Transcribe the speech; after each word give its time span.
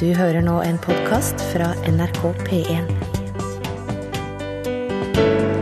Du 0.00 0.06
hører 0.16 0.40
nå 0.40 0.54
en 0.64 0.78
podkast 0.80 1.42
fra 1.50 1.74
NRK 1.84 2.20
P1. 2.46 2.86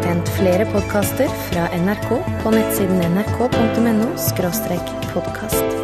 Vent 0.05 0.29
flere 0.37 0.67
podkaster 0.71 1.33
fra 1.49 1.65
NRK 1.75 2.13
på 2.45 2.53
nettsiden 2.55 3.03
nrk.no 3.17 4.13
podkast. 5.11 5.75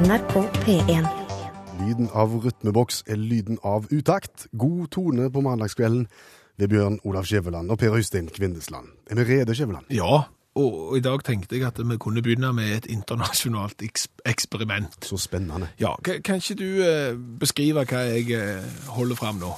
NRK 0.00 0.34
P1. 0.64 1.06
Lyden 1.84 2.10
av 2.10 2.34
rytmeboks 2.42 3.04
er 3.06 3.22
lyden 3.22 3.62
av 3.62 3.86
utakt. 3.94 4.48
God 4.50 4.90
tone 4.98 5.30
på 5.30 5.46
mandagskvelden 5.46 6.10
ved 6.58 6.74
Bjørn 6.74 6.98
Olav 7.06 7.30
Skjæveland 7.30 7.70
og 7.70 7.78
Per 7.78 7.94
Øystein 7.94 8.26
Kvindesland. 8.34 8.90
Er 9.06 9.22
vi 9.22 9.30
rede, 9.30 9.54
Skjæveland? 9.54 9.86
Ja, 9.94 10.24
og 10.60 10.98
i 10.98 11.02
dag 11.04 11.18
tenkte 11.26 11.56
jeg 11.56 11.64
at 11.68 11.78
vi 11.80 11.96
kunne 12.00 12.22
begynne 12.22 12.52
med 12.56 12.68
et 12.76 12.86
internasjonalt 12.92 13.78
eksperiment. 13.82 15.04
Så 15.04 15.16
spennende. 15.20 15.68
Ja, 15.80 15.92
kan, 16.04 16.36
ikke 16.36 16.54
du 16.58 16.82
eh, 16.84 17.14
beskrive 17.40 17.84
hva 17.84 17.98
jeg 18.10 18.24
eh, 18.36 18.64
holder 18.96 19.16
fram 19.18 19.36
nå? 19.42 19.52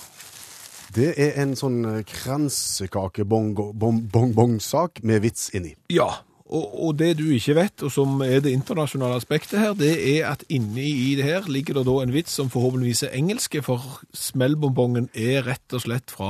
Det 0.92 1.14
er 1.16 1.32
en 1.40 1.56
sånn 1.56 1.84
eh, 1.88 2.02
kransekake-bong-bong-sak 2.08 5.00
med 5.08 5.20
vits 5.24 5.50
inni. 5.56 5.72
Ja, 5.92 6.08
og, 6.52 6.66
og 6.86 6.90
det 7.00 7.14
du 7.18 7.24
ikke 7.32 7.54
vet, 7.56 7.82
og 7.86 7.90
som 7.94 8.20
er 8.24 8.42
det 8.44 8.52
internasjonale 8.52 9.16
aspektet 9.18 9.58
her, 9.62 9.72
det 9.78 9.92
er 10.12 10.26
at 10.30 10.44
inni 10.52 10.84
i 11.08 11.14
det 11.16 11.24
her 11.24 11.48
ligger 11.48 11.78
det 11.78 11.86
da 11.88 11.94
en 12.04 12.12
vits 12.12 12.34
som 12.38 12.50
forhåpentligvis 12.52 13.02
er 13.08 13.14
engelske, 13.16 13.62
for 13.64 13.80
smellbonbongen 14.16 15.08
er 15.16 15.42
rett 15.46 15.76
og 15.76 15.82
slett 15.86 16.12
fra 16.12 16.28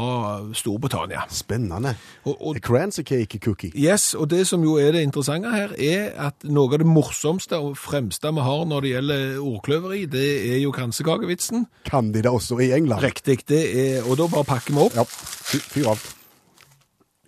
Storbritannia. 0.56 1.24
Spennende. 1.32 1.94
Og, 2.24 2.36
og 2.52 2.60
Kransekake-cookie. 2.62 3.72
Yes, 3.78 4.12
og 4.14 4.30
det 4.30 4.44
som 4.48 4.62
jo 4.66 4.76
er 4.80 4.94
det 4.96 5.02
interessante 5.06 5.50
her, 5.52 5.74
er 5.76 6.12
at 6.28 6.46
noe 6.46 6.70
av 6.72 6.80
det 6.84 6.88
morsomste 6.88 7.58
og 7.58 7.74
fremste 7.80 8.30
vi 8.32 8.46
har 8.46 8.64
når 8.70 8.86
det 8.86 8.94
gjelder 8.94 9.26
ordkløveri, 9.42 10.04
det 10.12 10.26
er 10.54 10.58
jo 10.62 10.72
kransekakevitsen. 10.76 11.66
Kan 11.88 12.12
de 12.14 12.22
det 12.24 12.30
også 12.32 12.60
i 12.62 12.70
England? 12.76 13.02
Riktig, 13.04 13.40
det 13.50 13.62
er 13.76 14.06
Og 14.06 14.16
da 14.20 14.26
bare 14.30 14.44
pakker 14.48 14.74
vi 14.76 14.82
opp. 14.86 14.94
Ja. 14.96 15.04
Fy- 15.08 15.62
Fyr 15.74 15.90
av. 15.92 16.02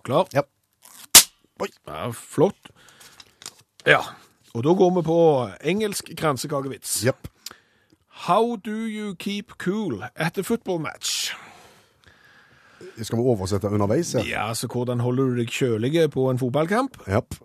Klar? 0.05 0.27
Ja. 0.35 0.41
Oi. 1.63 1.69
Ja, 1.87 2.09
flott. 2.11 2.71
Ja. 3.85 3.99
Og 4.55 4.63
da 4.63 4.73
går 4.73 4.93
vi 4.95 5.01
på 5.05 5.17
engelsk 5.63 6.11
kransekakevits. 6.17 7.01
Yep. 7.05 7.27
How 8.27 8.55
do 8.55 8.71
you 8.71 9.15
keep 9.19 9.57
cool 9.57 10.03
at 10.15 10.37
a 10.37 10.41
football 10.41 10.79
match? 10.79 11.33
Skal 13.01 13.17
vi 13.17 13.23
oversette 13.23 13.67
underveis 13.67 14.13
Ja, 14.15 14.23
Ja, 14.29 14.53
så 14.53 14.67
hvordan 14.67 14.99
holder 14.99 15.23
du 15.23 15.35
deg 15.35 15.47
kjølige 15.51 16.07
på 16.09 16.29
en 16.29 16.39
fotballkamp? 16.39 16.97
Yep. 17.09 17.35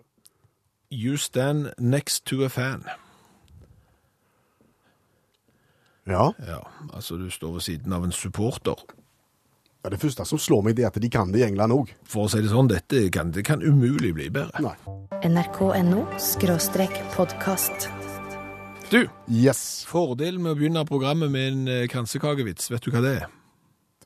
You 0.91 1.17
stand 1.17 1.69
next 1.77 2.25
to 2.25 2.43
a 2.43 2.47
fan. 2.47 2.83
Ja. 6.07 6.31
Ja, 6.47 6.57
altså 6.93 7.15
du 7.15 7.29
står 7.29 7.51
ved 7.51 7.61
siden 7.61 7.93
av 7.93 8.03
en 8.03 8.11
supporter. 8.11 8.75
Ja. 9.83 9.89
Det 9.89 9.99
første 10.01 10.25
som 10.25 10.39
slår 10.39 10.63
meg, 10.67 10.75
det 10.77 10.85
er 10.85 10.91
at 10.91 10.99
de 11.01 11.09
kan 11.09 11.31
det 11.33 11.41
i 11.41 11.47
England 11.47 11.73
òg. 11.75 11.91
For 12.07 12.25
å 12.27 12.31
si 12.31 12.41
det 12.43 12.51
sånn, 12.53 12.69
dette 12.71 13.07
kan, 13.13 13.31
det 13.33 13.43
kan 13.47 13.63
umulig 13.63 14.13
bli 14.17 14.29
bedre. 14.33 14.61
Nei. 14.61 14.75
NRK.no 15.25 16.05
podkast. 17.15 17.89
Du, 18.91 19.07
Yes. 19.31 19.85
fordelen 19.87 20.41
med 20.43 20.51
å 20.51 20.55
begynne 20.59 20.85
programmet 20.85 21.31
med 21.31 21.51
en 21.51 21.67
eh, 21.67 21.87
kransekakevits, 21.87 22.71
vet 22.73 22.83
du 22.83 22.91
hva 22.91 23.01
det 23.03 23.13
er? 23.21 23.29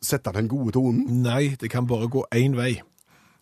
Sette 0.02 0.32
den 0.36 0.48
gode 0.52 0.76
tonen. 0.76 1.24
Nei, 1.24 1.56
det 1.58 1.72
kan 1.74 1.88
bare 1.90 2.06
gå 2.12 2.22
én 2.36 2.54
vei. 2.56 2.76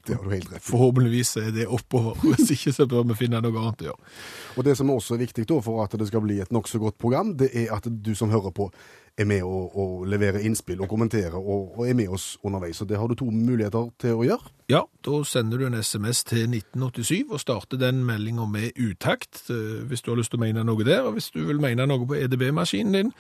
Det 0.08 0.16
har 0.18 0.24
du 0.24 0.32
helt 0.32 0.50
rett 0.52 0.60
i. 0.60 0.68
Forhåpentligvis 0.68 1.38
er 1.40 1.52
det 1.56 1.66
oppover. 1.72 2.18
Hvis 2.24 2.52
ikke 2.56 2.74
så 2.76 2.88
bør 2.88 3.06
vi 3.12 3.16
finne 3.22 3.40
noe 3.44 3.60
annet 3.60 3.84
å 3.84 3.90
gjøre. 3.90 4.10
Og 4.58 4.66
det 4.68 4.76
som 4.80 4.92
også 4.92 5.16
er 5.16 5.24
viktig 5.24 5.46
da, 5.48 5.60
for 5.64 5.84
at 5.84 5.96
det 6.00 6.08
skal 6.10 6.24
bli 6.26 6.42
et 6.44 6.52
nokså 6.52 6.80
godt 6.84 6.98
program, 7.00 7.32
det 7.40 7.52
er 7.56 7.72
at 7.76 7.88
du 7.88 8.12
som 8.16 8.32
hører 8.34 8.52
på, 8.56 8.70
er 9.18 9.28
med 9.30 9.44
å, 9.46 9.60
og 9.78 10.08
levere 10.10 10.42
innspill 10.46 10.82
og 10.82 10.90
kommentere, 10.90 11.38
og, 11.38 11.76
og 11.78 11.88
er 11.88 11.98
med 11.98 12.10
oss 12.14 12.34
underveis. 12.44 12.80
Så 12.82 12.88
det 12.90 12.98
har 12.98 13.08
du 13.08 13.16
to 13.18 13.30
muligheter 13.30 13.92
til 14.02 14.18
å 14.18 14.26
gjøre. 14.26 14.54
Ja, 14.72 14.82
da 15.06 15.20
sender 15.28 15.62
du 15.62 15.68
en 15.68 15.78
SMS 15.78 16.24
til 16.26 16.48
1987 16.50 17.30
og 17.30 17.42
starter 17.44 17.82
den 17.82 18.02
meldinga 18.08 18.48
med 18.50 18.80
utakt, 18.80 19.46
eh, 19.54 19.84
hvis 19.88 20.02
du 20.02 20.12
har 20.12 20.20
lyst 20.22 20.34
til 20.34 20.42
å 20.42 20.46
mene 20.46 20.66
noe 20.66 20.88
der. 20.88 21.06
Og 21.06 21.18
hvis 21.18 21.32
du 21.36 21.44
vil 21.46 21.62
mene 21.62 21.88
noe 21.90 22.08
på 22.10 22.18
EDB-maskinen 22.18 22.98
din, 22.98 23.14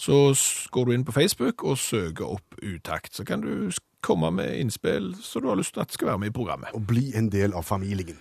så 0.00 0.32
går 0.74 0.86
du 0.86 0.94
inn 0.94 1.06
på 1.06 1.14
Facebook 1.14 1.62
og 1.64 1.78
søker 1.78 2.36
opp 2.38 2.56
utakt. 2.62 3.14
Så 3.14 3.26
kan 3.28 3.44
du 3.44 3.70
komme 4.04 4.30
med 4.34 4.56
innspill 4.60 5.14
så 5.22 5.40
du 5.40 5.48
har 5.48 5.56
lyst 5.60 5.76
til 5.76 5.84
at 5.84 5.92
skal 5.92 6.12
være 6.12 6.24
med 6.24 6.32
i 6.32 6.36
programmet. 6.36 6.72
Og 6.74 6.86
bli 6.88 7.12
en 7.16 7.30
del 7.32 7.54
av 7.56 7.68
familien. 7.68 8.18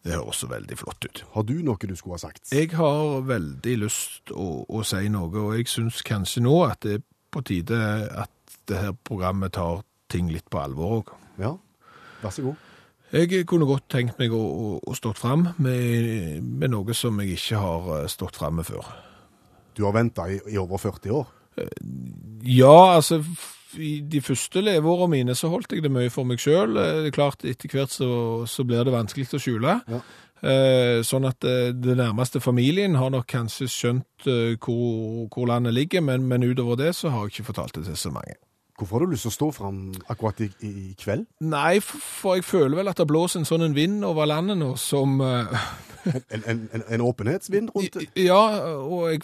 Det 0.00 0.14
høres 0.14 0.32
også 0.32 0.48
veldig 0.54 0.78
flott 0.80 1.04
ut. 1.04 1.22
Har 1.34 1.44
du 1.44 1.54
noe 1.64 1.88
du 1.88 1.96
skulle 1.96 2.16
ha 2.16 2.22
sagt? 2.22 2.48
Jeg 2.54 2.72
har 2.78 3.20
veldig 3.28 3.76
lyst 3.82 4.32
å, 4.32 4.64
å 4.64 4.84
si 4.86 5.10
noe, 5.12 5.28
og 5.28 5.58
jeg 5.58 5.68
syns 5.68 6.00
kanskje 6.06 6.44
nå 6.46 6.56
at 6.70 6.80
det 6.86 6.94
er 6.98 7.04
på 7.30 7.42
tide 7.46 7.78
at 8.24 8.56
det 8.70 8.80
her 8.80 8.96
programmet 9.06 9.54
tar 9.54 9.84
ting 10.10 10.30
litt 10.32 10.48
på 10.50 10.62
alvor 10.62 10.96
òg. 11.00 11.12
Ja, 11.42 11.52
vær 12.22 12.34
så 12.34 12.48
god. 12.48 12.66
Jeg 13.10 13.44
kunne 13.50 13.66
godt 13.66 13.88
tenkt 13.90 14.20
meg 14.22 14.32
å, 14.34 14.40
å, 14.40 14.66
å 14.86 14.94
stått 14.94 15.18
fram 15.18 15.48
med, 15.58 16.42
med 16.46 16.70
noe 16.70 16.94
som 16.94 17.18
jeg 17.20 17.34
ikke 17.36 17.58
har 17.60 17.88
eh, 17.98 18.10
stått 18.10 18.38
fram 18.38 18.60
med 18.60 18.68
før. 18.68 18.86
Du 19.74 19.82
har 19.86 19.96
venta 19.96 20.28
i, 20.30 20.38
i 20.52 20.58
over 20.60 20.78
40 20.78 21.16
år. 21.18 21.32
Ja, 22.46 22.96
altså 22.96 23.20
i 23.78 24.00
de 24.02 24.20
første 24.24 24.62
leveårene 24.64 25.12
mine 25.12 25.36
så 25.38 25.50
holdt 25.52 25.74
jeg 25.74 25.84
det 25.84 25.92
mye 25.92 26.10
for 26.12 26.28
meg 26.28 26.42
sjøl. 26.42 26.74
Det 26.74 27.10
er 27.10 27.14
klart, 27.14 27.44
etter 27.46 27.70
hvert 27.72 27.94
så, 27.94 28.10
så 28.50 28.66
blir 28.66 28.82
det 28.86 28.94
vanskelig 28.94 29.28
å 29.36 29.42
skjule. 29.42 29.78
Ja. 29.90 30.02
Eh, 30.40 31.02
sånn 31.04 31.26
at 31.28 31.44
eh, 31.44 31.74
det 31.76 31.98
nærmeste 31.98 32.40
familien 32.40 32.94
har 32.96 33.10
nok 33.12 33.26
kanskje 33.28 33.68
skjønt 33.68 34.28
eh, 34.30 34.54
hvor, 34.56 35.26
hvor 35.28 35.50
landet 35.50 35.76
ligger, 35.76 36.00
men, 36.06 36.24
men 36.30 36.46
utover 36.48 36.80
det 36.80 36.94
så 36.96 37.12
har 37.12 37.26
jeg 37.26 37.34
ikke 37.34 37.50
fortalt 37.52 37.76
det 37.76 37.84
til 37.90 37.98
så 38.00 38.14
mange. 38.14 38.38
Hvorfor 38.80 38.96
har 38.96 39.04
du 39.04 39.12
lyst 39.12 39.26
til 39.26 39.34
å 39.34 39.36
stå 39.36 39.50
fram 39.52 39.80
akkurat 40.08 40.40
i, 40.40 40.48
i 40.64 40.72
kveld? 40.96 41.26
Nei, 41.44 41.82
for, 41.84 42.00
for 42.00 42.38
jeg 42.38 42.46
føler 42.48 42.80
vel 42.80 42.88
at 42.88 43.02
det 43.02 43.10
blåser 43.10 43.42
en 43.42 43.48
sånn 43.50 43.66
en 43.66 43.76
vind 43.76 44.00
over 44.08 44.30
landet 44.30 44.56
nå 44.56 44.72
som 44.80 45.20
eh, 45.20 45.60
En, 46.08 46.22
en, 46.48 46.60
en, 46.72 46.82
en 46.96 47.02
åpenhetsvind 47.04 47.74
rundt 47.74 47.98
det? 48.00 48.06
Ja, 48.16 48.40
og 48.80 49.10
jeg 49.10 49.20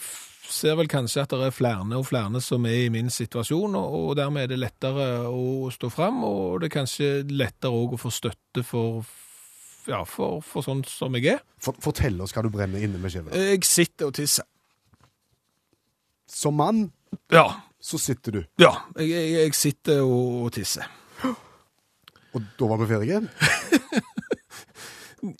ser 0.49 0.75
vel 0.79 0.87
kanskje 0.91 1.21
at 1.25 1.33
det 1.33 1.47
er 1.47 1.53
flere 1.55 1.97
og 1.97 2.05
flere 2.07 2.41
som 2.41 2.65
er 2.69 2.85
i 2.85 2.89
min 2.93 3.09
situasjon, 3.11 3.75
og, 3.75 3.95
og 4.09 4.15
dermed 4.19 4.43
er 4.43 4.51
det 4.53 4.59
lettere 4.61 5.07
å 5.29 5.69
stå 5.73 5.89
fram, 5.93 6.23
og 6.27 6.59
det 6.61 6.69
er 6.69 6.75
kanskje 6.79 7.09
lettere 7.31 7.71
òg 7.75 7.95
å 7.97 7.99
få 8.01 8.11
støtte 8.13 8.63
for, 8.65 9.05
ja, 9.87 10.03
for, 10.07 10.39
for 10.45 10.65
sånn 10.65 10.83
som 10.87 11.15
jeg 11.19 11.33
er. 11.37 11.41
For, 11.63 11.75
fortell 11.83 12.19
oss 12.23 12.33
hva 12.35 12.43
du 12.45 12.49
brenner 12.53 12.83
inne 12.83 12.99
med, 13.01 13.11
Skjæveland. 13.13 13.35
Jeg 13.53 13.63
sitter 13.67 14.09
og 14.11 14.15
tisser. 14.17 14.47
Som 16.27 16.57
mann 16.59 16.85
Ja, 17.31 17.45
så 17.79 17.95
sitter 18.01 18.31
du, 18.35 18.41
ja 18.59 18.73
jeg, 18.97 19.09
jeg, 19.13 19.29
jeg 19.37 19.53
sitter 19.55 20.01
og, 20.03 20.41
og 20.47 20.49
tisser. 20.57 20.89
og 22.35 22.41
da 22.59 22.67
var 22.73 22.81
vi 22.83 22.89
ferdige. 22.93 23.21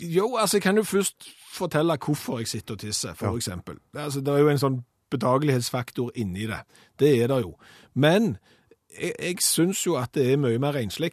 Jo, 0.02 0.36
altså 0.42 0.58
jeg 0.58 0.64
kan 0.66 0.78
jo 0.80 0.84
først 0.84 1.28
fortelle 1.54 1.96
hvorfor 2.02 2.40
jeg 2.42 2.48
sitter 2.50 2.74
og 2.76 2.80
tisser, 2.82 3.14
for 3.14 3.28
Ja. 3.30 3.36
eksempel. 3.38 3.78
Altså, 3.94 4.22
det 4.22 4.34
er 4.34 4.40
jo 4.42 4.50
en 4.50 4.60
sånn 4.62 4.78
bedagelighetsfaktor 5.12 6.12
inni 6.16 6.48
det. 6.50 6.62
Det 7.00 7.12
er 7.24 7.28
det 7.32 7.42
jo. 7.44 7.56
Men 7.96 8.38
jeg, 9.02 9.14
jeg 9.20 9.42
syns 9.46 9.86
jo 9.86 9.98
at 10.00 10.14
det 10.18 10.32
er 10.34 10.42
mye 10.42 10.60
mer 10.60 10.76
renslig. 10.78 11.12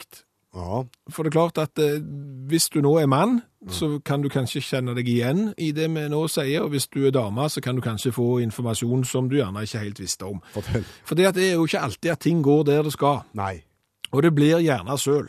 Ja, 0.55 0.85
For 1.11 1.25
det 1.27 1.33
er 1.33 1.35
klart 1.41 1.59
at 1.59 1.79
eh, 1.83 1.99
hvis 2.47 2.69
du 2.71 2.79
nå 2.85 2.93
er 3.01 3.09
mann, 3.11 3.41
så 3.67 3.99
kan 4.05 4.23
du 4.23 4.29
kanskje 4.31 4.61
kjenne 4.63 4.95
deg 4.95 5.09
igjen 5.09 5.49
i 5.59 5.73
det 5.75 5.89
vi 5.91 6.05
nå 6.13 6.21
sier, 6.31 6.63
og 6.63 6.71
hvis 6.75 6.87
du 6.93 7.07
er 7.09 7.15
dame, 7.17 7.49
så 7.51 7.61
kan 7.65 7.75
du 7.75 7.83
kanskje 7.83 8.13
få 8.15 8.39
informasjon 8.45 9.03
som 9.09 9.27
du 9.29 9.39
gjerne 9.41 9.65
ikke 9.65 9.81
helt 9.83 10.03
visste 10.03 10.29
om. 10.29 10.39
fortell. 10.53 10.85
For 11.05 11.19
det 11.19 11.33
er 11.33 11.55
jo 11.57 11.65
ikke 11.67 11.81
alltid 11.81 12.11
at 12.13 12.21
ting 12.21 12.43
går 12.45 12.63
der 12.71 12.83
det 12.87 12.93
skal, 12.95 13.25
Nei. 13.35 13.65
og 14.13 14.23
det 14.23 14.35
blir 14.37 14.61
gjerne 14.63 14.99
søl. 14.99 15.27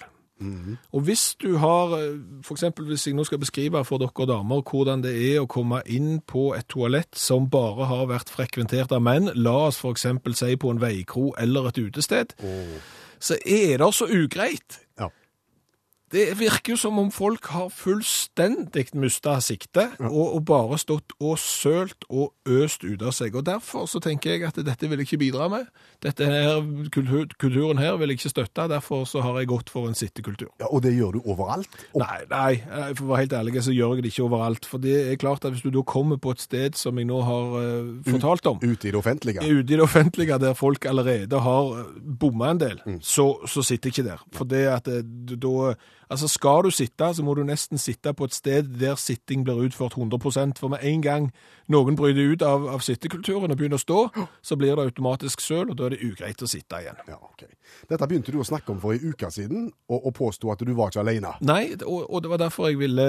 Og 0.91 1.01
hvis 1.07 1.35
du 1.40 1.57
har, 1.57 1.96
F.eks. 1.96 2.47
for 2.47 2.57
eksempel 2.57 2.85
hvis 2.90 3.07
jeg 3.07 3.16
nå 3.16 3.23
skal 3.23 3.40
beskrive 3.40 3.84
for 3.88 4.01
dere 4.01 4.28
damer 4.28 4.63
hvordan 4.68 5.03
det 5.06 5.13
er 5.16 5.41
å 5.41 5.50
komme 5.50 5.79
inn 5.88 6.19
på 6.28 6.50
et 6.57 6.68
toalett 6.72 7.15
som 7.15 7.50
bare 7.50 7.88
har 7.88 8.10
vært 8.12 8.33
frekventert 8.33 8.92
av 8.95 9.04
menn, 9.06 9.31
la 9.36 9.56
oss 9.69 9.80
eksempel 9.94 10.36
si 10.36 10.56
på 10.60 10.74
en 10.74 10.81
veikro 10.81 11.31
eller 11.39 11.69
et 11.71 11.80
utested, 11.80 12.36
oh. 12.44 12.80
så 13.19 13.39
er 13.45 13.80
det 13.80 13.94
så 13.95 14.10
ugreit. 14.12 14.85
Ja. 16.06 16.18
Det 16.18 16.40
virker 16.40 16.74
jo 16.74 16.78
som 16.78 17.00
om 17.00 17.10
folk 17.12 17.48
har 17.50 17.69
fullstendig 17.74 18.86
mista 18.94 19.40
sikte, 19.42 19.88
og, 20.00 20.36
og 20.38 20.46
bare 20.46 20.78
stått 20.78 21.16
og 21.19 21.40
sølt 21.42 22.06
og 22.10 22.34
øst 22.46 22.86
ut 22.86 23.02
av 23.02 23.12
seg. 23.16 23.36
Og 23.36 23.46
derfor 23.46 23.88
så 23.90 24.00
tenker 24.04 24.36
jeg 24.36 24.46
at 24.46 24.60
dette 24.66 24.90
vil 24.90 25.02
jeg 25.02 25.10
ikke 25.10 25.22
bidra 25.25 25.48
med. 25.50 25.66
Dette 26.06 26.28
her, 26.30 26.62
kultur, 26.94 27.25
kulturen 27.42 27.81
her 27.81 27.98
vil 27.98 28.13
jeg 28.13 28.19
ikke 28.19 28.30
støtte, 28.36 28.68
derfor 28.69 29.06
så 29.10 29.24
har 29.25 29.40
jeg 29.42 29.50
gått 29.50 29.72
for 29.74 29.90
en 29.90 29.98
sittekultur. 29.98 30.52
ja, 30.62 30.69
og 30.69 30.84
det 30.86 30.94
gjør 30.96 31.18
du 31.18 31.22
overalt. 31.25 31.69
Og, 31.94 32.04
Nei, 32.04 32.22
nei, 32.30 32.51
eh, 32.62 32.94
for 32.94 33.08
å 33.08 33.12
være 33.13 33.24
helt 33.25 33.36
ærlig 33.40 33.66
så 33.66 33.74
gjør 33.74 33.98
jeg 33.98 34.06
det 34.06 34.13
ikke 34.13 34.28
overalt. 34.28 34.69
For 34.69 34.84
det 34.84 34.96
er 35.10 35.19
klart 35.22 35.46
at 35.46 35.56
hvis 35.56 35.66
du 35.66 35.72
da 35.74 35.81
kommer 35.81 36.22
på 36.22 36.36
et 36.36 36.44
sted 36.44 36.78
som 36.78 37.01
jeg 37.01 37.10
nå 37.10 37.22
har 37.25 37.58
uh, 37.58 37.92
fortalt 38.06 38.46
om, 38.51 38.62
ute 38.62 38.90
i 38.90 38.94
det 38.94 39.00
offentlige. 39.00 39.42
ute 39.42 39.74
i 39.74 39.75
det 39.75 39.81
offentlige 39.81 40.38
der 40.42 40.54
folk 40.54 40.86
allerede 40.86 41.40
har 41.42 41.74
bomma 42.22 42.54
en 42.54 42.62
del, 42.62 42.81
så, 43.01 43.31
så 43.50 43.66
sitter 43.66 43.90
jeg 43.90 43.98
ikke 43.98 44.10
der. 44.12 44.25
For 44.36 44.46
det 44.50 44.66
at 44.69 44.90
da 45.42 45.74
Altså 46.10 46.28
Skal 46.28 46.63
du 46.63 46.69
sitte, 46.69 47.13
så 47.13 47.24
må 47.24 47.34
du 47.34 47.44
nesten 47.44 47.78
sitte 47.78 48.13
på 48.13 48.28
et 48.30 48.34
sted 48.34 48.63
der 48.80 48.96
sitting 48.96 49.44
blir 49.44 49.62
utført 49.66 49.98
100% 49.98 50.60
For 50.60 50.68
med 50.68 50.84
en 50.84 51.02
gang 51.02 51.31
noen 51.71 51.95
bryter 51.97 52.33
ut 52.33 52.41
av, 52.45 52.67
av 52.75 52.83
sittekulturen 52.85 53.51
og 53.51 53.57
begynner 53.57 53.79
å 53.79 53.83
stå, 53.83 54.00
så 54.45 54.57
blir 54.59 54.75
det 54.77 54.85
automatisk 54.91 55.41
søl, 55.41 55.69
og 55.71 55.77
da 55.79 55.88
er 55.88 55.95
det 55.95 56.03
ugreit 56.06 56.41
å 56.45 56.50
sitte 56.50 56.81
igjen. 56.83 57.00
Ja, 57.09 57.17
ok. 57.21 57.45
Dette 57.89 58.07
begynte 58.07 58.31
du 58.33 58.39
å 58.41 58.45
snakke 58.47 58.71
om 58.73 58.79
for 58.83 58.94
en 58.95 59.01
uke 59.13 59.29
siden, 59.33 59.69
og, 59.89 60.00
og 60.06 60.13
påsto 60.17 60.51
at 60.53 60.62
du 60.65 60.73
var 60.77 60.91
ikke 60.94 61.01
alene. 61.03 61.33
Nei, 61.45 61.73
og, 61.85 62.06
og 62.09 62.21
det 62.25 62.31
var 62.31 62.41
derfor 62.44 62.69
jeg 62.69 62.79
ville 62.81 63.07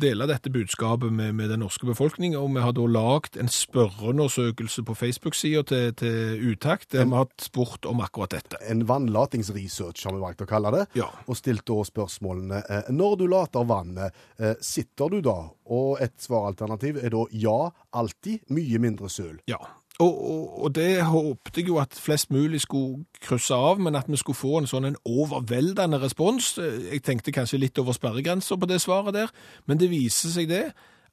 dele 0.00 0.28
dette 0.30 0.50
budskapet 0.54 1.12
med, 1.12 1.34
med 1.38 1.52
den 1.52 1.60
norske 1.64 1.86
befolkning. 1.88 2.36
Og 2.38 2.48
vi 2.54 2.64
har 2.64 2.72
da 2.76 2.86
lagd 2.88 3.36
en 3.40 3.50
spørreundersøkelse 3.52 4.82
på 4.88 4.94
Facebook-sida 4.96 5.62
til, 5.68 5.92
til 5.98 6.46
Utakt, 6.52 6.90
der 6.92 7.04
vi 7.08 7.16
har 7.18 7.28
spurt 7.42 7.86
om 7.88 8.00
akkurat 8.04 8.34
dette. 8.38 8.60
En 8.70 8.84
vannlatingsresearch 8.88 10.06
har 10.08 10.16
vi 10.16 10.22
valgt 10.22 10.42
å 10.44 10.48
kalle 10.48 10.72
det, 10.74 10.86
Ja. 10.98 11.08
og 11.26 11.36
stilt 11.38 11.66
da 11.68 11.78
spørsmålene 11.84 12.62
eh, 12.68 12.88
Når 12.94 13.16
du 13.20 13.26
later 13.28 13.64
vannet, 13.68 14.14
eh, 14.38 14.54
sitter 14.64 15.08
du 15.12 15.20
da? 15.24 15.36
Og 15.68 15.98
et 16.00 16.14
svaralternativ 16.22 16.96
er 17.04 17.12
da 17.12 17.24
ja, 17.36 17.58
alltid, 17.98 18.46
mye 18.54 18.80
mindre 18.82 19.10
søl. 19.12 19.36
Ja, 19.50 19.58
og, 19.98 20.30
og, 20.30 20.64
og 20.64 20.74
det 20.76 21.02
håpte 21.02 21.58
jeg 21.58 21.68
jo 21.72 21.78
at 21.82 21.96
flest 21.98 22.30
mulig 22.30 22.60
skulle 22.62 23.04
krysse 23.24 23.54
av, 23.54 23.80
men 23.82 23.98
at 23.98 24.06
vi 24.06 24.18
skulle 24.20 24.38
få 24.38 24.60
en 24.60 24.68
sånn 24.70 24.86
en 24.86 25.00
overveldende 25.02 25.98
respons. 25.98 26.52
Jeg 26.58 27.02
tenkte 27.06 27.34
kanskje 27.34 27.58
litt 27.64 27.78
over 27.82 27.96
sperregrensa 27.96 28.56
på 28.56 28.68
det 28.70 28.78
svaret 28.84 29.16
der, 29.16 29.32
men 29.66 29.80
det 29.80 29.90
viser 29.90 30.30
seg 30.30 30.52
det 30.52 30.68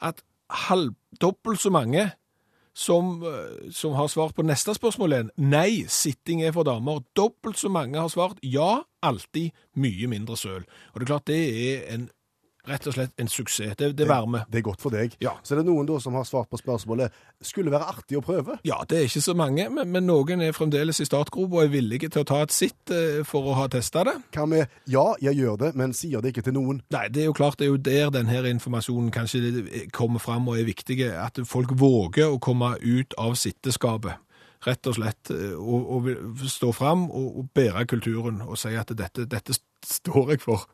at 0.06 0.22
dobbelt 1.22 1.62
så 1.62 1.72
mange 1.74 2.12
som, 2.76 3.24
eh, 3.24 3.72
som 3.72 3.96
har 3.98 4.08
svart 4.12 4.36
på 4.36 4.46
neste 4.46 4.76
spørsmål 4.76 5.14
igjen, 5.16 5.32
nei, 5.38 5.86
sitting 5.88 6.44
er 6.44 6.52
for 6.54 6.68
damer. 6.68 7.02
Dobbelt 7.16 7.58
så 7.58 7.72
mange 7.72 7.98
har 7.98 8.12
svart 8.12 8.38
ja, 8.44 8.84
alltid 9.02 9.56
mye 9.76 10.08
mindre 10.12 10.38
søl. 10.38 10.66
Og 10.94 11.00
det 11.00 11.08
er 11.08 11.14
klart 11.14 11.28
det 11.32 11.42
er 11.42 11.94
en, 11.96 12.10
rett 12.70 12.88
og 12.90 12.96
slett 12.96 13.14
en 13.22 13.30
suksess. 13.32 13.76
Det, 13.78 13.92
det 13.98 14.08
varmer. 14.10 14.46
Det 14.52 14.60
er 14.60 14.66
godt 14.66 14.84
for 14.84 14.96
deg. 14.96 15.16
Ja. 15.24 15.36
Så 15.44 15.56
det 15.56 15.64
er 15.64 15.70
noen 15.70 15.88
da 15.90 16.00
som 16.04 16.18
har 16.18 16.26
svart 16.28 16.50
på 16.52 16.60
spørsmålet 16.60 17.14
skulle 17.46 17.74
være 17.74 17.90
artig 17.94 18.20
å 18.20 18.24
prøve. 18.26 18.58
Ja, 18.68 18.82
det 18.90 19.00
er 19.00 19.10
ikke 19.10 19.24
så 19.26 19.36
mange, 19.38 19.68
men, 19.74 19.92
men 19.94 20.08
noen 20.08 20.44
er 20.46 20.56
fremdeles 20.56 21.02
i 21.04 21.08
startgropa 21.08 21.62
og 21.62 21.66
er 21.66 21.74
villige 21.74 22.10
til 22.14 22.24
å 22.24 22.30
ta 22.30 22.42
et 22.46 22.56
sitt 22.56 22.94
eh, 22.94 23.22
for 23.28 23.52
å 23.52 23.58
ha 23.60 23.68
testa 23.72 24.06
det. 24.08 24.16
Hva 24.36 24.48
med 24.50 24.66
ja, 24.92 25.06
jeg 25.24 25.40
gjør 25.42 25.60
det, 25.66 25.72
men 25.80 25.96
sier 25.98 26.24
det 26.24 26.34
ikke 26.34 26.46
til 26.48 26.58
noen? 26.58 26.82
Nei, 26.94 27.08
det 27.14 27.26
er 27.26 27.30
jo 27.30 27.38
klart, 27.38 27.60
det 27.60 27.68
er 27.68 27.74
jo 27.74 27.82
der 27.82 28.14
denne 28.16 28.42
informasjonen 28.56 29.12
kanskje 29.16 29.90
kommer 29.96 30.24
fram 30.24 30.50
og 30.52 30.60
er 30.60 30.68
viktig, 30.68 31.00
at 31.14 31.42
folk 31.48 31.76
våger 31.80 32.32
å 32.32 32.42
komme 32.44 32.76
ut 32.82 33.16
av 33.22 33.36
sitteskapet. 33.40 34.22
Rett 34.66 34.88
og 34.90 34.96
slett, 34.98 35.30
å, 35.30 35.80
og, 35.98 36.08
og 36.10 36.48
stå 36.50 36.72
fram 36.74 37.06
og, 37.12 37.28
og 37.42 37.50
bære 37.54 37.86
kulturen 37.92 38.42
og 38.46 38.58
si 38.58 38.74
at 38.78 38.94
dette, 38.98 39.28
dette 39.30 39.54
står 39.86 40.34
jeg 40.34 40.42
for. 40.46 40.66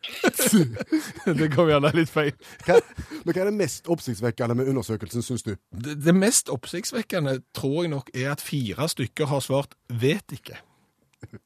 det 1.40 1.48
kom 1.52 1.68
gjerne 1.68 1.92
litt 1.96 2.10
feil. 2.12 2.32
Hva, 2.64 2.78
men 3.24 3.34
hva 3.34 3.42
er 3.42 3.50
det 3.50 3.56
mest 3.58 3.90
oppsiktsvekkende 3.92 4.56
med 4.56 4.70
undersøkelsen, 4.72 5.24
syns 5.24 5.44
du? 5.46 5.54
Det, 5.70 5.98
det 6.00 6.14
mest 6.16 6.48
oppsiktsvekkende 6.52 7.40
tror 7.56 7.84
jeg 7.84 7.92
nok 7.94 8.10
er 8.14 8.32
at 8.32 8.44
fire 8.44 8.88
stykker 8.88 9.30
har 9.30 9.44
svart 9.44 9.76
'vet 9.88 10.36
ikke'. 10.38 10.60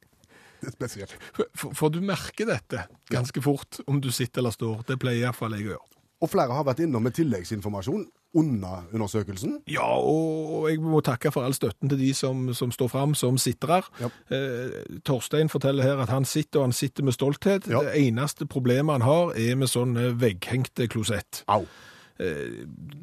Det 0.65 0.71
er 0.71 0.77
spesielt. 0.79 1.17
For, 1.37 1.75
for 1.77 1.93
du 1.93 2.01
merker 2.01 2.47
dette 2.49 2.87
ganske 3.13 3.43
fort 3.45 3.83
om 3.87 3.99
du 4.01 4.09
sitter 4.09 4.41
eller 4.41 4.55
står. 4.55 4.87
Det 4.89 4.97
pleier 4.97 5.27
iallfall 5.27 5.53
jeg 5.53 5.67
å 5.67 5.71
gjøre. 5.75 5.89
Og 6.25 6.31
flere 6.33 6.57
har 6.57 6.65
vært 6.65 6.81
innom 6.87 7.05
med 7.05 7.13
tilleggsinformasjon 7.19 8.07
under 8.35 8.85
undersøkelsen. 8.93 9.61
Ja, 9.71 9.87
og 9.87 10.69
jeg 10.71 10.83
må 10.83 11.01
takke 11.07 11.33
for 11.35 11.47
all 11.47 11.55
støtten 11.57 11.91
til 11.93 12.01
de 12.01 12.11
som, 12.17 12.49
som 12.55 12.73
står 12.75 12.91
fram 12.93 13.15
som 13.19 13.39
sittere. 13.41 13.81
Ja. 14.03 14.11
Eh, 14.35 14.99
Torstein 15.07 15.53
forteller 15.53 15.87
her 15.87 16.03
at 16.03 16.13
han 16.13 16.27
sitter, 16.29 16.61
og 16.63 16.69
han 16.69 16.77
sitter 16.77 17.07
med 17.07 17.17
stolthet. 17.17 17.71
Ja. 17.71 17.85
Det 17.87 17.97
eneste 18.03 18.47
problemet 18.51 18.99
han 18.99 19.07
har, 19.07 19.35
er 19.39 19.57
med 19.61 19.71
sånn 19.71 19.97
eh, 20.01 20.13
vegghengte 20.19 20.89
klosett. 20.93 21.45
Au. 21.49 21.65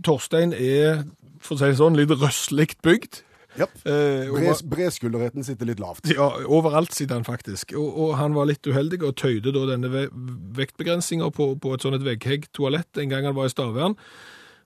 Torstein 0.08 0.54
er, 0.56 1.04
for 1.44 1.58
å 1.58 1.60
si 1.60 1.68
det 1.74 1.82
sånn, 1.82 1.98
litt 2.00 2.14
røslig 2.16 2.70
bygd. 2.86 3.24
Ja. 3.60 3.68
Eh, 3.84 4.30
Bres, 4.32 4.62
breskulderheten 4.64 5.44
sitter 5.44 5.68
litt 5.68 5.82
lavt. 5.84 6.08
Ja, 6.12 6.30
overalt 6.48 6.96
sitter 6.96 7.20
han 7.20 7.28
faktisk. 7.28 7.74
Og, 7.76 7.90
og 8.00 8.14
han 8.20 8.36
var 8.38 8.48
litt 8.48 8.68
uheldig 8.68 9.02
og 9.04 9.18
tøyde 9.20 9.52
da 9.56 9.66
denne 9.74 9.92
ve 9.92 10.06
vektbegrensinga 10.62 11.28
på, 11.36 11.52
på 11.62 11.74
et 11.76 11.84
sånt 11.84 12.00
et 12.00 12.06
vegghegg-toalett 12.08 13.02
en 13.02 13.12
gang 13.12 13.28
han 13.28 13.36
var 13.38 13.50
i 13.50 13.54
Stavern. 13.54 13.98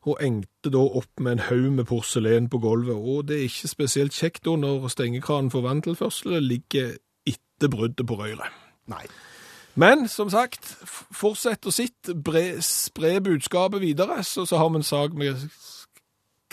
Og 0.05 0.19
engte 0.21 0.69
da 0.69 0.81
opp 0.85 1.19
med 1.19 1.37
en 1.37 1.45
haug 1.47 1.71
med 1.79 1.87
porselen 1.89 2.49
på 2.49 2.59
gulvet. 2.61 2.95
Og 2.95 3.27
det 3.29 3.39
er 3.39 3.47
ikke 3.47 3.71
spesielt 3.71 4.13
kjekt 4.13 4.43
da 4.45 4.53
når 4.59 4.89
stengekranen 4.93 5.49
for 5.53 5.65
vanntilførsel 5.65 6.37
ligger 6.45 6.93
etter 7.25 7.71
bruddet 7.73 8.05
på 8.05 8.19
røret. 8.19 8.53
Nei. 8.91 9.05
Men 9.75 10.05
som 10.07 10.29
sagt, 10.31 10.69
fortsett 10.87 11.65
å 11.67 11.73
sitte, 11.73 12.13
bre, 12.15 12.61
spre 12.63 13.17
budskapet 13.19 13.81
videre, 13.81 14.21
så, 14.23 14.45
så 14.47 14.61
har 14.61 14.69
vi 14.71 14.79
en 14.79 14.87
sak 14.87 15.17
vi 15.19 15.33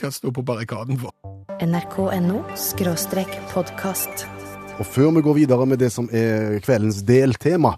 kan 0.00 0.14
stå 0.14 0.32
på 0.34 0.43
barrikaden 0.43 0.98
for. 0.98 1.14
nrk.no 1.62 2.40
skråstrek 2.58 3.37
podkast. 3.52 4.26
Og 4.81 4.88
før 4.88 5.12
vi 5.14 5.22
går 5.22 5.38
videre 5.38 5.69
med 5.69 5.78
det 5.78 5.93
som 5.94 6.08
er 6.10 6.58
kveldens 6.64 7.02
deltema, 7.06 7.76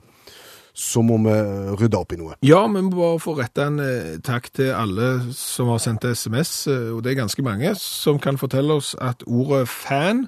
så 0.74 1.04
må 1.06 1.20
vi 1.22 1.34
rydde 1.78 1.98
opp 2.00 2.12
i 2.12 2.18
noe. 2.18 2.34
Ja, 2.42 2.64
vi 2.66 2.82
må 2.82 2.90
bare 2.96 3.20
få 3.22 3.36
rette 3.38 3.68
en 3.68 3.78
eh, 3.82 4.16
takk 4.26 4.50
til 4.58 4.72
alle 4.74 5.10
som 5.38 5.70
har 5.70 5.78
sendt 5.82 6.06
SMS, 6.10 6.66
eh, 6.66 6.88
og 6.90 7.04
det 7.04 7.12
er 7.14 7.20
ganske 7.22 7.44
mange, 7.46 7.76
som 7.78 8.18
kan 8.18 8.40
fortelle 8.40 8.80
oss 8.80 8.96
at 8.98 9.22
ordet 9.26 9.68
fan 9.70 10.26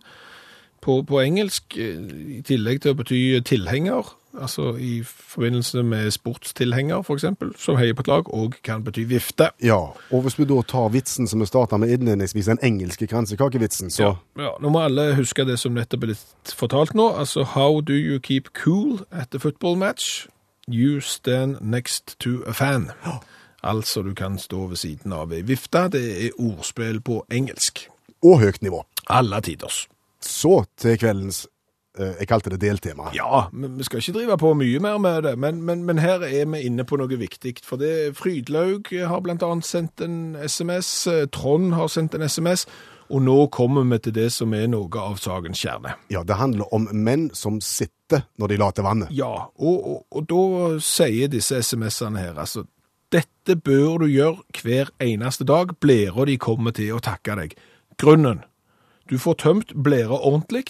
på, 0.86 1.00
på 1.02 1.18
engelsk, 1.18 1.74
eh, 1.82 1.98
i 2.38 2.44
tillegg 2.46 2.84
til 2.84 2.94
å 2.94 2.98
bety 3.00 3.18
tilhenger, 3.48 4.12
altså 4.36 4.76
i 4.78 5.00
forbindelse 5.02 5.82
med 5.82 6.12
sportstilhenger 6.14 7.02
eksempel, 7.16 7.50
som 7.58 7.80
heier 7.80 7.96
på 7.98 8.04
et 8.06 8.12
lag, 8.12 8.30
og 8.30 8.54
kan 8.62 8.86
bety 8.86 9.02
vifte. 9.10 9.50
Ja, 9.64 9.80
og 10.14 10.22
hvis 10.22 10.38
vi 10.38 10.46
da 10.46 10.60
tar 10.62 10.92
vitsen 10.94 11.26
som 11.26 11.42
vi 11.42 11.50
starta 11.50 11.80
med 11.80 11.90
innledningsvis, 11.90 12.52
den 12.52 12.62
engelske 12.62 13.10
kransekakevitsen, 13.10 13.90
så 13.90 14.14
Ja, 14.38 14.54
nå 14.62 14.70
må 14.70 14.84
alle 14.84 15.10
huske 15.18 15.42
det 15.48 15.58
som 15.58 15.74
nettopp 15.74 16.06
er 16.06 16.12
blitt 16.12 16.54
fortalt 16.54 16.94
nå, 16.94 17.10
altså 17.18 17.42
how 17.56 17.80
do 17.80 17.98
you 17.98 18.22
keep 18.22 18.54
cool 18.54 19.02
at 19.10 19.34
the 19.34 19.42
football 19.42 19.74
match? 19.74 20.28
You 20.72 21.00
stand 21.00 21.60
next 21.60 22.18
to 22.18 22.42
a 22.46 22.52
fan. 22.52 22.90
Altså 23.62 24.02
du 24.02 24.14
kan 24.14 24.38
stå 24.38 24.66
ved 24.66 24.76
siden 24.76 25.12
av 25.12 25.30
ei 25.32 25.44
vifte, 25.46 25.84
det 25.94 26.02
er 26.26 26.40
ordspill 26.42 26.98
på 27.06 27.20
engelsk. 27.30 27.84
Og 28.24 28.40
høyt 28.40 28.62
nivå. 28.62 28.80
Alle 29.06 29.38
tiders. 29.40 29.84
Så 30.20 30.64
til 30.76 30.98
kveldens 30.98 31.46
eh, 31.98 32.18
Jeg 32.18 32.28
kalte 32.28 32.50
det 32.50 32.60
deltema. 32.60 33.12
Ja, 33.14 33.44
men 33.52 33.78
vi 33.78 33.86
skal 33.86 34.02
ikke 34.02 34.16
drive 34.18 34.38
på 34.38 34.52
mye 34.54 34.80
mer 34.82 34.98
med 34.98 35.22
det, 35.22 35.38
men, 35.38 35.62
men, 35.62 35.84
men 35.84 35.98
her 36.02 36.26
er 36.26 36.50
vi 36.50 36.64
inne 36.66 36.84
på 36.84 36.98
noe 36.98 37.14
viktig. 37.14 37.54
For 37.62 37.78
det 37.78 38.16
Frydlaug 38.18 38.90
har 38.90 39.22
annet 39.22 39.66
sendt 39.66 40.02
en 40.02 40.34
SMS, 40.42 41.06
eh, 41.06 41.28
Trond 41.30 41.74
har 41.78 41.86
sendt 41.86 42.18
en 42.18 42.26
SMS, 42.26 42.66
og 43.08 43.22
nå 43.22 43.36
kommer 43.54 43.86
vi 43.90 43.98
til 44.06 44.14
det 44.16 44.30
som 44.34 44.54
er 44.56 44.66
noe 44.70 45.02
av 45.02 45.18
sakens 45.22 45.60
kjerne. 45.62 45.94
Ja, 46.12 46.24
det 46.26 46.38
handler 46.40 46.72
om 46.74 46.88
menn 46.92 47.28
som 47.36 47.60
sitter 47.64 48.26
når 48.40 48.52
de 48.52 48.58
later 48.62 48.86
vannet. 48.86 49.12
Ja, 49.14 49.48
og, 49.56 49.76
og, 49.76 50.00
og 50.10 50.26
da 50.30 50.42
sier 50.82 51.30
disse 51.32 51.60
SMS-ene 51.62 52.22
her, 52.22 52.40
altså, 52.42 52.66
dette 53.14 53.56
bør 53.56 54.02
du 54.02 54.08
gjøre 54.10 54.62
hver 54.62 54.90
eneste 55.02 55.46
dag, 55.46 55.76
blæra 55.80 56.26
de 56.26 56.36
kommer 56.42 56.74
til 56.74 56.96
å 56.96 57.02
takke 57.02 57.38
deg. 57.38 57.56
Grunnen, 58.00 58.42
du 59.06 59.16
får 59.22 59.40
tømt 59.44 59.74
blæra 59.74 60.18
ordentlig, 60.18 60.66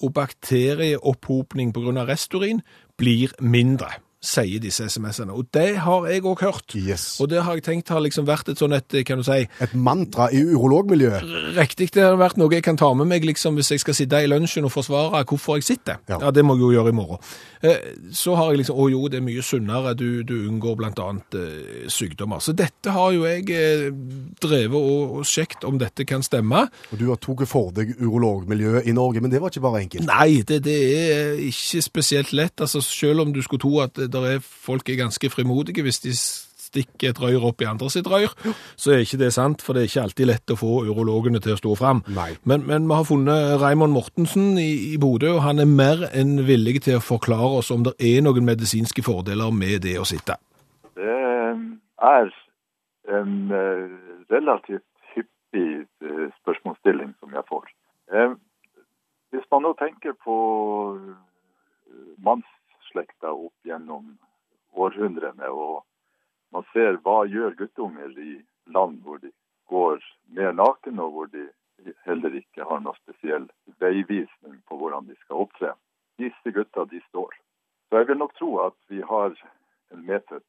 og 0.00 0.14
bakterieopphopning 0.16 1.72
av 1.76 2.08
resturin 2.08 2.62
blir 2.96 3.32
mindre, 3.40 4.00
sier 4.20 4.60
disse 4.60 4.84
SMS-ene. 4.84 5.32
Og 5.32 5.46
det 5.56 5.78
har 5.80 6.04
jeg 6.10 6.20
òg 6.28 6.42
hørt. 6.44 6.74
Yes. 6.76 7.14
Og 7.24 7.30
det 7.32 7.40
har 7.46 7.56
jeg 7.56 7.64
tenkt 7.64 7.88
har 7.88 8.02
liksom 8.04 8.26
vært 8.28 8.50
et 8.52 8.60
sånn 8.60 8.74
et, 8.76 8.96
kan 9.08 9.22
du 9.22 9.24
si, 9.24 9.46
Et 9.64 9.72
mantra 9.74 10.26
i 10.36 10.42
urologmiljøet. 10.44 11.24
Riktig, 11.56 11.88
det 11.96 12.04
har 12.04 12.18
vært 12.20 12.36
noe 12.40 12.52
jeg 12.52 12.66
kan 12.66 12.76
ta 12.76 12.90
med 12.94 13.08
meg 13.08 13.24
liksom, 13.24 13.56
hvis 13.56 13.72
jeg 13.72 13.80
skal 13.80 13.96
sitte 13.96 14.20
i 14.20 14.28
lunsjen 14.28 14.68
og 14.68 14.74
forsvare 14.74 15.22
hvorfor 15.24 15.56
jeg 15.56 15.70
sitter. 15.70 16.02
Ja. 16.10 16.18
Ja, 16.20 16.30
Det 16.36 16.44
må 16.44 16.58
jeg 16.58 16.66
jo 16.66 16.72
gjøre 16.76 16.92
i 16.92 16.96
morgen. 16.98 17.24
Eh, 17.62 17.80
Så 18.12 18.34
har 18.36 18.50
jeg 18.52 18.62
liksom 18.62 18.76
Å 18.80 18.88
jo, 18.90 19.00
det 19.08 19.18
er 19.20 19.24
mye 19.24 19.42
sunnere, 19.44 19.94
du, 19.96 20.22
du 20.22 20.34
unngår 20.48 20.76
blant 20.76 21.00
annet 21.00 21.36
eh, 21.40 21.88
sykdommer. 21.88 22.44
Så 22.44 22.52
dette 22.56 22.92
har 22.92 23.12
jo 23.16 23.24
jeg 23.24 23.48
eh, 23.56 23.88
drevet 24.40 24.76
og, 24.76 25.16
og 25.20 25.24
sjekket 25.28 25.64
om 25.68 25.80
dette 25.80 26.04
kan 26.04 26.22
stemme. 26.24 26.66
Og 26.92 27.00
du 27.00 27.06
har 27.08 27.16
tatt 27.20 27.46
for 27.48 27.72
deg 27.72 27.96
urologmiljøet 28.00 28.84
i 28.88 28.92
Norge, 28.96 29.20
men 29.24 29.32
det 29.32 29.40
var 29.40 29.48
ikke 29.52 29.64
bare 29.64 29.80
enkelt. 29.86 30.06
Nei, 30.08 30.42
det, 30.44 30.60
det 30.68 30.76
er 31.08 31.40
ikke 31.48 31.82
spesielt 31.88 32.32
lett. 32.36 32.60
Altså, 32.60 32.82
selv 32.84 33.24
om 33.24 33.32
du 33.32 33.40
skulle 33.44 33.64
tro 33.64 33.80
at 33.84 33.96
det 34.12 34.22
er 34.34 34.44
folk 34.44 34.88
er 34.88 35.00
ganske 35.00 35.30
frimodige 35.32 35.84
hvis 35.86 36.02
de 36.04 36.14
stikker 36.70 37.10
et 37.10 37.20
røyr 37.20 37.44
opp 37.48 37.62
i 37.62 37.68
andre 37.68 37.90
sitt 37.92 38.08
røyr, 38.10 38.32
så 38.78 38.94
er 38.94 39.04
ikke 39.04 39.20
det 39.24 39.32
sant, 39.34 39.62
for 39.64 39.74
det 39.74 39.82
er 39.82 39.90
ikke 39.90 40.04
alltid 40.04 40.28
lett 40.30 40.52
å 40.54 40.58
få 40.60 40.72
urologene 40.88 41.40
til 41.42 41.56
å 41.56 41.60
stå 41.60 41.74
fram. 41.78 42.02
Men, 42.10 42.66
men 42.68 42.86
vi 42.86 42.98
har 42.98 43.08
funnet 43.08 43.56
Raymond 43.62 43.96
Mortensen 43.96 44.52
i, 44.60 44.94
i 44.94 45.00
Bodø, 45.02 45.34
og 45.36 45.44
han 45.46 45.62
er 45.62 45.70
mer 45.70 46.06
enn 46.10 46.44
villig 46.46 46.84
til 46.86 47.00
å 47.00 47.04
forklare 47.04 47.62
oss 47.62 47.72
om 47.74 47.86
det 47.88 47.96
er 47.98 48.22
noen 48.26 48.46
medisinske 48.46 49.04
fordeler 49.06 49.50
med 49.54 49.82
det 49.86 49.96
å 50.00 50.06
sitte. 50.08 50.38
Det 50.94 51.16
er 52.10 52.30
en 53.10 53.34
eh, 53.50 53.90
relativt 54.30 54.86
hyppig 55.16 55.82
eh, 56.06 56.28
spørsmålsstilling 56.42 57.16
som 57.18 57.34
jeg 57.34 57.46
får. 57.50 57.66
Eh, 58.14 58.38
Hvis 59.30 59.46
man 59.52 59.62
nå 59.62 59.74
tenker 59.78 60.14
på 60.24 60.36
eh, 60.98 61.18
mannsslekta 62.90 63.32
opp 63.32 63.54
gjennom 63.62 64.18
århundrene. 64.72 65.48
Og 65.48 65.84
man 66.52 66.64
ser 66.72 66.98
hva 67.04 67.26
gjør 67.26 67.54
guttunger 67.56 68.18
i 68.18 68.42
land 68.66 69.02
hvor 69.04 69.18
de 69.18 69.30
går 69.68 70.00
mer 70.26 70.52
naken, 70.52 70.98
og 70.98 71.12
hvor 71.12 71.26
de 71.26 71.48
heller 72.04 72.34
ikke 72.34 72.64
har 72.64 72.80
noe 72.80 72.94
spesiell 73.02 73.48
veivisning 73.80 74.60
på 74.68 74.76
hvordan 74.76 75.06
de 75.06 75.16
skal 75.24 75.46
opptre. 75.46 75.74
Disse 76.18 76.52
gutta, 76.52 76.84
de 76.84 77.00
står. 77.08 77.34
Så 77.88 77.96
jeg 77.96 78.08
vil 78.08 78.18
nok 78.18 78.34
tro 78.36 78.58
at 78.66 78.76
vi 78.88 79.00
har 79.00 79.34
en 79.90 80.06
medfødt 80.06 80.46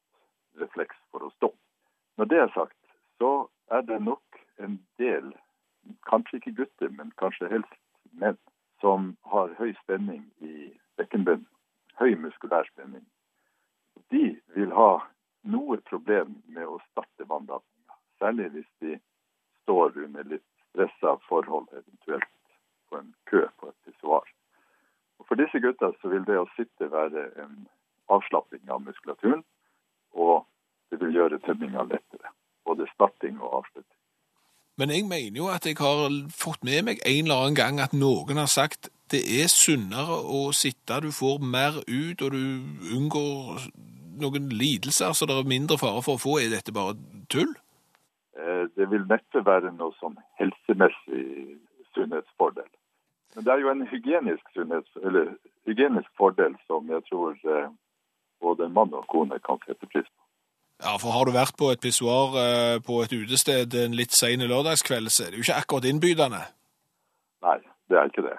refleks 0.60 0.96
for 1.10 1.22
å 1.24 1.30
stå. 1.36 1.52
Når 2.18 2.24
det 2.28 2.38
er 2.38 2.52
sagt, 2.54 2.78
så 3.18 3.48
er 3.70 3.82
det 3.82 4.02
nok 4.02 4.22
en 4.58 4.78
del, 4.98 5.32
kanskje 6.06 6.38
ikke 6.38 6.56
gutter, 6.60 6.90
men 6.90 7.10
kanskje 7.18 7.48
helst 7.50 7.78
menn, 8.12 8.36
som 8.82 9.16
har 9.30 9.54
høy 9.58 9.72
spenning 9.82 10.26
i 10.42 10.70
bekkenbunnen. 10.98 11.46
Høy 12.00 12.16
muskulær 12.16 12.66
spenning. 12.72 13.04
De 14.10 14.40
vil 14.56 14.72
ha 14.74 15.02
noe 15.54 15.78
problem 16.02 16.42
med 16.46 16.66
å 16.66 16.80
starte 16.90 17.26
vannladninga. 17.28 17.96
Særlig 18.18 18.50
hvis 18.54 18.70
de 18.80 18.98
står 19.62 19.96
under 20.04 20.24
litt 20.24 20.46
stressa 20.70 21.16
forhold, 21.28 21.68
eventuelt 21.72 22.28
på 22.90 22.98
en 22.98 23.14
kø 23.30 23.46
på 23.60 23.68
et 23.68 23.76
pissoar. 23.84 24.26
For 25.28 25.38
disse 25.38 25.60
gutta 25.62 25.92
så 26.00 26.08
vil 26.08 26.24
det 26.26 26.38
å 26.38 26.48
sitte 26.56 26.90
være 26.90 27.30
en 27.40 27.68
avslapping 28.10 28.68
av 28.70 28.82
muskulaturen, 28.82 29.44
og 30.12 30.44
det 30.90 31.00
vil 31.00 31.14
gjøre 31.14 31.40
tømminga 31.46 31.86
lettere. 31.88 32.32
Både 32.64 32.88
starting 32.94 33.38
og 33.40 33.62
avslutning. 33.62 33.98
Men 34.78 34.90
jeg 34.90 35.04
mener 35.04 35.36
jo 35.36 35.46
at 35.52 35.66
jeg 35.66 35.76
har 35.78 36.10
fått 36.32 36.64
med 36.64 36.84
meg 36.88 37.00
en 37.06 37.24
eller 37.26 37.44
annen 37.44 37.56
gang 37.56 37.80
at 37.80 37.92
noen 37.92 38.40
har 38.40 38.50
sagt 38.50 38.90
det 39.12 39.20
er 39.42 39.50
sunnere 39.52 40.16
å 40.24 40.46
sitte, 40.56 41.02
du 41.04 41.10
får 41.12 41.42
mer 41.44 41.82
ut, 41.84 42.22
og 42.24 42.32
du 42.32 42.96
unngår 42.96 43.66
noen 44.22 44.48
lidelser, 44.54 45.12
så 45.12 45.28
det 45.28 45.36
er 45.36 45.50
mindre 45.50 45.78
fare 45.80 46.02
for 46.06 46.18
å 46.18 46.22
få. 46.22 46.38
Er 46.40 46.54
dette 46.54 46.74
bare 46.74 46.96
tull? 47.32 47.52
Eh, 48.38 48.64
Det 48.76 48.88
vil 48.90 49.04
neppe 49.10 49.44
være 49.44 49.74
noe 49.76 49.92
sånn 50.00 50.16
helsemessig 50.40 51.58
sunnhetsfordel. 51.94 52.68
Men 53.34 53.44
det 53.44 53.52
er 53.52 53.62
jo 53.62 53.70
en 53.70 53.86
hygienisk, 53.88 54.44
eller, 54.56 55.32
hygienisk 55.68 56.10
fordel 56.16 56.56
som 56.66 56.88
jeg 56.88 57.04
tror 57.08 57.36
eh, 57.48 57.70
både 58.40 58.68
mann 58.68 58.92
og 58.96 59.06
kone 59.08 59.38
kan 59.46 59.60
sette 59.66 59.88
pris 59.88 60.08
på. 60.08 60.20
Ja, 60.82 60.96
for 60.98 61.14
har 61.14 61.24
du 61.24 61.32
vært 61.32 61.56
på 61.58 61.70
et 61.72 61.80
pissoar 61.80 62.36
eh, 62.42 62.78
på 62.84 63.02
et 63.04 63.12
utested 63.14 63.74
en 63.78 63.96
litt 63.96 64.16
sen 64.16 64.42
lørdagskveld, 64.42 65.12
så 65.14 65.26
er 65.26 65.32
det 65.32 65.40
jo 65.40 65.46
ikke 65.46 65.60
akkurat 65.62 65.88
innbydende. 65.88 66.40
Nei, 67.46 67.58
det 67.88 67.98
er 67.98 68.10
ikke 68.10 68.26
det. 68.26 68.38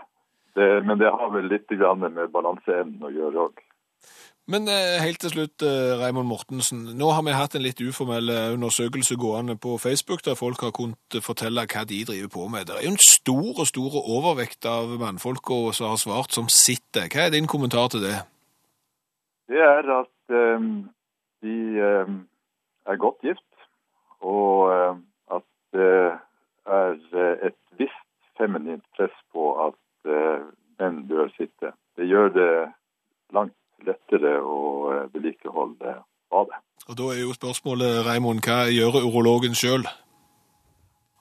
det 0.60 0.68
men 0.88 1.00
det 1.00 1.12
har 1.12 1.32
vel 1.34 1.48
litt 1.52 1.72
med 1.72 2.34
balanseevnen 2.36 3.08
å 3.08 3.14
gjøre 3.14 3.48
òg. 3.48 3.64
Men 4.52 4.68
eh, 4.68 5.00
helt 5.00 5.22
til 5.24 5.32
slutt, 5.32 5.64
Raimond 5.64 6.02
Raymond 6.02 6.28
Mortensen. 6.28 6.82
Nå 7.00 7.12
har 7.16 7.24
vi 7.24 7.36
hatt 7.36 7.54
en 7.56 7.64
litt 7.64 7.80
uformell 7.80 8.28
eh, 8.34 8.50
undersøkelse 8.58 9.16
gående 9.16 9.56
på 9.56 9.78
Facebook, 9.80 10.20
der 10.26 10.36
folk 10.36 10.66
har 10.66 10.74
kunnet 10.76 11.20
fortelle 11.24 11.64
hva 11.64 11.86
de 11.88 12.02
driver 12.10 12.32
på 12.34 12.48
med. 12.52 12.68
Det 12.68 12.76
er 12.76 12.84
jo 12.84 12.92
en 12.92 13.06
stor 13.08 13.62
og 13.64 13.70
stor 13.70 13.96
overvekt 14.02 14.68
av 14.68 14.92
mannfolka 15.00 15.62
som 15.78 15.94
har 15.94 16.02
svart, 16.02 16.36
som 16.36 16.52
sitter. 16.52 17.08
Hva 17.08 17.30
er 17.30 17.36
din 17.38 17.48
kommentar 17.48 17.88
til 17.94 18.04
det? 18.04 18.18
Det 19.48 19.64
er 19.64 19.90
at 19.96 20.36
um, 20.36 20.90
de 21.44 21.58
um, 21.80 22.20
er 22.86 22.96
godt 22.96 23.24
gift, 23.24 23.52
og 24.20 24.72
eh, 24.76 24.96
at 25.36 25.48
det 25.76 25.90
er 26.66 26.96
eh, 27.16 27.48
et 27.48 27.60
visst 27.80 28.00
feminint 28.38 28.84
press 28.98 29.16
på 29.32 29.50
at 29.68 29.80
uh, 30.10 30.48
menn 30.80 31.04
bør 31.08 31.32
sitte. 31.38 31.74
Det 31.96 32.08
gjør 32.08 32.32
det 32.36 32.52
langt 33.36 33.56
lettere 33.88 34.38
å 34.42 34.60
eh, 34.94 35.04
vedlikeholde 35.14 35.98
badet. 36.34 36.60
Og 36.90 36.98
da 37.00 37.10
er 37.14 37.22
jo 37.24 37.36
spørsmålet, 37.36 38.02
Raymond, 38.08 38.42
hva 38.44 38.66
gjør 38.72 38.98
urologen 39.06 39.56
sjøl? 39.56 39.86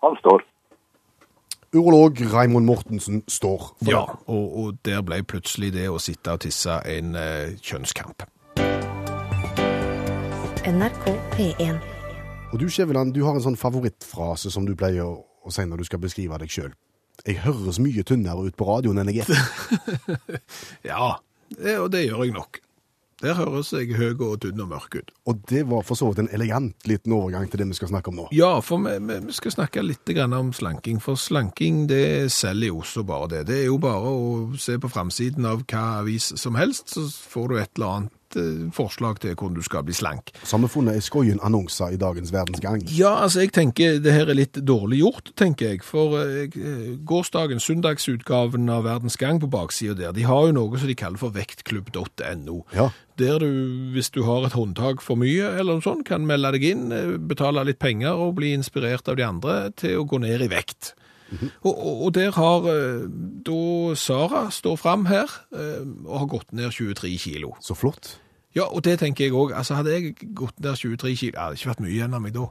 Han 0.03 0.17
står. 0.19 0.43
Urolog 1.73 2.19
Raimond 2.33 2.67
Mortensen 2.69 3.23
står 3.31 3.63
for 3.79 3.89
Ja, 3.91 4.03
det. 4.11 4.19
og, 4.27 4.57
og 4.61 4.81
der 4.85 5.01
ble 5.07 5.23
plutselig 5.25 5.71
det 5.73 5.87
å 5.89 6.01
sitte 6.03 6.35
og 6.35 6.43
tisse 6.45 6.75
en 6.91 7.15
eh, 7.17 7.55
kjønnskamp. 7.65 8.27
NRK 10.69 11.07
P1. 11.35 11.79
Og 12.53 12.61
du, 12.61 12.67
Skjæveland, 12.69 13.15
du 13.17 13.23
har 13.25 13.35
en 13.39 13.43
sånn 13.45 13.57
favorittfrase 13.59 14.51
som 14.53 14.67
du 14.69 14.75
pleier 14.79 15.07
å, 15.07 15.23
å 15.43 15.51
si 15.55 15.65
når 15.67 15.81
du 15.83 15.89
skal 15.89 16.03
beskrive 16.03 16.39
deg 16.43 16.53
sjøl. 16.53 16.75
Jeg 17.27 17.41
høres 17.45 17.79
mye 17.83 18.03
tynnere 18.07 18.45
ut 18.49 18.57
på 18.59 18.67
radioen 18.69 19.01
enn 19.03 19.11
jeg 19.13 19.25
er. 19.25 19.33
Ja, 20.93 21.15
det, 21.17 21.32
og 21.79 21.91
det 21.93 22.07
gjør 22.09 22.25
jeg 22.25 22.33
nok. 22.37 22.61
Der 23.23 23.37
høres 23.39 23.69
jeg 23.71 23.95
høy 23.95 24.17
og 24.19 24.41
tynn 24.43 24.59
og 24.65 24.69
mørk 24.73 24.97
ut. 24.99 25.11
Og 25.31 25.45
det 25.47 25.61
var 25.71 25.85
for 25.87 25.95
så 25.95 26.09
vidt 26.11 26.19
en 26.25 26.31
elegant 26.35 26.75
liten 26.91 27.13
overgang 27.15 27.47
til 27.49 27.61
det 27.63 27.69
vi 27.71 27.77
skal 27.79 27.93
snakke 27.93 28.11
om 28.11 28.17
nå. 28.19 28.25
Ja, 28.35 28.57
for 28.61 28.79
vi, 28.83 28.97
vi- 28.99 29.21
vi 29.29 29.33
skal 29.37 29.53
snakke 29.55 29.85
litt 29.85 30.11
om 30.35 30.51
slanking, 30.53 30.99
for 31.01 31.15
slanking 31.15 31.87
det 31.87 32.33
selger 32.33 32.67
jo 32.73 32.81
også 32.83 33.05
bare 33.07 33.29
det. 33.29 33.47
Det 33.47 33.61
er 33.61 33.67
jo 33.67 33.79
bare 33.79 34.11
å 34.11 34.57
se 34.59 34.75
på 34.79 34.91
framsiden 34.91 35.47
av 35.47 35.63
hva 35.71 36.01
avis 36.01 36.33
som 36.37 36.55
helst, 36.59 36.89
så 36.97 37.07
får 37.07 37.49
du 37.49 37.57
et 37.61 37.71
eller 37.77 37.87
annet 37.87 38.11
eh, 38.41 38.67
forslag 38.75 39.21
til 39.23 39.35
hvordan 39.35 39.59
du 39.59 39.63
skal 39.67 39.85
bli 39.87 39.97
slank. 39.97 40.33
Så 40.43 40.57
har 40.57 40.65
vi 40.65 40.73
funnet 40.73 40.99
ei 40.99 41.05
skoien 41.05 41.41
annonser 41.45 41.95
i 41.95 42.01
dagens 42.01 42.33
Verdensgang. 42.35 42.83
Ja, 42.93 43.15
altså 43.25 43.45
jeg 43.45 43.53
tenker 43.57 43.99
det 44.03 44.15
her 44.15 44.31
er 44.31 44.39
litt 44.39 44.61
dårlig 44.67 45.03
gjort, 45.03 45.33
tenker 45.39 45.73
jeg. 45.75 45.85
For 45.87 46.19
eh, 46.21 46.59
gårsdagens 47.09 47.67
søndagsutgaven 47.69 48.71
av 48.73 48.87
Verdens 48.89 49.19
Gang 49.21 49.41
på 49.43 49.51
baksida 49.53 49.97
der, 49.99 50.17
de 50.17 50.27
har 50.29 50.49
jo 50.49 50.57
noe 50.57 50.81
som 50.81 50.91
de 50.91 50.99
kaller 50.99 51.21
for 51.21 51.35
vektklubb.no. 51.37 52.63
Ja. 52.77 52.91
Der 53.21 53.39
du, 53.43 53.51
hvis 53.93 54.11
du 54.11 54.23
har 54.25 54.47
et 54.47 54.57
håndtak 54.57 55.03
for 55.05 55.21
mye 55.21 55.53
eller 55.53 55.77
noe 55.77 55.85
sånt, 55.85 56.07
kan 56.09 56.25
melde 56.27 56.55
deg 56.57 56.67
inn, 56.73 56.89
eh, 56.97 57.15
betale 57.19 57.65
litt 57.69 57.83
penger 57.83 58.17
og 58.17 58.37
bli 58.41 58.55
inspirert 58.57 59.09
av 59.09 59.21
de 59.21 59.27
andre 59.27 59.63
til 59.77 60.01
å 60.01 60.09
gå 60.09 60.23
ned 60.23 60.49
i 60.49 60.53
vekt. 60.53 60.95
og, 61.63 61.73
og, 61.73 62.03
og 62.07 62.11
der 62.17 62.35
har 62.37 62.67
eh, 62.73 63.05
da 63.47 63.95
Sara 63.99 64.47
står 64.53 64.77
fram 64.81 65.07
her 65.11 65.31
eh, 65.55 65.85
og 66.07 66.19
har 66.25 66.31
gått 66.37 66.53
ned 66.57 66.73
23 66.73 67.15
kilo. 67.21 67.55
Så 67.61 67.77
flott. 67.79 68.17
Ja, 68.55 68.67
og 68.69 68.85
det 68.85 68.99
tenker 69.01 69.25
jeg 69.25 69.33
òg. 69.33 69.55
Altså, 69.57 69.79
hadde 69.79 69.95
jeg 69.95 70.17
gått 70.37 70.59
ned 70.61 70.77
23 70.77 71.15
kilo 71.17 71.33
Det 71.33 71.41
hadde 71.41 71.57
ikke 71.57 71.71
vært 71.71 71.85
mye 71.85 71.95
igjen 71.95 72.17
av 72.17 72.21
meg 72.25 72.35
da. 72.37 72.47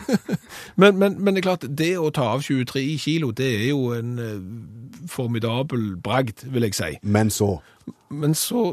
men, 0.80 1.00
men, 1.00 1.16
men 1.18 1.34
det 1.34 1.42
er 1.42 1.48
klart, 1.48 1.66
det 1.66 1.92
å 1.98 2.12
ta 2.14 2.28
av 2.36 2.44
23 2.46 2.84
kilo, 3.02 3.32
det 3.34 3.48
er 3.56 3.68
jo 3.72 3.90
en 3.96 4.12
eh, 4.22 4.36
formidabel 5.10 5.96
bragd, 6.02 6.46
vil 6.54 6.68
jeg 6.68 6.78
si. 6.78 6.92
Men 7.02 7.30
så 7.34 7.56
Men 8.08 8.34
så 8.34 8.70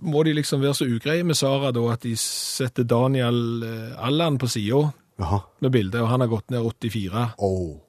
må 0.00 0.22
de 0.22 0.32
liksom 0.32 0.62
være 0.62 0.74
så 0.78 0.86
ugreie 0.86 1.24
med 1.26 1.34
Sara 1.34 1.72
da, 1.74 1.82
at 1.90 2.06
de 2.06 2.14
setter 2.18 2.86
Daniel 2.86 3.64
eh, 3.66 4.06
Allan 4.06 4.38
på 4.38 4.46
sida 4.46 4.88
med 5.18 5.72
bildet, 5.74 6.00
og 6.00 6.08
han 6.12 6.22
har 6.22 6.30
gått 6.30 6.52
ned 6.54 6.62
84. 6.62 7.24
Åh. 7.42 7.87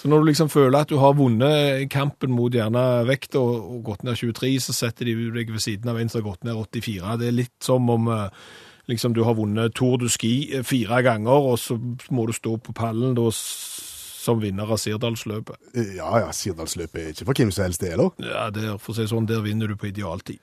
Så 0.00 0.08
når 0.08 0.22
du 0.22 0.30
liksom 0.30 0.48
føler 0.48 0.80
at 0.80 0.88
du 0.88 0.96
har 0.96 1.12
vunnet 1.12 1.84
kampen 1.92 2.32
mot 2.32 2.54
gjerne 2.54 3.04
vekt 3.04 3.36
og, 3.36 3.50
og 3.74 3.82
gått 3.90 4.06
ned 4.06 4.16
23, 4.16 4.54
så 4.64 4.72
setter 4.72 5.10
de 5.10 5.28
deg 5.34 5.52
ved 5.52 5.60
siden 5.60 5.92
av 5.92 6.00
en 6.00 6.08
som 6.08 6.22
har 6.22 6.30
gått 6.30 6.46
ned 6.48 6.56
84. 6.56 7.18
Det 7.20 7.28
er 7.28 7.36
litt 7.36 7.56
som 7.64 7.90
om 7.92 8.08
eh, 8.14 8.48
liksom 8.88 9.12
du 9.12 9.20
har 9.28 9.36
vunnet 9.36 9.76
Tour 9.76 10.00
du 10.00 10.08
Ski 10.08 10.32
eh, 10.56 10.64
fire 10.64 11.02
ganger, 11.04 11.52
og 11.52 11.60
så 11.60 11.76
må 12.08 12.24
du 12.26 12.32
stå 12.32 12.56
på 12.64 12.72
pallen 12.76 13.12
da 13.18 13.28
som 14.20 14.40
vinner 14.40 14.72
av 14.72 14.80
Sirdalsløpet. 14.80 15.60
Ja 15.96 16.24
ja, 16.24 16.32
Sirdalsløpet 16.32 17.02
er 17.02 17.12
ikke 17.12 17.28
for 17.28 17.40
hvem 17.42 17.52
som 17.52 17.68
helst, 17.68 17.84
det, 17.84 17.94
eller? 17.96 18.12
Ja, 18.24 18.48
der, 18.54 18.78
for 18.80 18.94
å 18.94 19.00
si 19.02 19.08
sånn, 19.08 19.28
der 19.28 19.44
vinner 19.44 19.68
du 19.68 19.76
på 19.80 19.92
idealtid. 19.92 20.40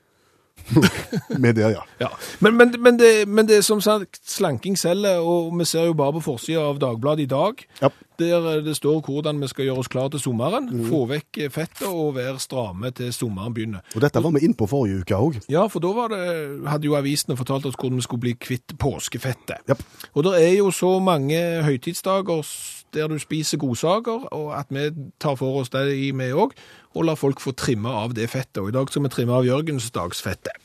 Med 1.42 1.54
der, 1.58 1.76
ja. 1.76 1.84
Ja, 2.02 2.08
men, 2.38 2.56
men, 2.58 2.74
men, 2.78 2.98
det, 2.98 3.12
men 3.26 3.46
det 3.50 3.60
er 3.60 3.66
som 3.66 3.82
sagt 3.82 4.22
slanking 4.26 4.78
selger, 4.78 5.18
og 5.22 5.50
vi 5.58 5.66
ser 5.66 5.90
jo 5.90 5.98
bare 5.98 6.18
på 6.18 6.28
forsida 6.30 6.66
av 6.70 6.78
Dagbladet 6.82 7.26
i 7.26 7.32
dag, 7.34 7.66
Ja. 7.82 7.90
Der 8.18 8.48
eh, 8.52 8.62
det 8.64 8.76
står 8.76 9.00
hvordan 9.06 9.40
vi 9.42 9.50
skal 9.50 9.68
gjøre 9.68 9.84
oss 9.84 9.90
klar 9.92 10.10
til 10.12 10.22
sommeren, 10.22 10.68
få 10.88 11.04
vekk 11.10 11.40
eh, 11.44 11.52
fettet 11.52 11.86
og 11.88 12.16
være 12.18 12.38
stramme 12.42 12.90
til 12.96 13.12
sommeren 13.14 13.54
begynner. 13.54 13.84
Og 13.94 14.04
dette 14.04 14.22
var 14.24 14.34
vi 14.36 14.44
inn 14.46 14.56
på 14.58 14.68
forrige 14.70 15.02
uke 15.02 15.18
òg. 15.18 15.38
Ja, 15.52 15.66
for 15.72 15.84
da 15.84 15.92
var 15.96 16.12
det, 16.14 16.24
hadde 16.68 16.88
jo 16.90 16.96
avisene 16.98 17.38
fortalt 17.38 17.68
oss 17.68 17.78
hvordan 17.78 18.00
vi 18.00 18.06
skulle 18.06 18.26
bli 18.26 18.34
kvitt 18.38 18.76
påskefettet. 18.80 19.64
Yep. 19.70 19.84
Og 20.14 20.28
det 20.28 20.34
er 20.42 20.54
jo 20.58 20.72
så 20.74 20.98
mange 21.02 21.38
høytidsdager 21.66 22.44
der 22.96 23.10
du 23.10 23.18
spiser 23.20 23.60
godsaker, 23.60 24.28
og 24.32 24.54
at 24.56 24.70
vi 24.72 24.88
tar 25.20 25.36
for 25.36 25.60
oss 25.60 25.72
det 25.74 25.90
i 25.92 26.10
vi 26.16 26.30
òg, 26.32 26.54
og 26.96 27.04
lar 27.04 27.18
folk 27.20 27.40
få 27.40 27.52
trimme 27.52 27.90
av 27.92 28.16
det 28.16 28.30
fettet. 28.32 28.62
Og 28.62 28.70
i 28.70 28.76
dag 28.76 28.88
skal 28.88 29.04
vi 29.04 29.12
trimme 29.12 29.36
av 29.36 29.46
Jørgensdagsfettet. 29.46 30.56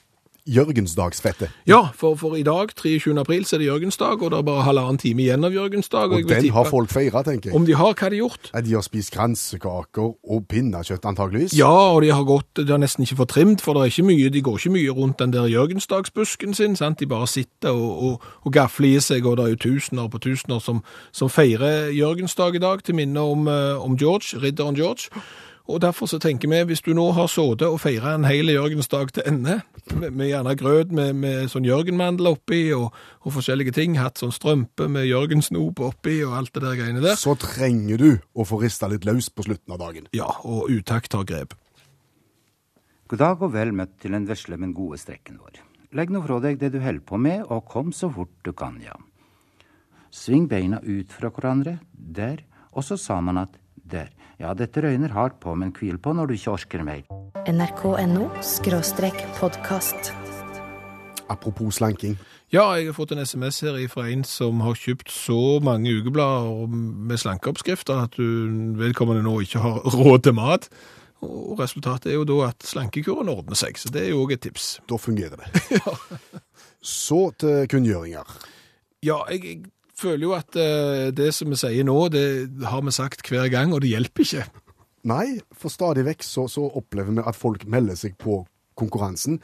Jørgensdagsfettet. 0.50 1.50
Ja, 1.67 1.88
for, 1.95 2.17
for 2.19 2.35
i 2.35 2.43
dag, 2.43 2.73
23. 2.75 3.13
april, 3.19 3.45
så 3.47 3.55
er 3.55 3.62
det 3.62 3.67
Jørgensdag, 3.69 4.21
og 4.21 4.31
det 4.33 4.38
er 4.41 4.45
bare 4.47 4.65
halvannen 4.67 4.97
time 5.00 5.23
igjen 5.23 5.47
av 5.47 5.53
Jørgensdag. 5.55 6.12
Og 6.12 6.17
vil 6.17 6.27
den 6.27 6.43
tippe 6.43 6.57
har 6.57 6.67
folk 6.67 6.91
feira, 6.91 7.21
tenker 7.23 7.50
jeg. 7.50 7.55
Om 7.55 7.67
de 7.67 7.77
har, 7.79 7.93
hva 7.93 8.05
har 8.07 8.12
de 8.12 8.19
gjort? 8.19 8.50
Ja, 8.51 8.62
De 8.65 8.73
har 8.75 8.83
spist 8.83 9.13
kransekaker 9.15 10.09
og 10.19 10.43
pinnekjøtt, 10.51 11.07
antageligvis. 11.07 11.55
Ja, 11.55 11.71
og 11.93 12.01
de 12.03 12.12
har 12.12 12.25
gått, 12.27 12.50
de 12.59 12.67
har 12.67 12.81
nesten 12.83 13.07
ikke 13.07 13.21
fått 13.21 13.31
trimt, 13.38 13.63
for 13.63 13.77
det 13.77 13.85
er 13.85 13.93
ikke 13.93 14.07
mye, 14.09 14.33
de 14.35 14.43
går 14.43 14.59
ikke 14.59 14.73
mye 14.75 14.97
rundt 15.00 15.23
den 15.23 15.35
der 15.35 15.47
Jørgensdagsbusken 15.53 16.57
sin, 16.59 16.75
sant? 16.75 17.00
De 17.00 17.07
bare 17.07 17.29
sitter 17.31 17.71
og, 17.71 18.03
og, 18.09 18.27
og 18.43 18.53
gafler 18.59 18.97
i 18.97 19.00
seg, 19.03 19.23
og 19.23 19.39
det 19.39 19.47
er 19.47 19.55
jo 19.55 19.63
tusener 19.69 20.12
på 20.12 20.19
tusener 20.27 20.59
som, 20.59 20.83
som 21.15 21.31
feirer 21.31 21.88
Jørgensdag 21.95 22.59
i 22.59 22.63
dag, 22.63 22.83
til 22.83 23.00
minne 23.00 23.23
om, 23.23 23.47
eh, 23.47 23.79
om 23.79 23.95
George, 23.95 24.43
ridderen 24.43 24.75
George. 24.75 25.07
Og 25.63 25.79
derfor 25.79 26.10
så 26.12 26.17
tenker 26.20 26.50
vi, 26.51 26.58
hvis 26.67 26.82
du 26.84 26.91
nå 26.91 27.05
har 27.15 27.29
sittet 27.32 27.70
og 27.70 27.77
feira 27.79 28.17
en 28.17 28.25
hel 28.27 28.51
Jørgensdag 28.51 29.13
til 29.15 29.24
ende, 29.29 29.62
med, 29.96 30.10
med 30.12 30.27
gjerne 30.27 30.55
grøt 30.60 30.91
med, 30.91 31.13
med 31.15 31.51
sånn 31.51 31.63
Jørgenmandel 31.63 32.27
oppi 32.34 32.65
og, 32.75 32.89
og 33.24 33.36
forskjellige 33.38 33.72
ting, 33.77 33.96
hatt 33.96 34.20
sånn 34.20 34.34
strømpe 34.36 34.89
med 34.91 35.08
Jørgensnop 35.08 35.79
oppi 35.88 36.17
og 36.27 36.36
alt 36.41 36.51
det 36.58 36.65
der 36.65 36.75
greiene 36.82 37.03
der, 37.05 37.15
Så 37.15 37.38
trenger 37.39 38.01
du 38.01 38.10
å 38.36 38.43
få 38.48 38.60
rista 38.60 38.89
litt 38.91 39.08
løs 39.08 39.29
på 39.32 39.46
slutten 39.48 39.72
av 39.72 39.79
dagen. 39.79 40.10
ja, 40.12 40.27
og 40.43 40.67
utakt 40.67 41.13
tar 41.15 41.24
grep. 41.24 41.55
God 43.08 43.22
dag 43.22 43.41
og 43.46 43.53
vel 43.53 43.72
møtt 43.77 43.96
til 44.01 44.12
den 44.15 44.27
vesle, 44.27 44.58
men 44.60 44.75
gode 44.75 45.00
strekken 45.00 45.39
vår. 45.39 45.62
Legg 45.96 46.12
nå 46.12 46.24
fra 46.25 46.41
deg 46.43 46.60
det 46.60 46.74
du 46.74 46.79
holder 46.82 47.05
på 47.08 47.20
med, 47.22 47.46
og 47.48 47.67
kom 47.72 47.93
så 47.96 48.10
fort 48.12 48.34
du 48.43 48.51
kan, 48.51 48.82
ja. 48.84 48.96
Sving 50.12 50.50
beina 50.50 50.82
ut 50.84 51.13
fra 51.13 51.32
hverandre, 51.32 51.77
der, 51.93 52.43
og 52.74 52.84
så 52.84 52.98
sa 53.00 53.22
man 53.22 53.39
at 53.46 53.55
der. 53.75 54.10
Ja, 54.42 54.54
dette 54.58 54.82
røyner 54.82 55.13
hardt 55.13 55.40
på, 55.44 55.54
men 55.56 55.74
hvil 55.78 56.00
på 56.02 56.13
når 56.16 56.32
du 56.32 56.34
ikke 56.38 56.56
orker 56.56 56.84
mer. 56.86 57.04
nrk.no 57.46 58.30
podkast. 59.38 60.13
Apropos 61.30 61.78
slanking. 61.78 62.18
Ja, 62.54 62.66
jeg 62.78 62.90
har 62.90 62.98
fått 62.98 63.13
en 63.13 63.22
SMS 63.25 63.62
her 63.66 63.78
fra 63.90 64.08
en 64.10 64.24
som 64.28 64.62
har 64.62 64.75
kjøpt 64.78 65.12
så 65.13 65.60
mange 65.63 65.94
ukeblader 65.94 66.68
med 66.70 67.18
slankeoppskrifter 67.18 68.04
at 68.06 68.18
du 68.18 68.75
vedkommende 68.78 69.24
nå 69.25 69.40
ikke 69.46 69.62
har 69.63 69.80
råd 69.96 70.25
til 70.25 70.38
mat. 70.38 70.68
Og 71.24 71.56
resultatet 71.60 72.12
er 72.12 72.18
jo 72.18 72.25
da 72.28 72.50
at 72.50 72.66
slankekuren 72.68 73.32
ordner 73.32 73.56
seg, 73.56 73.78
så 73.80 73.90
det 73.94 74.04
er 74.04 74.12
jo 74.12 74.25
òg 74.25 74.36
et 74.36 74.44
tips. 74.44 74.82
Da 74.90 75.00
fungerer 75.00 75.40
det. 75.40 75.80
Så 76.84 77.30
til 77.40 77.63
kunngjøringer. 77.72 78.28
Ja, 79.04 79.22
jeg, 79.32 79.44
jeg 79.48 79.62
føler 80.03 80.27
jo 80.27 80.36
at 80.38 80.60
eh, 80.60 81.10
det 81.15 81.31
som 81.36 81.51
vi 81.53 81.60
sier 81.60 81.88
nå, 81.88 81.98
det 82.13 82.25
har 82.69 82.83
vi 82.86 82.93
sagt 82.95 83.29
hver 83.31 83.50
gang, 83.53 83.74
og 83.74 83.83
det 83.83 83.93
hjelper 83.93 84.27
ikke. 84.27 84.48
Nei, 85.10 85.25
for 85.51 85.74
stadig 85.74 86.05
vekk 86.07 86.24
så, 86.24 86.48
så 86.51 86.63
opplever 86.79 87.15
vi 87.15 87.25
at 87.27 87.39
folk 87.39 87.65
melder 87.67 87.98
seg 88.00 88.15
på 88.22 88.43
konkurransen 88.79 89.39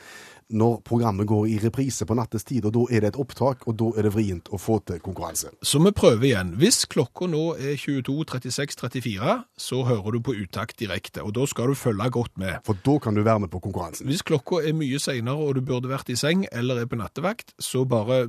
når 0.49 0.79
programmet 0.87 1.27
går 1.29 1.47
i 1.49 1.57
reprise 1.61 2.05
på 2.09 2.15
nattestid, 2.17 2.65
og 2.65 2.73
da 2.75 2.85
er 2.89 3.03
det 3.03 3.11
et 3.13 3.19
opptak, 3.21 3.67
og 3.69 3.77
da 3.79 3.91
er 3.97 4.07
det 4.07 4.13
vrient 4.15 4.49
å 4.49 4.59
få 4.61 4.79
til 4.87 5.01
konkurranse. 5.03 5.51
Så 5.61 5.81
vi 5.83 5.91
prøver 5.95 6.29
igjen. 6.31 6.55
Hvis 6.59 6.83
klokka 6.89 7.29
nå 7.29 7.43
er 7.57 7.77
22.36.34, 7.79 9.35
så 9.59 9.83
hører 9.87 10.17
du 10.17 10.21
på 10.25 10.35
utakt 10.39 10.79
direkte, 10.81 11.23
og 11.25 11.35
da 11.37 11.45
skal 11.49 11.71
du 11.71 11.77
følge 11.77 12.09
godt 12.15 12.35
med. 12.41 12.59
For 12.67 12.79
da 12.85 12.97
kan 13.03 13.17
du 13.17 13.23
være 13.25 13.45
med 13.45 13.53
på 13.53 13.61
konkurransen. 13.63 14.09
Hvis 14.09 14.25
klokka 14.25 14.63
er 14.65 14.77
mye 14.77 14.99
senere 15.01 15.37
og 15.37 15.59
du 15.59 15.63
burde 15.65 15.91
vært 15.91 16.09
i 16.09 16.17
seng 16.19 16.47
eller 16.51 16.81
er 16.81 16.89
på 16.89 16.99
nattevakt, 16.99 17.53
så 17.61 17.85
bare 17.89 18.23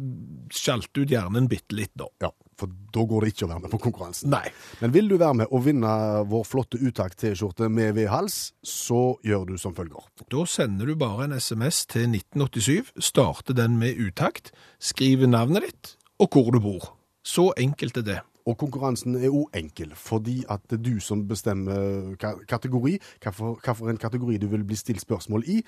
skjalt 0.52 0.92
ut 0.98 1.10
hjernen 1.10 1.48
bitte 1.50 1.76
litt 1.76 1.94
da. 1.98 2.10
Ja, 2.22 2.32
for 2.60 2.70
da 2.94 3.04
går 3.08 3.24
det 3.26 3.32
ikke 3.34 3.46
å 3.46 3.50
være 3.54 3.64
med 3.64 3.72
på 3.72 3.80
konkurransen. 3.88 4.30
Nei. 4.32 4.52
Men 4.82 4.92
vil 4.94 5.08
du 5.10 5.16
være 5.20 5.38
med 5.42 5.50
og 5.50 5.64
vinne 5.66 5.90
vår 6.30 6.46
flotte 6.48 6.80
utakt-T-skjorte 6.80 7.70
med 7.72 7.94
V-hals, 7.98 8.38
så 8.66 9.02
gjør 9.26 9.48
du 9.50 9.54
som 9.60 9.74
følger. 9.76 10.06
Da 10.30 10.44
sender 10.48 10.90
du 10.92 10.96
bare 11.00 11.26
en 11.28 11.36
SMS 11.40 11.84
til 11.90 12.08
1987, 12.12 12.92
starter 13.10 13.56
den 13.56 13.78
med 13.80 13.98
utakt, 14.00 14.52
skriver 14.80 15.30
navnet 15.30 15.68
ditt 15.70 15.94
og 16.20 16.34
hvor 16.36 16.52
du 16.52 16.60
bor. 16.60 16.90
Så 17.24 17.50
enkelt 17.60 17.96
er 18.00 18.06
det. 18.06 18.18
Og 18.48 18.56
konkurransen 18.58 19.14
er 19.20 19.28
òg 19.28 19.52
enkel, 19.54 19.90
fordi 19.94 20.38
at 20.50 20.62
det 20.72 20.78
er 20.78 20.84
du 20.86 21.00
som 21.04 21.20
bestemmer 21.28 22.14
ka- 22.18 22.38
kategori, 22.48 22.94
hvilken 23.20 23.98
kategori 24.00 24.38
du 24.40 24.46
vil 24.50 24.64
bli 24.66 24.78
stilt 24.80 25.02
spørsmål 25.04 25.44
i, 25.46 25.58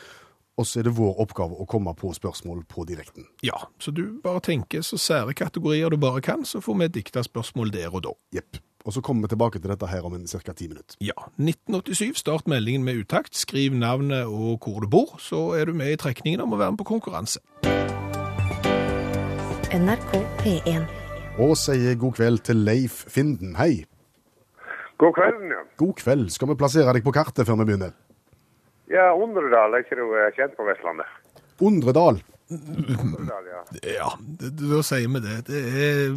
og 0.59 0.66
så 0.66 0.80
er 0.80 0.88
det 0.88 0.97
vår 0.97 1.21
oppgave 1.23 1.56
å 1.56 1.66
komme 1.68 1.94
på 1.97 2.12
spørsmål 2.16 2.64
på 2.68 2.85
direkten. 2.88 3.26
Ja, 3.44 3.56
så 3.80 3.94
du 3.94 4.04
bare 4.25 4.42
tenker 4.44 4.85
så 4.85 4.99
sære 5.00 5.35
kategorier 5.37 5.90
du 5.90 5.97
bare 6.00 6.21
kan, 6.25 6.44
så 6.44 6.61
får 6.61 6.78
vi 6.82 6.92
dikta 7.00 7.25
spørsmål 7.25 7.73
der 7.73 7.94
og 7.94 8.04
da. 8.09 8.12
Jepp. 8.37 8.61
Og 8.82 8.97
så 8.97 9.00
kommer 9.00 9.23
vi 9.23 9.30
tilbake 9.30 9.61
til 9.62 9.71
dette 9.71 9.87
her 9.87 10.04
om 10.04 10.14
en 10.16 10.26
ca. 10.26 10.52
ti 10.52 10.66
minutter. 10.68 10.97
Ja, 11.00 11.14
1987, 11.38 12.18
start 12.18 12.49
meldingen 12.50 12.85
med 12.85 12.99
utakt, 13.04 13.37
skriv 13.38 13.76
navnet 13.78 14.26
og 14.26 14.59
hvor 14.66 14.82
du 14.82 14.88
bor, 14.90 15.16
så 15.23 15.52
er 15.54 15.71
du 15.71 15.73
med 15.73 15.94
i 15.94 16.00
trekningen 16.00 16.42
om 16.42 16.52
å 16.52 16.59
være 16.59 16.75
med 16.75 16.82
på 16.82 16.90
konkurranse. 16.90 17.38
NRK 19.73 20.18
P1. 20.42 20.85
Og 21.40 21.54
sier 21.56 21.94
god 21.97 22.18
kveld 22.18 22.42
til 22.44 22.59
Leif 22.66 23.04
Finden. 23.09 23.54
Hei. 23.56 23.87
God 25.00 25.14
kvelden, 25.16 25.49
ja. 25.54 25.62
God 25.80 25.94
kveld. 25.99 26.28
Skal 26.30 26.50
vi 26.50 26.59
plassere 26.61 26.92
deg 26.92 27.06
på 27.06 27.14
kartet 27.14 27.49
før 27.49 27.56
vi 27.62 27.71
begynner? 27.71 27.95
Ja, 28.93 29.13
Undredal 29.17 29.73
er 29.73 29.85
ikke 29.87 29.97
du 29.97 30.05
kjent 30.37 30.57
på 30.59 30.67
Vestlandet? 30.69 31.09
Undredal? 31.65 32.19
Undredal, 32.52 33.47
ja. 33.49 33.61
Ja, 33.89 34.09
da 34.41 34.83
sier 34.85 35.09
vi 35.09 35.23
det. 35.25 35.39
Det 35.49 35.61
er 35.87 36.13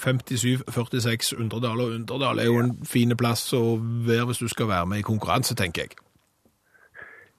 57-46 0.00 1.36
Undredal, 1.38 1.84
og 1.84 1.94
Undredal 1.94 2.42
er 2.42 2.48
jo 2.50 2.58
en 2.64 2.72
fin 2.88 3.14
plass 3.18 3.44
å 3.54 3.76
være 3.78 4.26
hvis 4.30 4.42
du 4.42 4.48
skal 4.50 4.72
være 4.72 4.90
med 4.90 5.04
i 5.04 5.06
konkurranse, 5.06 5.54
tenker 5.58 5.86
jeg. 5.86 6.00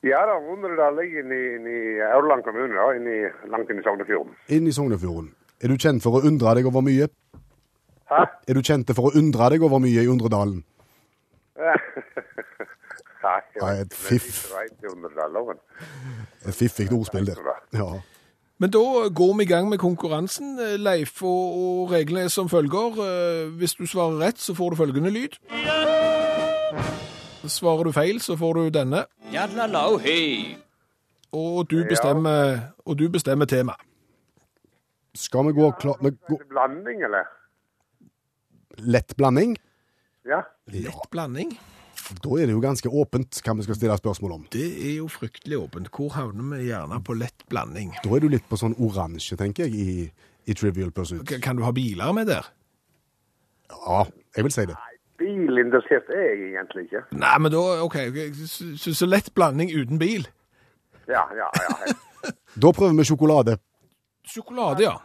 Ja 0.06 0.21
da, 0.30 0.38
Undredal 0.54 0.95
ligger 1.02 1.26
inne 1.26 1.36
i, 1.36 1.50
inn 1.58 1.67
i 1.67 1.82
Aurland 2.13 2.45
kommune, 2.45 2.71
da, 2.78 2.88
inn 2.95 3.10
i, 3.12 3.19
langt 3.52 3.73
inn 3.73 3.82
i 3.82 3.86
Sognefjorden. 3.86 4.38
Inn 4.56 4.69
i 4.69 4.76
Sognefjorden. 4.76 5.34
Er 5.60 5.73
du 5.73 5.82
kjent 5.82 6.06
for 6.06 6.19
å 6.19 6.23
undre 6.30 6.54
deg 6.60 6.69
over 6.69 6.86
mye? 6.86 7.10
Hæ? 8.08 8.23
Er 8.47 8.56
du 8.56 8.63
kjent 8.63 8.93
for 8.95 9.10
å 9.10 9.15
undre 9.19 9.50
deg 9.52 9.67
over 9.67 9.82
mye 9.84 10.06
i 10.06 10.08
Undredalen? 10.08 10.62
Nei, 13.62 13.73
et 13.82 13.93
fiff. 13.93 14.51
Et 16.47 16.53
fiffig 16.56 16.91
ordspill 16.93 17.25
der. 17.27 17.41
Ja. 17.73 17.89
Men 18.60 18.71
da 18.73 18.80
går 19.13 19.34
vi 19.38 19.43
i 19.43 19.47
gang 19.49 19.69
med 19.69 19.77
konkurransen, 19.77 20.56
Leif, 20.82 21.21
og, 21.23 21.58
og 21.58 21.91
reglene 21.91 22.23
er 22.25 22.32
som 22.34 22.49
følger. 22.49 22.97
Eh, 23.03 23.49
Hvis 23.60 23.75
du 23.77 23.86
svarer 23.86 24.17
rett, 24.21 24.39
så 24.41 24.56
får 24.58 24.69
du 24.73 24.75
følgende 24.80 25.10
lyd. 25.13 25.38
Svarer 27.47 27.84
du 27.88 27.91
feil, 27.95 28.17
så 28.21 28.36
får 28.36 28.53
du 28.58 28.69
denne. 28.80 29.03
Og 31.38 31.69
du 31.69 31.84
bestemmer, 31.89 32.60
og 32.86 32.97
du 32.99 33.10
bestemmer 33.13 33.45
tema. 33.45 33.75
Skal 35.17 35.47
vi 35.47 35.53
gå 35.58 35.71
klar 35.80 35.97
vi 36.01 36.08
Er 36.08 36.43
blanding, 36.49 37.03
eller? 37.03 37.25
lett 38.77 39.15
blanding? 39.17 39.56
Ja. 40.25 40.41
Lett 40.67 41.08
blanding. 41.12 41.56
Da 42.24 42.30
er 42.39 42.48
det 42.48 42.54
jo 42.56 42.62
ganske 42.63 42.89
åpent 42.89 43.39
hva 43.43 43.54
vi 43.58 43.65
skal 43.65 43.76
stille 43.76 43.98
spørsmål 44.00 44.36
om. 44.38 44.43
Det 44.54 44.63
er 44.88 44.93
jo 45.02 45.08
fryktelig 45.12 45.58
åpent. 45.60 45.89
Hvor 45.91 46.13
havner 46.15 46.58
vi 46.58 46.70
gjerne 46.70 47.02
på 47.04 47.15
lett 47.20 47.43
blanding? 47.52 47.91
Da 48.04 48.13
er 48.15 48.24
du 48.24 48.30
litt 48.32 48.46
på 48.48 48.60
sånn 48.60 48.76
oransje, 48.80 49.36
tenker 49.39 49.67
jeg, 49.67 49.76
i, 49.76 50.06
i 50.48 50.56
Trivial 50.56 50.93
Pursuit. 50.96 51.26
K- 51.28 51.41
Kan 51.43 51.60
du 51.60 51.65
ha 51.67 51.74
biler 51.76 52.13
med 52.15 52.30
der? 52.32 52.48
Ja, 53.74 54.06
jeg 54.38 54.48
vil 54.48 54.56
si 54.56 54.65
det. 54.70 54.78
Bilinteressert 55.20 56.08
er 56.13 56.24
jeg 56.30 56.52
egentlig 56.54 56.86
ikke. 56.88 57.02
Nei, 57.17 57.34
men 57.41 57.52
da, 57.52 57.62
ok, 57.84 57.96
så, 58.48 58.93
så, 58.93 59.08
lett 59.10 59.32
blanding 59.36 59.72
uten 59.74 60.00
bil. 60.00 60.28
Ja, 61.10 61.26
ja, 61.36 61.48
ja. 61.63 61.96
Da 62.62 62.72
prøver 62.74 62.96
vi 62.98 63.04
sjokolade. 63.08 63.58
Sjokolade, 64.28 64.84
ja. 64.84 64.96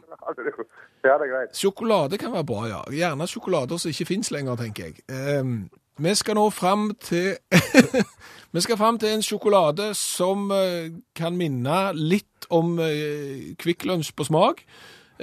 Ja, 1.03 1.17
det 1.19 1.27
er 1.27 1.31
greit. 1.33 1.57
Sjokolade 1.59 2.19
kan 2.19 2.33
være 2.35 2.47
bra, 2.47 2.63
ja. 2.71 2.81
Gjerne 2.95 3.27
sjokolader 3.31 3.79
som 3.83 3.91
ikke 3.91 4.07
finnes 4.09 4.31
lenger, 4.35 4.57
tenker 4.61 4.89
jeg. 4.91 5.03
Ehm, 5.11 5.57
vi 5.99 6.15
skal 6.15 6.35
nå 6.35 6.51
fram 6.51 6.95
til 7.01 7.37
Vi 8.55 8.61
skal 8.61 8.77
fram 8.77 8.99
til 8.99 9.09
en 9.15 9.23
sjokolade 9.25 9.95
som 9.97 10.51
eh, 10.53 10.91
kan 11.17 11.37
minne 11.37 11.93
litt 11.97 12.45
om 12.53 12.75
uh, 12.79 13.55
Kvikk 13.59 13.87
Lunsj 13.89 14.13
på 14.17 14.25
smak. 14.29 14.61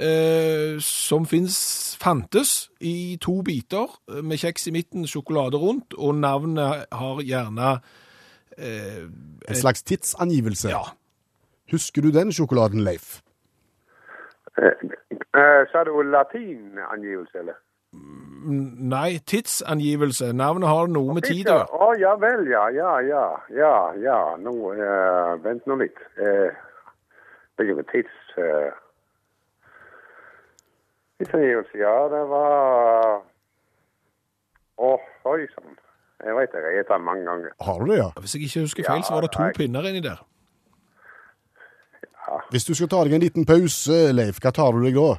eh, 0.00 0.78
som 0.80 1.26
finnes, 1.26 1.96
fantes 2.00 2.70
i 2.80 3.18
to 3.20 3.42
biter, 3.42 3.86
eh, 4.08 4.22
med 4.22 4.38
kjeks 4.38 4.66
i 4.66 4.70
midten, 4.74 5.06
sjokolade 5.06 5.56
rundt, 5.60 5.94
og 5.98 6.14
navnet 6.14 6.86
har 6.92 7.22
gjerne 7.22 7.80
eh, 8.58 9.04
En 9.48 9.54
slags 9.56 9.82
tidsangivelse. 9.82 10.68
Ja. 10.70 10.82
Husker 11.70 12.02
du 12.02 12.10
den 12.10 12.32
sjokoladen, 12.32 12.80
Leif? 12.84 13.20
Eh, 14.58 14.74
eh, 15.36 15.62
Så 15.70 15.78
er 15.78 15.84
det 15.84 15.92
jo 15.94 16.02
latinangivelse, 16.02 17.38
eller? 17.38 17.54
Nei, 17.92 19.18
tidsangivelse. 19.26 20.32
Navnet 20.32 20.68
har 20.70 20.86
noe 20.88 21.14
med 21.16 21.26
tid 21.26 21.48
å 21.48 21.50
Ja, 21.50 21.56
gjøre. 21.56 21.80
Å, 21.86 21.88
ja 22.00 22.12
vel, 22.22 22.44
ja, 22.48 22.62
ja, 22.72 22.92
ja, 23.04 23.24
ja, 23.52 23.72
ja. 24.00 24.18
Nå, 24.40 24.54
eh, 24.76 25.32
vent 25.44 25.66
nå 25.66 25.76
litt. 25.82 25.98
Eh, 26.16 26.54
det 27.58 27.66
er 27.66 27.72
jo 27.72 27.76
med 27.80 27.90
tids... 27.90 28.14
Eh, 28.38 28.70
tidsangivelse, 31.20 31.76
ja, 31.82 31.94
det 32.14 32.22
var... 32.30 33.20
Å, 34.80 34.94
oi 35.28 35.44
sann. 35.52 35.76
Jeg 36.24 36.36
vet 36.36 36.54
jeg 36.56 36.64
har 36.64 36.72
spist 36.76 36.90
den 36.94 37.04
mange 37.04 37.24
ganger. 37.28 37.52
Har 37.64 37.80
du 37.80 37.90
det, 37.90 37.98
ja? 38.00 38.08
Hvis 38.20 38.34
jeg 38.36 38.46
ikke 38.46 38.64
husker 38.66 38.86
feil, 38.88 39.02
så 39.04 39.14
var 39.16 39.26
det 39.26 39.32
to 39.36 39.42
nei. 39.44 39.52
pinner 39.56 39.88
inni 39.88 40.02
der. 40.04 40.20
Hvis 42.52 42.64
du 42.68 42.74
skal 42.78 42.88
ta 42.92 43.02
deg 43.04 43.16
en 43.16 43.24
liten 43.24 43.46
pause, 43.48 43.96
Leif, 44.14 44.38
hva 44.40 44.52
tar 44.54 44.76
du 44.76 44.84
deg 44.84 44.96
da? 44.96 45.14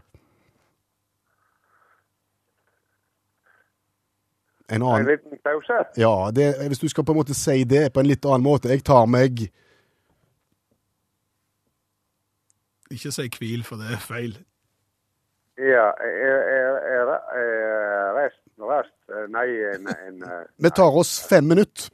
En 4.71 4.81
En 4.81 5.05
liten 5.05 5.37
pause? 5.43 5.79
Ja, 5.99 6.31
det, 6.35 6.53
hvis 6.67 6.79
du 6.79 6.87
skal 6.89 7.03
på 7.03 7.11
en 7.11 7.19
måte 7.19 7.35
si 7.35 7.63
det 7.63 7.89
på 7.93 7.99
en 7.99 8.07
litt 8.07 8.25
annen 8.25 8.45
måte. 8.45 8.69
Jeg 8.71 8.83
tar 8.87 9.05
meg 9.05 9.49
Ikke 12.91 13.11
si 13.11 13.27
hvil, 13.39 13.63
for 13.63 13.79
det 13.79 13.93
er 13.95 14.01
feil. 14.03 14.33
Ja, 15.61 15.91
er, 16.01 16.39
er, 16.51 16.77
er, 16.91 17.11
er 17.39 18.15
rest, 18.17 18.41
rest, 18.57 18.95
eh, 19.13 19.27
nei, 19.31 19.45
en, 19.75 19.87
en 19.91 20.23
eh, 20.25 20.45
Vi 20.63 20.71
tar 20.75 20.97
oss 20.97 21.11
fem 21.29 21.47
minutter. 21.47 21.91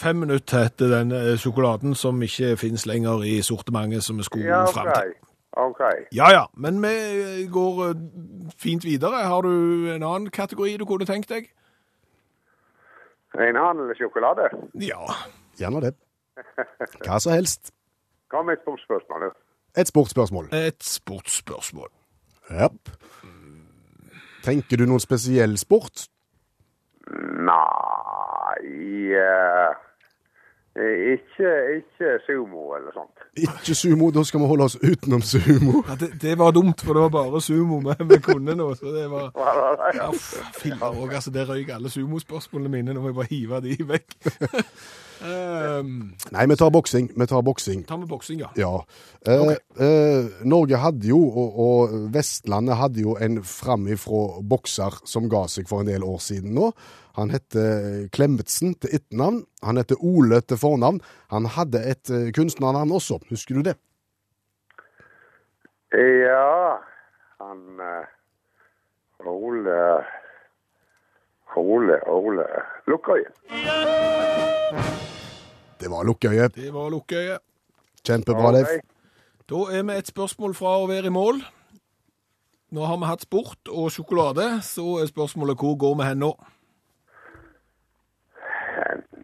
Fem 0.00 0.16
minutter 0.16 0.62
heter 0.64 0.92
den 0.94 1.12
eh, 1.12 1.34
sjokoladen 1.40 1.96
som 1.98 2.22
ikke 2.22 2.54
finnes 2.60 2.86
lenger 2.88 3.24
i 3.26 3.40
sortimentet 3.44 4.04
som 4.06 4.20
vi 4.20 4.24
skulle 4.28 4.48
Ja, 4.48 4.62
fram 4.72 4.92
til. 4.94 5.12
OK. 5.58 5.80
Ja 6.14 6.30
ja, 6.30 6.44
men 6.54 6.82
vi 6.82 6.94
eh, 7.20 7.50
går 7.50 7.88
eh, 7.88 7.96
fint 8.58 8.84
videre. 8.84 9.24
Har 9.26 9.42
du 9.42 9.90
en 9.94 10.02
annen 10.02 10.30
kategori 10.30 10.76
du 10.76 10.86
kunne 10.86 11.06
tenkt 11.08 11.30
deg? 11.30 11.50
En 13.34 13.56
annen 13.56 13.94
sjokolade? 13.98 14.48
Ja. 14.74 15.02
Gjerne 15.58 15.80
det. 15.84 15.94
Hva 17.04 17.18
som 17.20 17.34
helst. 17.34 17.72
Hva 18.30 18.42
med 18.46 18.58
et 18.58 18.62
sportsspørsmål? 18.64 19.30
Et 19.76 19.90
sportsspørsmål. 19.90 20.48
Et 20.54 20.82
sportsspørsmål. 20.82 21.90
Ja. 22.50 22.68
Tenker 24.42 24.80
du 24.80 24.86
noen 24.88 25.02
spesiell 25.02 25.58
sport? 25.60 26.06
Nei 27.50 29.10
eh, 29.18 29.74
ikke, 30.78 31.50
ikke 31.76 32.10
sumo 32.26 32.74
eller 32.76 32.92
sånt. 32.94 33.24
Ikke 33.36 33.74
sumo, 33.74 34.10
da 34.14 34.22
skal 34.24 34.40
vi 34.40 34.46
holde 34.46 34.64
oss 34.64 34.76
utenom 34.78 35.22
sumo. 35.22 35.82
Ja, 35.88 35.96
det, 35.98 36.12
det 36.22 36.38
var 36.38 36.54
dumt, 36.54 36.80
for 36.80 36.94
det 36.94 37.02
var 37.02 37.08
bare 37.08 37.40
sumo 37.42 37.80
vi, 37.88 37.96
vi 38.14 38.20
kunne 38.22 38.54
nå. 38.54 38.74
så 38.74 38.94
det 38.94 39.10
var... 39.10 39.32
Ja, 39.94 40.10
filler 40.54 40.94
òg, 40.94 41.14
altså. 41.14 41.30
Der 41.34 41.50
røyk 41.50 41.68
alle 41.74 41.90
sumospørsmålene 41.90 42.70
mine. 42.76 42.94
Nå 42.94 43.02
må 43.02 43.10
jeg 43.10 43.18
bare 43.18 43.30
hive 43.30 43.60
de 43.66 43.78
vekk. 43.90 44.18
um, 45.80 46.12
Nei, 46.34 46.46
vi 46.50 46.56
tar 46.60 46.70
boksing. 46.74 47.10
Vi 47.16 47.26
tar 47.26 47.42
boksing. 47.42 47.84
ta 47.88 47.96
med 47.96 48.08
boksing, 48.08 48.40
ja. 48.44 48.50
Ja. 48.56 48.72
Eh, 49.26 49.52
eh, 49.80 50.28
Norge 50.44 50.80
hadde 50.80 51.10
jo, 51.10 51.18
og, 51.28 51.58
og 51.64 51.94
Vestlandet 52.14 52.78
hadde 52.80 53.04
jo 53.04 53.16
en 53.20 53.40
framifrå 53.44 54.42
bokser 54.46 55.00
som 55.08 55.28
ga 55.32 55.46
seg 55.50 55.68
for 55.70 55.84
en 55.84 55.90
del 55.92 56.06
år 56.06 56.20
siden 56.24 56.54
nå. 56.56 56.70
Han 57.18 57.32
heter 57.34 58.06
Klemetsen 58.14 58.76
til 58.80 58.94
etternavn. 59.00 59.42
Han 59.66 59.80
heter 59.80 59.98
Ole 60.00 60.40
til 60.40 60.60
fornavn. 60.60 61.02
Han 61.34 61.50
hadde 61.56 61.82
et 61.90 62.12
eh, 62.14 62.30
kunstnernavn 62.36 62.92
også, 62.96 63.18
husker 63.32 63.58
du 63.58 63.66
det? 63.70 63.76
Ja, 65.90 66.78
han 67.42 67.82
eh, 67.82 69.26
Ole 69.26 70.04
Ole, 71.56 72.08
Ole 72.08 72.46
Lukkøye. 72.86 73.26
Det 75.80 75.90
var 75.90 76.04
Lukkøye. 76.04 76.48
Det 76.54 76.72
var 76.74 76.90
lukkøye. 76.92 77.38
Kjempebra, 78.04 78.52
Leif. 78.52 78.68
Da 79.50 79.64
er 79.72 79.82
vi 79.82 79.96
et 79.98 80.06
spørsmål 80.06 80.54
fra 80.54 80.76
å 80.78 80.86
være 80.88 81.10
i 81.10 81.14
mål. 81.14 81.40
Nå 82.70 82.86
har 82.86 83.00
vi 83.00 83.08
hatt 83.08 83.24
sport 83.26 83.70
og 83.72 83.90
sjokolade, 83.90 84.46
så 84.62 85.00
er 85.00 85.08
spørsmålet 85.10 85.58
hvor 85.58 85.74
går 85.80 85.96
vi 85.98 86.06
hen 86.06 86.20
nå? 86.22 86.30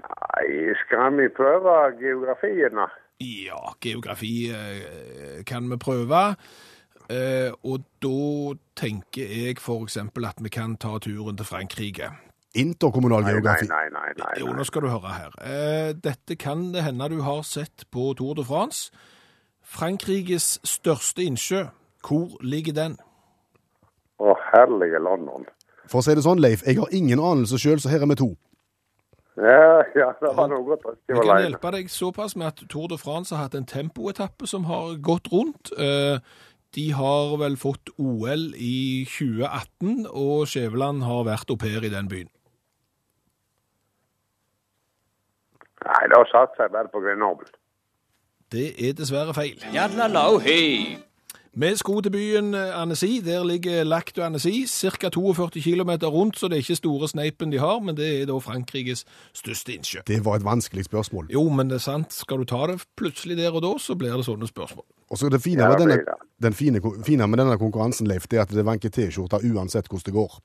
Nei, 0.01 0.49
skal 0.83 1.15
vi 1.15 1.29
prøve 1.37 1.77
geografien, 2.01 2.75
da? 2.75 2.89
Ja, 3.23 3.61
geografi 3.81 4.51
eh, 4.51 5.45
kan 5.47 5.71
vi 5.71 5.79
prøve. 5.81 6.25
Eh, 7.07 7.55
og 7.63 7.87
da 8.03 8.57
tenker 8.77 9.31
jeg 9.31 9.63
for 9.63 9.87
eksempel 9.87 10.27
at 10.27 10.43
vi 10.43 10.51
kan 10.51 10.75
ta 10.77 10.99
turen 10.99 11.39
til 11.39 11.47
Frankrike. 11.47 12.11
Interkommunal 12.63 13.23
Nei, 13.23 13.33
nei, 13.33 13.35
geografi. 13.37 13.67
nei, 13.69 13.89
nei. 13.93 14.13
nei, 14.19 14.33
Jo, 14.41 14.53
nå 14.57 14.65
skal 14.65 14.83
du 14.87 14.89
høre 14.89 15.13
her. 15.15 15.37
Eh, 15.45 15.93
dette 15.93 16.37
kan 16.41 16.73
det 16.73 16.83
hende 16.87 17.09
du 17.13 17.21
har 17.23 17.43
sett 17.43 17.85
på 17.93 18.15
Tour 18.17 18.35
de 18.39 18.45
France. 18.45 18.91
Frankrikes 19.67 20.59
største 20.65 21.25
innsjø, 21.27 21.67
hvor 22.07 22.37
ligger 22.41 22.73
den? 22.77 22.97
Å, 24.23 24.35
herlige 24.53 25.01
London. 25.03 25.45
For 25.91 26.01
å 26.01 26.05
si 26.07 26.15
det 26.17 26.25
sånn, 26.25 26.41
Leif, 26.43 26.63
jeg 26.67 26.79
har 26.81 26.93
ingen 26.97 27.21
anelse 27.23 27.59
sjøl, 27.61 27.79
så 27.83 27.91
her 27.93 28.03
er 28.07 28.11
vi 28.13 28.17
to. 28.23 28.31
Ja, 29.37 29.83
ja, 29.99 30.13
det 30.23 30.31
var 30.33 30.49
noe 30.49 30.65
godt 30.65 30.87
jeg 31.11 31.19
kan 31.19 31.43
hjelpe 31.43 31.71
deg 31.75 31.91
såpass 31.93 32.33
med 32.41 32.47
at 32.55 32.63
Tour 32.73 32.87
de 32.89 32.97
France 32.97 33.35
har 33.37 33.43
hatt 33.51 33.57
en 33.59 33.67
tempoetappe 33.69 34.49
som 34.49 34.65
har 34.71 34.95
gått 35.05 35.29
rundt. 35.35 35.73
Eh, 35.79 36.19
De 36.77 36.91
har 36.93 37.37
vel 37.41 37.55
fått 37.57 37.89
OL 37.97 38.51
i 38.61 39.05
2018, 39.09 40.07
og 40.11 40.43
Skjæveland 40.51 41.05
har 41.07 41.23
vært 41.25 41.49
au 41.53 41.57
pair 41.57 41.85
i 41.87 41.89
den 41.93 42.09
byen. 42.11 42.29
Nei, 45.87 46.05
da 46.11 46.23
satser 46.31 46.67
jeg 46.67 46.75
bare 46.75 46.91
på 46.93 47.03
Grenoble. 47.05 47.51
Det 48.53 48.69
er 48.79 48.95
dessverre 48.95 49.35
feil. 49.35 49.61
Hei! 50.47 50.97
Vi 51.59 51.77
skulle 51.77 52.03
til 52.05 52.13
byen 52.13 52.55
eh, 52.55 52.83
Annecy. 52.83 53.21
Der 53.25 53.45
ligger 53.45 53.85
Lacto 53.85 54.23
Annecy, 54.23 54.67
ca. 54.67 55.09
42 55.09 55.63
km 55.63 55.91
rundt, 56.05 56.39
så 56.39 56.49
det 56.49 56.59
er 56.59 56.65
ikke 56.65 56.77
store 56.77 57.09
sneipen 57.09 57.53
de 57.53 57.59
har, 57.59 57.79
men 57.81 57.97
det 57.97 58.09
er 58.23 58.27
da 58.29 58.37
Frankrikes 58.39 59.07
største 59.33 59.73
innsjø. 59.73 60.03
Det 60.07 60.19
var 60.25 60.37
et 60.37 60.45
vanskelig 60.45 60.85
spørsmål. 60.85 61.31
Jo, 61.33 61.49
men 61.49 61.71
det 61.71 61.79
er 61.79 61.85
sant. 61.87 62.13
Skal 62.13 62.39
du 62.39 62.45
ta 62.45 62.67
det 62.69 62.83
plutselig 62.97 63.39
der 63.39 63.57
og 63.57 63.65
da, 63.65 63.73
så 63.81 63.97
blir 63.97 64.13
det 64.13 64.27
sånne 64.29 64.51
spørsmål. 64.51 64.85
Og 65.11 65.19
så 65.19 65.31
det 65.33 65.41
fine 65.43 65.65
med 65.69 65.81
denne, 65.81 66.19
den 66.43 66.53
fine, 66.53 66.83
fine 67.07 67.27
med 67.27 67.41
denne 67.41 67.57
konkurransen, 67.59 68.07
Leif, 68.07 68.29
det 68.29 68.39
er 68.39 68.45
at 68.45 68.53
det 68.53 68.67
vanker 68.67 68.93
T-skjorta 68.93 69.41
uansett 69.41 69.89
hvordan 69.89 70.11
det 70.11 70.17
går. 70.19 70.39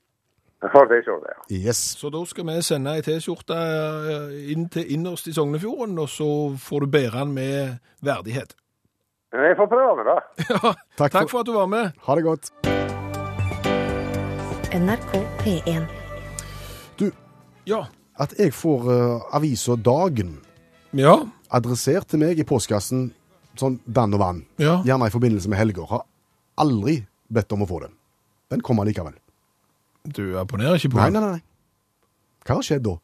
For 0.70 0.86
det 0.86 1.00
er 1.00 1.02
så 1.08 1.16
ja. 1.26 1.36
Yes. 1.68 1.78
Så 1.98 2.10
da 2.14 2.20
skal 2.30 2.46
vi 2.46 2.60
sende 2.62 2.92
ei 2.94 3.02
T-skjorte 3.02 3.56
eh, 3.58 4.52
inn 4.54 4.68
til 4.70 4.86
innerst 4.94 5.26
i 5.26 5.32
Sognefjorden, 5.34 5.98
og 5.98 6.08
så 6.08 6.28
får 6.62 6.84
du 6.84 6.86
bære 6.94 7.18
den 7.24 7.32
med 7.34 7.78
verdighet. 8.06 8.54
Jeg 9.32 9.56
får 9.58 9.66
prøve, 9.72 10.04
da. 10.06 10.18
Ja, 10.52 10.74
Takk 11.00 11.12
takk 11.16 11.26
for- 11.26 11.30
for 11.32 11.40
at 11.40 11.46
du 11.46 11.52
var 11.56 11.66
med. 11.66 11.90
Ha 12.06 12.14
det 12.14 12.24
godt. 12.28 12.52
NRK 14.72 15.12
P1. 15.42 15.90
Ja. 17.66 17.84
At 18.18 18.32
jeg 18.38 18.52
får 18.54 18.86
uh, 18.90 19.22
avisa 19.36 19.74
Dagen 19.76 20.36
Ja. 20.94 21.16
adressert 21.50 22.06
til 22.10 22.18
meg 22.22 22.38
i 22.38 22.44
postkassen 22.44 23.12
sånn 23.58 23.80
dann 23.86 24.14
og 24.14 24.20
vann, 24.20 24.44
Ja. 24.58 24.78
gjerne 24.84 25.06
i 25.08 25.12
forbindelse 25.14 25.48
med 25.48 25.58
helger, 25.58 25.86
har 25.90 26.02
aldri 26.58 27.00
bedt 27.32 27.52
om 27.52 27.62
å 27.64 27.68
få 27.68 27.80
den. 27.82 27.92
Den 28.50 28.60
kommer 28.60 28.84
likevel. 28.84 29.14
Du 30.04 30.38
abonnerer 30.38 30.80
ikke 30.80 30.94
på 30.94 31.00
Nei, 31.00 31.10
nei, 31.14 31.22
nei. 31.22 31.40
Hva 32.42 32.58
har 32.58 32.66
skjedd 32.66 32.86
da? 32.88 32.96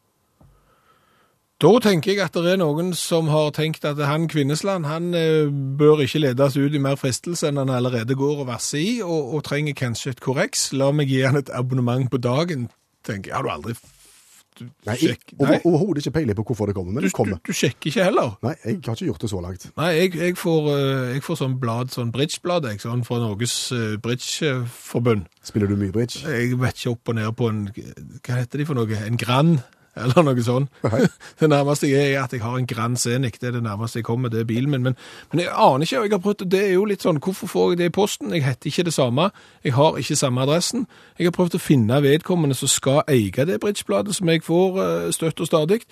Da 1.59 1.69
tenker 1.83 2.13
jeg 2.13 2.23
at 2.23 2.37
det 2.39 2.53
er 2.53 2.59
noen 2.61 2.93
som 2.95 3.27
har 3.31 3.51
tenkt 3.55 3.83
at 3.87 3.99
han 4.07 4.29
Kvinnesland 4.31 4.87
han 4.87 5.11
eh, 5.15 5.51
bør 5.51 6.05
ikke 6.05 6.21
ledes 6.23 6.55
ut 6.55 6.75
i 6.75 6.79
mer 6.79 6.95
fristelse 6.99 7.49
enn 7.49 7.59
han 7.59 7.71
allerede 7.75 8.15
går 8.15 8.45
og 8.45 8.47
vasser 8.47 8.79
i, 8.79 8.93
og, 9.03 9.33
og 9.35 9.43
trenger 9.47 9.75
kanskje 9.75 10.13
et 10.15 10.23
korreks. 10.23 10.69
La 10.71 10.91
meg 10.95 11.11
gi 11.11 11.19
han 11.25 11.39
et 11.39 11.51
abonnement 11.51 12.07
på 12.11 12.21
dagen, 12.23 12.69
tenker 13.03 13.33
jeg. 13.33 13.35
Har 13.35 13.47
du 13.47 13.51
aldri 13.51 13.75
du, 14.59 14.65
Nei, 14.87 14.95
sjekk- 15.01 15.33
Nei, 15.39 15.57
Overhodet 15.65 16.03
ikke 16.05 16.13
peiling 16.19 16.37
på 16.39 16.45
hvorfor 16.49 16.69
det 16.69 16.75
kommer, 16.77 16.91
men 16.95 17.03
du, 17.03 17.07
det 17.09 17.15
kommer. 17.15 17.39
du, 17.41 17.49
du 17.51 17.57
sjekker 17.57 17.89
ikke 17.91 18.05
heller? 18.09 18.35
Nei, 18.45 18.53
jeg 18.65 18.79
har 18.85 18.95
ikke 18.99 19.09
gjort 19.09 19.25
det 19.25 19.31
så 19.31 19.41
langt. 19.45 19.65
Nei, 19.79 19.89
jeg, 19.95 20.13
jeg, 20.19 20.37
får, 20.39 20.69
eh, 20.75 21.07
jeg 21.15 21.23
får 21.25 21.39
sånn 21.41 21.57
blad, 21.61 21.91
sånn 21.95 22.11
bridgeblad, 22.15 22.67
jeg, 22.73 22.81
sånn 22.83 23.03
fra 23.07 23.19
Norges 23.23 23.55
eh, 23.75 23.97
bridgeforbund. 24.03 25.25
Spiller 25.45 25.71
du 25.71 25.75
mye 25.79 25.93
bridge? 25.95 26.21
Jeg 26.27 26.57
vet 26.59 26.79
ikke 26.81 26.93
opp 26.95 27.11
og 27.13 27.19
ned 27.19 27.35
på 27.39 27.49
en, 27.51 27.61
hva 27.73 28.39
heter 28.41 28.61
de 28.63 28.67
for 28.69 28.79
noe, 28.79 29.01
en 29.05 29.19
Grand, 29.19 29.59
eller 29.97 30.23
noe 30.23 30.43
sånt. 30.43 30.69
Det 31.39 31.49
nærmeste 31.49 31.89
jeg 31.89 32.13
er 32.13 32.23
at 32.23 32.33
jeg 32.33 32.43
har 32.43 32.57
en 32.57 32.67
Grand 32.67 32.97
Scenic, 32.97 33.39
det 33.39 33.47
er 33.47 33.57
det 33.57 33.63
nærmeste 33.63 33.99
jeg 33.99 34.05
kommer, 34.05 34.29
det 34.29 34.41
er 34.41 34.49
bilen 34.49 34.71
min. 34.71 34.83
Men, 34.83 34.95
men 35.31 35.41
jeg 35.43 35.51
aner 35.53 35.85
ikke, 35.85 35.99
og 35.99 36.05
jeg 36.05 36.13
har 36.13 36.23
prøvd, 36.23 36.45
det 36.51 36.63
er 36.65 36.73
jo 36.73 36.85
litt 36.89 37.05
sånn, 37.05 37.21
hvorfor 37.23 37.47
får 37.47 37.71
jeg 37.71 37.81
det 37.81 37.89
i 37.89 37.95
posten? 37.95 38.33
Jeg 38.35 38.45
heter 38.45 38.71
ikke 38.71 38.87
det 38.89 38.93
samme, 38.93 39.29
jeg 39.63 39.75
har 39.77 39.99
ikke 39.99 40.19
samme 40.19 40.45
adressen. 40.45 40.87
Jeg 41.19 41.29
har 41.29 41.35
prøvd 41.35 41.59
å 41.59 41.63
finne 41.63 42.01
vedkommende 42.03 42.57
som 42.57 42.71
skal 42.71 43.03
eie 43.07 43.45
det 43.49 43.59
bridgebladet 43.63 44.15
som 44.15 44.29
jeg 44.29 44.43
får 44.45 44.81
eh, 44.83 45.11
støtt 45.15 45.39
og 45.39 45.49
stadig. 45.49 45.83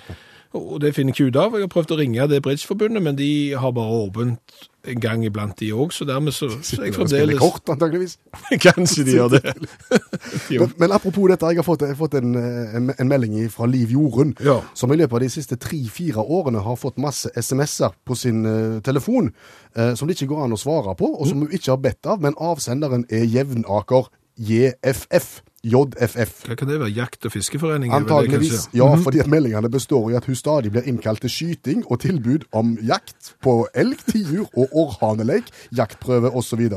Og 0.57 0.81
det 0.81 0.93
finner 0.95 1.13
jeg 1.13 1.27
ikke 1.27 1.29
ut 1.31 1.41
av. 1.43 1.55
Jeg 1.57 1.67
har 1.67 1.73
prøvd 1.73 1.93
å 1.93 1.99
ringe 1.99 2.27
det 2.31 2.41
bridgeforbundet, 2.45 3.03
men 3.03 3.15
de 3.19 3.29
har 3.57 3.71
bare 3.75 4.01
åpent 4.07 4.57
en 4.87 4.99
gang 5.03 5.23
iblant 5.27 5.55
de 5.59 5.69
òg, 5.75 5.91
så 5.91 6.05
dermed 6.07 6.31
så, 6.35 6.47
så 6.63 6.79
jeg 6.85 6.93
fremdeles 6.95 7.39
kort, 7.41 7.67
antageligvis. 7.73 8.17
Kanskje 8.65 9.03
de 9.07 9.17
gjør 9.17 9.33
det. 9.35 9.41
Men, 10.57 10.71
men 10.79 10.93
apropos 10.95 11.27
dette, 11.27 11.49
jeg 11.51 11.59
har 11.59 11.65
fått, 11.65 11.83
jeg 11.83 11.91
har 11.91 11.99
fått 11.99 12.15
en, 12.19 12.35
eh, 12.39 12.75
en, 12.77 12.91
en 12.93 13.09
melding 13.09 13.35
fra 13.51 13.67
Liv 13.67 13.91
Jorunn, 13.91 14.31
Ja. 14.43 14.61
som 14.77 14.91
i 14.93 14.97
løpet 14.99 15.17
av 15.17 15.23
de 15.25 15.29
siste 15.31 15.57
tre-fire 15.59 16.23
årene 16.23 16.61
har 16.63 16.77
fått 16.79 17.01
masse 17.03 17.29
SMS-er 17.35 17.95
på 18.07 18.15
sin 18.15 18.45
uh, 18.47 18.77
telefon, 18.85 19.33
uh, 19.75 19.91
som 19.99 20.07
det 20.07 20.15
ikke 20.15 20.29
går 20.31 20.45
an 20.45 20.55
å 20.55 20.61
svare 20.61 20.95
på, 20.97 21.09
og 21.17 21.27
som 21.27 21.43
hun 21.43 21.51
ikke 21.51 21.73
har 21.73 21.81
bedt 21.83 22.07
av, 22.07 22.23
men 22.23 22.37
avsenderen 22.39 23.03
er 23.11 23.27
Jevnaker 23.27 24.07
JFF. 24.39 25.41
JFF. 25.63 26.43
Hva 26.45 26.55
kan 26.55 26.69
det 26.69 26.79
være? 26.79 26.93
Jakt- 26.93 27.25
og 27.25 27.31
fiskeforening? 27.31 27.91
vel 27.91 28.03
det, 28.03 28.11
Antageligvis, 28.11 28.69
ja, 28.73 28.95
fordi 28.95 29.19
at 29.19 29.27
meldingene 29.27 29.69
består 29.69 30.09
i 30.11 30.15
at 30.15 30.25
hun 30.25 30.35
stadig 30.35 30.71
blir 30.71 30.85
innkalt 30.85 31.21
til 31.21 31.29
skyting 31.29 31.83
og 31.91 31.99
tilbud 31.99 32.45
om 32.53 32.77
jakt 32.85 33.33
på 33.43 33.67
elg, 33.75 33.97
tiur 34.05 34.47
og 34.53 34.69
orrhaneleik, 34.71 35.49
jaktprøve 35.77 36.31
osv. 36.31 36.69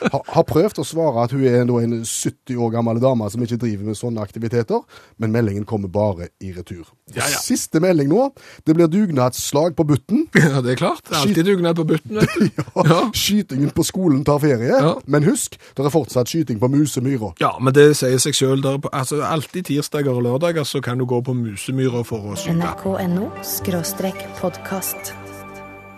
har, 0.00 0.22
har 0.34 0.46
prøvd 0.48 0.80
å 0.82 0.86
svare 0.86 1.24
at 1.24 1.34
hun 1.36 1.44
er 1.48 1.66
nå 1.68 1.80
en 1.82 1.98
70 2.04 2.56
år 2.56 2.72
gammel 2.74 3.00
dame 3.02 3.28
som 3.32 3.44
ikke 3.44 3.60
driver 3.60 3.90
med 3.90 3.98
sånne 3.98 4.24
aktiviteter, 4.24 4.82
men 5.20 5.34
meldingen 5.34 5.66
kommer 5.68 5.92
bare 5.92 6.30
i 6.40 6.52
retur. 6.56 6.88
Ja, 7.14 7.24
ja. 7.26 7.40
Siste 7.42 7.80
melding 7.82 8.10
nå. 8.10 8.28
Det 8.66 8.74
blir 8.76 8.90
dugnadsslag 8.90 9.74
på 9.78 9.86
butten. 9.88 10.26
Ja, 10.40 10.60
det 10.64 10.74
er 10.74 10.80
klart. 10.80 11.02
Det 11.06 11.16
er 11.16 11.24
alltid 11.24 11.44
dugnad 11.50 11.76
på 11.76 11.84
butten, 11.84 12.20
vet 12.20 12.36
du. 12.38 12.62
Ja. 12.90 13.00
Skytingen 13.14 13.72
på 13.76 13.84
skolen 13.86 14.22
tar 14.26 14.40
ferie. 14.42 14.70
Ja. 14.70 14.94
Men 15.10 15.26
husk, 15.28 15.58
det 15.76 15.84
er 15.84 15.92
fortsatt 15.92 16.30
skyting 16.30 16.60
på 16.62 16.70
musemyra. 16.72 17.32
Ja, 17.42 17.52
men 17.60 17.76
det 17.76 17.90
sier 18.00 18.20
seg 18.22 18.36
sjøl. 18.36 18.64
Altså, 18.92 19.20
alltid 19.26 19.68
tirsdager 19.70 20.16
og 20.16 20.24
lørdager 20.26 20.66
så 20.68 20.82
kan 20.84 21.00
du 21.00 21.06
gå 21.10 21.20
på 21.26 21.36
musemyra 21.36 22.04
for 22.06 22.32
å 22.32 22.38
skyte. 22.38 22.56
nrk.no 22.60 23.30
skråstrek 23.46 24.24
podkast. 24.40 25.14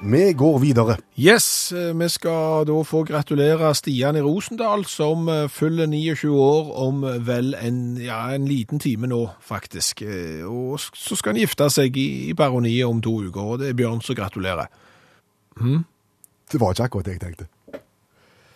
Vi 0.05 0.33
går 0.33 0.59
videre. 0.59 0.97
Yes, 1.19 1.73
eh, 1.73 1.93
vi 1.95 2.09
skal 2.11 2.65
da 2.67 2.79
få 2.83 3.05
gratulere 3.07 3.69
Stian 3.75 4.17
i 4.19 4.23
Rosendal, 4.25 4.83
som 4.91 5.29
eh, 5.31 5.45
fyller 5.49 5.87
29 5.87 6.33
år 6.43 6.73
om 6.89 7.05
vel 7.23 7.55
en, 7.55 7.79
ja, 8.03 8.25
en 8.35 8.49
liten 8.51 8.83
time 8.83 9.07
nå, 9.07 9.21
faktisk. 9.47 10.03
Eh, 10.03 10.43
Og 10.43 10.81
så 10.83 11.15
skal 11.17 11.37
han 11.37 11.41
gifte 11.45 11.69
seg 11.71 11.97
i, 11.97 12.09
i 12.31 12.35
baroniet 12.35 12.89
om 12.89 12.99
to 13.05 13.15
uker, 13.29 13.41
og 13.55 13.63
det 13.63 13.71
er 13.71 13.79
Bjørn 13.79 14.03
som 14.03 14.19
gratulerer. 14.19 14.67
Det 15.63 16.59
var 16.61 16.75
ikke 16.75 16.89
akkurat 16.91 17.07
det 17.07 17.15
jeg 17.21 17.23
tenkte. 17.29 17.49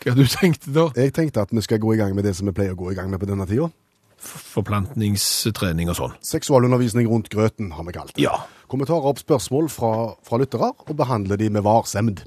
Hva 0.03 0.15
du 0.19 0.27
tenkte 0.31 0.75
da? 0.75 0.89
Jeg 0.99 1.15
tenkte 1.15 1.47
at 1.47 1.55
vi 1.55 1.63
skal 1.63 1.79
gå 1.83 1.95
i 1.95 2.01
gang 2.03 2.15
med 2.19 2.27
det 2.27 2.35
som 2.39 2.51
vi 2.51 2.55
pleier 2.59 2.75
å 2.75 2.81
gå 2.83 2.91
i 2.91 2.99
gang 2.99 3.11
med 3.11 3.23
på 3.23 3.31
denne 3.31 3.47
tida. 3.47 3.71
Forplantningstrening 4.19 5.91
og 5.93 5.99
sånn. 5.99 6.15
Seksualundervisning 6.27 7.07
rundt 7.11 7.31
grøten, 7.31 7.71
har 7.77 7.87
vi 7.87 7.95
kalt 7.95 8.15
det. 8.17 8.27
Ja. 8.27 8.35
Tar 8.67 9.07
opp 9.07 9.23
spørsmål 9.23 9.71
fra, 9.71 9.93
fra 10.27 10.41
lyttere 10.43 10.73
og 10.75 10.97
behandler 10.99 11.39
de 11.39 11.51
med 11.55 11.65
varsemd. 11.67 12.25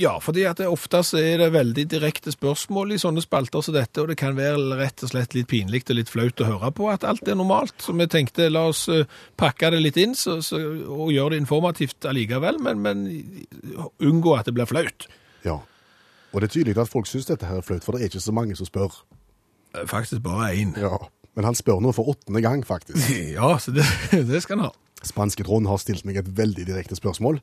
Ja, 0.00 0.14
fordi 0.22 0.46
at 0.48 0.56
det 0.62 0.66
ofte 0.72 1.02
er 1.20 1.42
det 1.42 1.50
veldig 1.52 1.82
direkte 1.92 2.32
spørsmål 2.32 2.94
i 2.94 2.98
sånne 3.00 3.20
spalter 3.20 3.60
som 3.60 3.74
dette, 3.76 4.00
og 4.00 4.08
det 4.08 4.16
kan 4.16 4.36
være 4.36 4.78
rett 4.78 5.02
og 5.04 5.10
slett 5.12 5.36
litt 5.36 5.50
pinlig 5.50 5.82
og 5.90 5.98
litt 5.98 6.08
flaut 6.08 6.40
å 6.40 6.46
høre 6.48 6.70
på 6.72 6.88
at 6.88 7.04
alt 7.04 7.28
er 7.28 7.36
normalt. 7.36 7.76
Så 7.84 7.92
vi 7.92 8.06
tenkte 8.08 8.48
la 8.48 8.64
oss 8.70 8.86
eh, 8.88 9.04
pakke 9.36 9.74
det 9.74 9.82
litt 9.84 9.98
inn 10.00 10.16
så, 10.16 10.38
så, 10.40 10.56
og 10.88 11.12
gjøre 11.12 11.34
det 11.34 11.42
informativt 11.42 12.08
allikevel, 12.08 12.62
men, 12.64 12.80
men 12.80 13.04
unngå 14.00 14.38
at 14.38 14.48
det 14.48 14.56
blir 14.56 14.70
flaut. 14.70 15.04
Ja. 15.44 15.58
Og 16.32 16.40
det 16.40 16.48
er 16.48 16.54
tydelig 16.56 16.80
at 16.80 16.90
folk 16.90 17.10
syns 17.10 17.28
dette 17.28 17.50
her 17.50 17.60
er 17.60 17.66
flaut, 17.66 17.84
for 17.84 17.92
det 17.92 18.06
er 18.06 18.14
ikke 18.14 18.24
så 18.24 18.34
mange 18.34 18.56
som 18.56 18.70
spør. 18.70 18.96
Eh, 19.76 19.84
Faktisk 19.90 20.24
bare 20.24 20.54
én. 20.56 20.72
Ja. 20.80 20.96
Men 21.34 21.48
han 21.48 21.56
spør 21.58 21.80
nå 21.82 21.92
for 21.96 22.12
åttende 22.14 22.42
gang, 22.44 22.62
faktisk. 22.66 23.10
Ja, 23.36 23.54
så 23.58 23.74
det, 23.74 23.86
det 24.30 24.42
skal 24.44 24.58
han 24.60 24.68
ha. 24.68 24.72
Spanske 25.04 25.44
Trond 25.44 25.68
har 25.68 25.80
stilt 25.82 26.06
meg 26.08 26.16
et 26.16 26.28
veldig 26.32 26.64
direkte 26.64 26.96
spørsmål. 26.96 27.40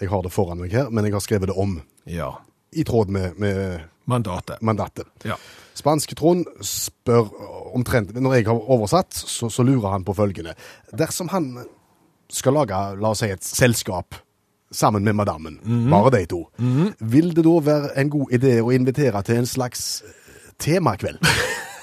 Jeg 0.00 0.08
har 0.10 0.22
det 0.24 0.32
foran 0.34 0.58
meg 0.58 0.72
her, 0.74 0.88
men 0.90 1.06
jeg 1.06 1.14
har 1.14 1.22
skrevet 1.22 1.46
det 1.52 1.54
om. 1.60 1.76
Ja. 2.10 2.32
I 2.74 2.82
tråd 2.88 3.12
med, 3.14 3.36
med 3.38 3.84
Mandatet. 4.10 4.58
mandatet. 4.66 5.06
Ja. 5.22 5.36
Spanske 5.78 6.16
Trond 6.18 6.42
spør 6.66 7.30
omtrent 7.74 8.10
Når 8.18 8.34
jeg 8.34 8.48
har 8.48 8.66
oversatt, 8.74 9.14
så, 9.14 9.46
så 9.50 9.62
lurer 9.62 9.94
han 9.94 10.04
på 10.06 10.14
følgende. 10.18 10.56
Dersom 10.90 11.30
han 11.30 11.52
skal 12.34 12.56
lage, 12.58 12.80
la 12.98 13.12
oss 13.14 13.22
si, 13.22 13.30
et 13.30 13.46
selskap 13.46 14.18
sammen 14.74 15.04
med 15.06 15.14
madammen, 15.14 15.60
bare 15.92 16.10
de 16.16 16.24
to, 16.26 16.40
vil 16.98 17.30
det 17.36 17.44
da 17.46 17.52
være 17.62 17.92
en 18.00 18.10
god 18.10 18.32
idé 18.34 18.56
å 18.58 18.72
invitere 18.74 19.20
til 19.22 19.38
en 19.38 19.46
slags 19.46 19.84
eh, 20.02 20.48
temakveld? 20.58 21.20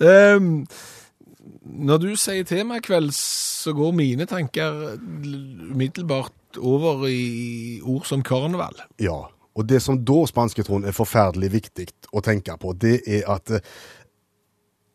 Ehm, 0.00 0.66
når 1.66 1.98
du 2.02 2.08
sier 2.20 2.44
temakveld, 2.48 3.12
så 3.16 3.72
går 3.76 3.92
mine 3.96 4.26
tanker 4.26 4.96
umiddelbart 5.00 6.58
over 6.60 7.06
i 7.08 7.80
ord 7.84 8.06
som 8.08 8.22
karneval. 8.24 8.76
Ja. 9.02 9.18
Og 9.56 9.64
det 9.68 9.80
som 9.82 9.96
da, 10.04 10.18
spanske 10.28 10.64
Trond, 10.66 10.84
er 10.84 10.92
forferdelig 10.96 11.48
viktig 11.54 11.86
å 12.12 12.20
tenke 12.24 12.56
på, 12.60 12.74
det 12.76 12.98
er 13.08 13.22
at 13.32 13.50
eh, 13.56 13.64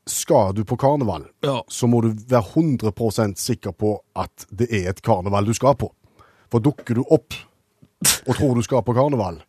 skal 0.10 0.54
du 0.58 0.64
på 0.66 0.78
karneval, 0.82 1.26
Ja. 1.46 1.62
så 1.68 1.88
må 1.90 2.02
du 2.06 2.12
være 2.14 2.44
100% 2.54 3.38
sikker 3.42 3.72
på 3.74 3.96
at 4.16 4.46
det 4.52 4.70
er 4.72 4.90
et 4.90 5.02
karneval 5.02 5.46
du 5.46 5.54
skal 5.58 5.76
på. 5.76 5.90
For 6.52 6.60
dukker 6.62 6.96
du 7.00 7.04
opp 7.10 7.34
og 8.28 8.36
tror 8.36 8.56
du 8.58 8.62
skal 8.66 8.82
på 8.86 8.94
karneval, 8.98 9.42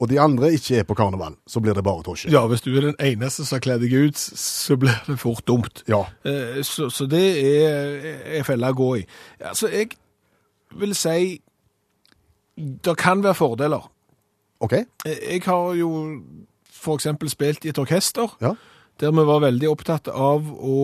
og 0.00 0.08
de 0.08 0.16
andre 0.20 0.48
ikke 0.56 0.78
er 0.80 0.86
på 0.88 0.94
karneval, 0.96 1.34
så 1.46 1.60
blir 1.60 1.74
det 1.76 1.84
bare 1.84 2.02
tosje. 2.06 2.30
Ja, 2.32 2.46
hvis 2.48 2.62
du 2.64 2.70
er 2.76 2.86
den 2.88 2.96
eneste 3.04 3.44
som 3.44 3.58
har 3.58 3.64
kledd 3.66 3.82
deg 3.84 3.92
ut, 3.92 4.16
så 4.16 4.76
blir 4.80 4.96
det 5.06 5.18
fort 5.20 5.44
dumt. 5.48 5.82
Ja. 5.88 6.06
Eh, 6.24 6.62
Så, 6.64 6.88
så 6.90 7.04
det 7.10 7.20
er, 7.44 8.00
er 8.40 8.46
felle 8.48 8.70
å 8.72 8.76
gå 8.78 8.90
i. 9.02 9.06
Altså, 9.44 9.68
jeg 9.68 9.90
vil 10.80 10.94
si 10.96 11.40
det 12.56 12.96
kan 13.00 13.22
være 13.24 13.34
fordeler. 13.38 13.90
OK? 14.60 14.72
Eh, 14.72 15.18
Jeg 15.34 15.42
har 15.46 15.74
jo 15.76 15.90
eksempel 16.96 17.28
spilt 17.28 17.64
i 17.64 17.68
et 17.68 17.78
orkester, 17.78 18.32
Ja. 18.40 18.54
der 19.00 19.10
vi 19.12 19.24
var 19.28 19.40
veldig 19.40 19.68
opptatt 19.68 20.08
av 20.08 20.44
å, 20.48 20.78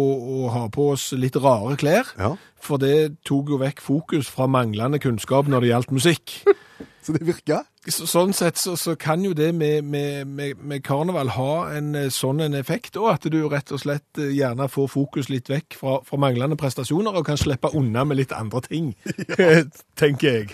å 0.44 0.48
ha 0.52 0.68
på 0.68 0.90
oss 0.92 1.12
litt 1.12 1.37
rare 1.37 1.76
klær, 1.76 2.05
ja. 2.18 2.35
for 2.61 2.76
det 2.76 3.16
tok 3.24 3.48
jo 3.48 3.59
vekk 3.61 3.81
fokus 3.81 4.29
fra 4.29 4.46
manglende 4.46 4.98
kunnskap 5.00 5.48
når 5.48 5.61
det 5.64 5.68
gjaldt 5.72 5.92
musikk. 5.92 6.37
Så 7.06 7.12
det 7.14 7.22
virker? 7.22 7.62
Så, 7.86 8.02
sånn 8.10 8.32
sett 8.34 8.58
så, 8.58 8.72
så 8.74 8.96
kan 8.98 9.22
jo 9.22 9.30
det 9.36 9.52
med, 9.54 9.84
med, 9.86 10.26
med, 10.26 10.58
med 10.58 10.82
karneval 10.82 11.28
ha 11.36 11.52
en 11.76 11.92
eh, 11.94 12.08
sånn 12.10 12.42
en 12.42 12.56
effekt, 12.58 12.98
og 12.98 13.12
at 13.12 13.28
du 13.30 13.36
rett 13.46 13.70
og 13.70 13.78
slett 13.78 14.18
eh, 14.18 14.32
gjerne 14.34 14.66
får 14.66 14.88
fokus 14.90 15.30
litt 15.30 15.46
vekk 15.52 15.76
fra, 15.78 16.00
fra 16.02 16.18
manglende 16.18 16.58
prestasjoner, 16.58 17.14
og 17.14 17.28
kan 17.28 17.38
slippe 17.38 17.70
unna 17.78 18.02
med 18.02 18.18
litt 18.18 18.34
andre 18.34 18.64
ting, 18.66 18.90
tenker 20.02 20.40
jeg. 20.40 20.50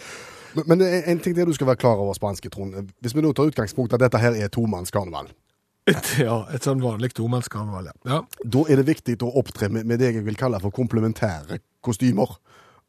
Men, 0.52 0.68
men 0.74 0.84
er 0.84 1.08
en 1.08 1.24
ting 1.24 1.32
det 1.38 1.48
du 1.48 1.54
skal 1.56 1.70
være 1.70 1.80
klar 1.80 2.04
over, 2.04 2.12
spanske 2.20 2.52
Trond. 2.52 2.92
Hvis 3.00 3.16
vi 3.16 3.24
nå 3.24 3.32
tar 3.32 3.48
utgangspunkt 3.48 3.96
at 3.96 4.04
dette 4.04 4.20
her 4.20 4.36
er 4.36 4.52
tomannskarneval, 4.52 5.32
Ja, 6.20 6.36
et 6.52 6.68
sånn 6.68 6.84
vanlig 6.84 7.14
tomannskarneval, 7.16 7.88
ja. 7.88 7.96
ja. 8.12 8.18
da 8.44 8.68
er 8.68 8.82
det 8.82 8.90
viktig 8.92 9.16
å 9.24 9.32
opptre 9.40 9.72
med, 9.72 9.88
med 9.88 10.04
det 10.04 10.12
jeg 10.12 10.28
vil 10.28 10.36
kalle 10.38 10.60
for 10.60 10.74
komplementære 10.74 11.62
kostymer. 11.82 12.36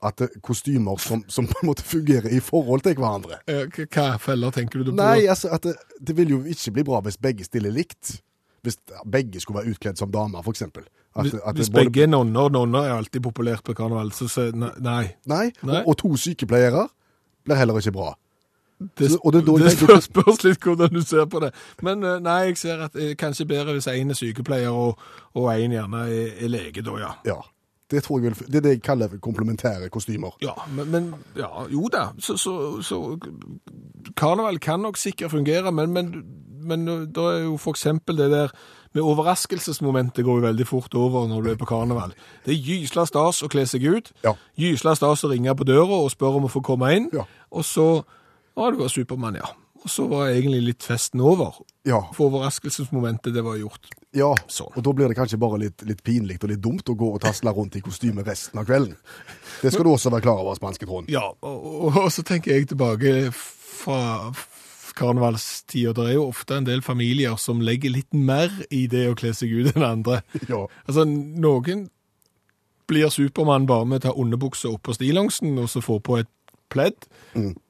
At 0.03 0.21
kostymer 0.43 0.97
som, 0.99 1.23
som 1.31 1.47
på 1.47 1.61
en 1.61 1.69
måte 1.69 1.83
fungerer 1.87 2.27
i 2.35 2.39
forhold 2.43 2.81
til 2.83 2.95
hverandre. 2.99 3.37
Eh, 3.47 3.65
Hva 3.87 4.17
feller 4.19 4.51
tenker 4.51 4.83
du 4.83 4.91
på? 4.91 4.95
Nei, 4.99 5.25
altså, 5.31 5.47
at 5.55 5.63
det, 5.63 5.75
det 6.01 6.15
vil 6.17 6.29
jo 6.35 6.41
ikke 6.43 6.73
bli 6.75 6.83
bra 6.83 6.99
hvis 7.05 7.17
begge 7.17 7.45
stiller 7.47 7.71
likt. 7.71 8.17
Hvis 8.63 8.77
begge 9.11 9.39
skulle 9.43 9.59
være 9.61 9.73
utkledd 9.75 9.97
som 9.99 10.11
damer, 10.11 10.41
eksempel. 10.51 10.83
Hvis, 11.19 11.33
hvis 11.55 11.69
både- 11.69 11.83
begge 11.85 12.03
er 12.03 12.07
nonner, 12.11 12.49
nonner 12.49 12.87
er 12.89 12.97
alltid 12.97 13.21
populært 13.21 13.63
på 13.63 13.73
karneval, 13.77 14.11
så, 14.15 14.27
ne- 14.55 14.73
nei. 14.81 15.13
Nei, 15.27 15.51
Nei. 15.63 15.81
Og, 15.83 15.87
og 15.93 15.97
to 16.03 16.13
sykepleiere 16.17 16.87
blir 17.45 17.59
heller 17.59 17.79
ikke 17.79 17.91
bra. 17.91 18.13
Det, 18.99 19.11
Så- 19.11 19.19
det 19.31 19.45
det 19.45 19.71
spørs, 19.77 20.03
spørs 20.09 20.43
litt 20.43 20.59
hvordan 20.63 20.89
du 20.95 21.01
ser 21.01 21.25
på 21.31 21.39
det. 21.43 21.51
Men 21.81 22.03
eh, 22.03 22.19
nei, 22.19 22.39
jeg 22.49 22.57
ser 22.57 22.81
at 22.87 22.93
det 22.93 23.11
er 23.11 23.15
kanskje 23.19 23.45
bedre 23.47 23.75
hvis 23.77 23.87
en 23.87 24.09
er 24.11 24.17
sykepleier 24.17 24.71
og, 24.73 24.97
én 25.53 25.71
gjerne 25.75 26.01
er, 26.09 26.33
er 26.43 26.51
lege, 26.51 26.81
da, 26.83 26.97
ja. 26.99 27.11
Ja. 27.25 27.37
Det, 27.91 28.03
tror 28.03 28.19
jeg 28.19 28.31
vil, 28.31 28.47
det 28.47 28.55
er 28.55 28.65
det 28.65 28.75
jeg 28.77 28.81
kaller 28.85 29.17
komplementære 29.21 29.89
kostymer. 29.93 30.37
Ja, 30.41 30.53
men, 30.71 30.91
men 30.91 31.09
ja, 31.37 31.65
jo 31.69 31.89
da. 31.93 32.07
Så, 32.19 32.37
så, 32.41 32.81
så 32.81 33.01
karneval 34.17 34.59
kan 34.63 34.79
nok 34.79 34.97
sikkert 34.97 35.31
fungere, 35.31 35.71
men, 35.71 35.93
men, 35.93 36.13
men 36.63 36.87
da 37.13 37.27
er 37.33 37.43
jo 37.43 37.59
eksempel 37.73 38.17
det 38.17 38.31
der 38.31 38.55
med 38.93 39.01
overraskelsesmomentet 39.01 40.25
går 40.25 40.39
jo 40.39 40.45
veldig 40.45 40.67
fort 40.69 40.95
over 40.95 41.27
når 41.27 41.41
du 41.41 41.49
er 41.51 41.57
på 41.57 41.65
karneval. 41.69 42.13
Det 42.45 42.53
er 42.53 42.61
gysla 42.61 43.07
stas 43.09 43.41
å 43.43 43.49
kle 43.49 43.65
seg 43.69 43.85
ut. 43.89 44.11
Ja. 44.25 44.35
Gysla 44.59 44.93
stas 44.97 45.25
å 45.25 45.31
ringe 45.31 45.55
på 45.57 45.65
døra 45.67 45.97
og 45.97 46.11
spørre 46.13 46.41
om 46.41 46.47
å 46.47 46.53
få 46.53 46.61
komme 46.65 46.91
inn. 46.95 47.09
Ja. 47.13 47.25
Og 47.51 47.65
så 47.67 47.87
Ja, 48.53 48.67
du 48.69 48.77
var 48.77 48.91
Supermann, 48.93 49.39
ja. 49.39 49.47
Og 49.81 49.89
så 49.89 50.05
var 50.07 50.29
egentlig 50.29 50.61
litt 50.61 50.85
festen 50.85 51.21
over. 51.25 51.57
Ja, 51.89 52.03
For 52.13 52.29
overraskelsesmomentet, 52.29 53.33
det 53.33 53.41
var 53.43 53.57
gjort. 53.57 53.89
Ja. 54.13 54.31
Sånn. 54.51 54.71
og 54.73 54.85
da 54.85 54.93
blir 54.95 55.11
det 55.11 55.17
kanskje 55.17 55.39
bare 55.41 55.59
litt, 55.65 55.83
litt 55.89 56.03
pinlig 56.05 56.39
og 56.41 56.51
litt 56.51 56.63
dumt 56.63 56.89
å 56.89 56.97
gå 56.97 57.11
og 57.15 57.21
tasle 57.23 57.53
rundt 57.55 57.77
i 57.79 57.83
kostyme 57.85 58.25
resten 58.25 58.61
av 58.61 58.67
kvelden. 58.69 58.95
Det 59.61 59.73
skal 59.73 59.87
du 59.87 59.93
også 59.93 60.13
være 60.13 60.27
klar 60.27 60.43
over, 60.43 60.57
spanske 60.59 60.87
Trond. 60.89 61.09
Ja, 61.11 61.29
og, 61.33 61.69
og, 61.87 62.01
og 62.05 62.11
så 62.13 62.25
tenker 62.27 62.53
jeg 62.53 62.69
tilbake 62.71 63.31
fra 63.33 64.01
karnevalstida. 64.93 65.93
Det 65.97 66.11
er 66.11 66.17
jo 66.17 66.27
ofte 66.29 66.59
en 66.59 66.67
del 66.67 66.83
familier 66.85 67.37
som 67.41 67.61
legger 67.65 67.93
litt 67.93 68.13
mer 68.13 68.53
i 68.69 68.85
det 68.91 69.07
å 69.09 69.17
kle 69.17 69.33
seg 69.35 69.53
ut 69.53 69.73
enn 69.73 69.87
andre. 69.87 70.21
Ja. 70.51 70.65
Altså, 70.85 71.05
noen 71.07 71.87
blir 72.89 73.09
Supermann 73.13 73.65
bare 73.69 73.87
med 73.87 74.03
å 74.03 74.09
ta 74.09 74.15
underbuksa 74.19 74.69
opp 74.73 74.83
på 74.85 74.95
stillongsen 74.97 75.55
og 75.61 75.69
så 75.71 75.81
få 75.81 75.97
på 76.03 76.19
et 76.19 76.29
pledd, 76.73 77.07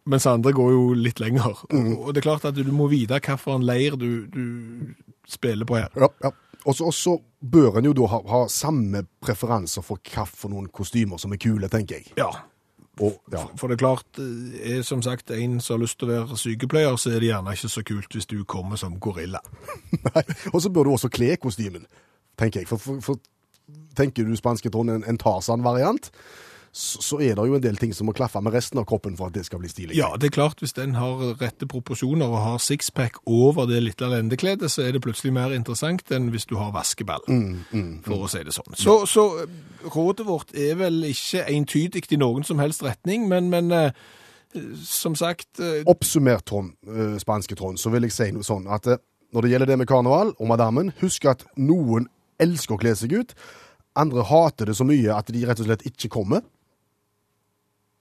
mens 0.06 0.26
andre 0.28 0.52
går 0.54 0.72
jo 0.74 0.86
litt 0.98 1.20
lenger. 1.24 1.62
Og 1.72 2.10
det 2.14 2.22
er 2.24 2.28
klart 2.30 2.46
at 2.50 2.56
du 2.56 2.72
må 2.76 2.90
vite 2.92 3.20
hvilken 3.24 3.64
leir 3.66 3.96
du, 4.00 4.26
du 4.28 4.96
spiller 5.30 5.66
på 5.70 5.78
her. 5.80 5.90
Ja, 5.96 6.10
ja. 6.24 6.32
Og 6.66 6.76
så- 6.96 7.20
bør 7.44 7.78
en 7.78 7.86
jo 7.90 7.92
da 7.94 8.06
ha, 8.08 8.22
ha 8.28 8.46
samme 8.48 9.02
preferanser 9.22 9.84
for 9.84 9.98
hva 10.00 10.24
for 10.26 10.48
noen 10.50 10.70
kostymer 10.72 11.20
som 11.20 11.34
er 11.34 11.38
kule, 11.44 11.68
tenker 11.68 11.98
jeg. 12.00 12.14
Ja, 12.18 12.30
Og, 13.02 13.18
ja. 13.34 13.42
For 13.58 13.68
det 13.68 13.76
er 13.82 13.82
klart, 13.88 14.06
eh, 14.22 14.78
er 14.78 14.82
som 14.86 15.02
sagt 15.02 15.32
en 15.32 15.60
som 15.60 15.76
har 15.80 15.82
lyst 15.82 15.98
til 16.00 16.08
å 16.08 16.14
være 16.28 16.38
sykepleier, 16.38 16.96
så 16.96 17.10
er 17.12 17.20
det 17.20 17.30
gjerne 17.32 17.52
ikke 17.58 17.70
så 17.74 17.84
kult 17.84 18.14
hvis 18.14 18.28
du 18.30 18.44
kommer 18.46 18.78
som 18.78 19.00
gorilla. 19.02 19.40
Nei. 20.14 20.24
Og 20.54 20.62
så 20.62 20.70
bør 20.70 20.84
du 20.86 20.92
også 20.94 21.10
kle 21.10 21.36
kostymen, 21.42 21.88
tenker 22.38 22.62
jeg. 22.62 22.68
For, 22.70 22.78
for, 22.78 23.02
for 23.02 23.18
tenker 23.98 24.24
du 24.24 24.36
spanske 24.38 24.70
Trond 24.72 24.90
en, 24.94 25.04
en 25.10 25.18
Tarzan-variant, 25.18 26.12
så, 26.74 27.20
er 27.22 27.36
det 27.38 27.44
jo 27.46 27.54
en 27.54 27.62
del 27.62 27.76
ting 27.78 27.92
som 27.94 28.08
må 28.10 28.16
klaffe 28.18 28.42
med 28.42 28.56
resten 28.56 28.80
av 28.82 28.88
kroppen 28.90 29.14
for 29.18 29.30
at 29.30 29.36
det 29.36 29.44
skal 29.46 29.60
bli 29.62 29.70
stilig. 29.70 29.94
Ja, 29.94 30.08
det 30.18 30.32
er 30.32 30.34
klart 30.40 30.64
hvis 30.64 30.74
den 30.74 30.96
har 30.98 31.22
rette 31.38 31.68
proporsjoner 31.70 32.32
og 32.32 32.42
har 32.42 32.64
sixpack 32.66 33.20
over 33.30 33.68
det 33.70 33.84
lille 33.84 34.10
lendekledet, 34.10 34.72
så 34.74 34.82
er 34.82 34.96
det 34.96 35.04
plutselig 35.06 35.36
mer 35.36 35.54
interessant 35.54 36.10
enn 36.10 36.32
hvis 36.34 36.48
du 36.50 36.56
har 36.58 36.74
vaskeball, 36.74 37.22
for 38.08 38.26
å 38.26 38.32
si 38.32 38.42
det 38.42 38.56
sånn. 38.58 38.74
Så, 38.74 39.04
så 39.10 39.28
eh, 39.44 39.54
rådet 39.94 40.26
vårt 40.26 40.58
er 40.58 40.74
vel 40.82 40.98
ikke 41.12 41.46
entydig 41.54 42.08
i 42.10 42.18
noen 42.18 42.48
som 42.48 42.62
helst 42.64 42.82
retning, 42.82 43.28
men, 43.30 43.52
men 43.54 43.70
eh, 43.78 43.94
som 44.82 45.14
sagt 45.20 45.62
eh, 45.62 45.84
Oppsummert, 45.94 46.48
Trond, 46.50 46.74
spanske 47.22 47.58
Trond, 47.60 47.78
så 47.78 47.94
vil 47.94 48.10
jeg 48.10 48.18
si 48.18 48.32
noe 48.34 48.48
sånn 48.48 48.66
at 48.66 48.90
når 49.34 49.46
det 49.46 49.54
gjelder 49.54 49.70
det 49.70 49.78
med 49.84 49.90
karneval 49.90 50.34
og 50.40 50.50
madammen, 50.50 50.90
husk 51.06 51.30
at 51.30 51.46
noen 51.54 52.10
elsker 52.42 52.74
å 52.74 52.82
kle 52.82 52.98
seg 52.98 53.14
ut, 53.14 53.38
andre 53.94 54.26
hater 54.26 54.70
det 54.70 54.78
så 54.78 54.86
mye 54.88 55.14
at 55.14 55.30
de 55.34 55.46
rett 55.46 55.62
og 55.62 55.70
slett 55.70 55.86
ikke 55.90 56.10
kommer. 56.18 56.42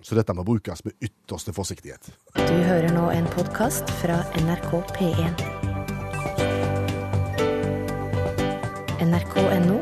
Så 0.03 0.19
dette 0.19 0.35
må 0.35 0.45
brukes 0.45 0.85
med 0.85 0.97
ytterste 1.01 1.55
forsiktighet. 1.55 2.11
Du 2.35 2.57
hører 2.67 2.91
nå 2.95 3.09
en 3.15 3.29
podkast 3.37 3.91
fra 4.03 4.19
NRK 4.43 4.73
P1. 4.99 5.47
nrk.no 9.03 9.79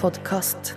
podkast. 0.00 0.74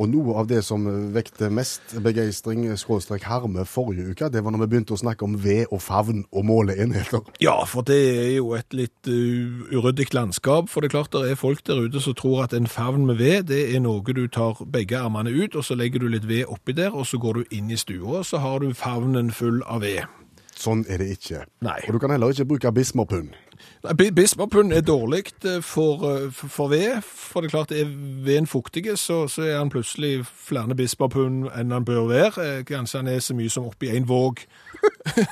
Og 0.00 0.08
noe 0.08 0.34
av 0.40 0.46
det 0.48 0.62
som 0.64 0.86
vekte 1.12 1.50
mest 1.52 1.92
begeistring, 2.00 2.64
skråstrek 2.80 3.26
harme, 3.28 3.66
forrige 3.68 4.14
uke, 4.14 4.30
det 4.32 4.40
var 4.44 4.54
når 4.54 4.64
vi 4.64 4.68
begynte 4.72 4.96
å 4.96 5.00
snakke 5.00 5.26
om 5.26 5.36
ved 5.42 5.66
og 5.68 5.82
favn 5.84 6.22
og 6.32 6.46
måleenheter. 6.48 7.26
Ja, 7.44 7.58
for 7.68 7.84
det 7.84 7.98
er 8.14 8.30
jo 8.38 8.54
et 8.56 8.72
litt 8.76 9.10
uh, 9.10 9.66
uryddig 9.76 10.08
landskap. 10.16 10.70
For 10.72 10.80
det 10.80 10.90
er 10.90 10.96
klart 10.96 11.12
det 11.12 11.34
er 11.34 11.40
folk 11.40 11.60
der 11.68 11.84
ute 11.84 12.00
som 12.00 12.16
tror 12.16 12.46
at 12.46 12.56
en 12.56 12.70
favn 12.70 13.04
med 13.10 13.20
ved, 13.20 13.50
det 13.52 13.66
er 13.74 13.84
noe 13.84 14.00
du 14.00 14.24
tar 14.32 14.62
begge 14.72 14.96
armene 14.98 15.34
ut, 15.36 15.54
og 15.54 15.66
så 15.66 15.76
legger 15.76 16.00
du 16.00 16.08
litt 16.08 16.28
ved 16.28 16.48
oppi 16.48 16.72
der, 16.76 16.96
og 16.96 17.04
så 17.06 17.20
går 17.20 17.42
du 17.42 17.56
inn 17.58 17.68
i 17.70 17.78
stua, 17.80 18.22
og 18.22 18.26
så 18.26 18.40
har 18.40 18.64
du 18.64 18.72
favnen 18.72 19.30
full 19.34 19.60
av 19.68 19.84
ved. 19.84 20.08
Sånn 20.60 20.82
er 20.92 21.00
det 21.00 21.14
ikke. 21.14 21.44
Nei. 21.64 21.78
Og 21.88 21.96
du 21.96 22.02
kan 22.02 22.12
heller 22.12 22.34
ikke 22.34 22.48
bruke 22.50 22.72
bismarpund. 22.76 23.32
Nei, 23.84 23.94
er 24.76 24.82
dårlig 24.84 25.30
eh, 25.44 25.60
for, 25.64 26.04
eh, 26.08 26.26
for 26.32 26.68
ved, 26.72 27.00
for 27.04 27.40
det 27.40 27.48
er 27.48 27.54
klart 27.54 27.72
er 27.72 27.88
veden 28.24 28.48
fuktig, 28.48 28.84
så, 29.00 29.22
så 29.28 29.46
er 29.46 29.58
han 29.58 29.72
plutselig 29.72 30.26
flere 30.26 30.76
bismarpund 30.76 31.48
enn 31.56 31.72
han 31.72 31.84
bør 31.88 32.08
være. 32.10 32.44
Eh, 32.44 32.60
Kanskje 32.68 33.00
han 33.00 33.08
er 33.08 33.24
så 33.24 33.36
mye 33.36 33.52
som 33.52 33.68
oppi 33.68 33.88
en 33.94 34.08
våg. 34.08 34.44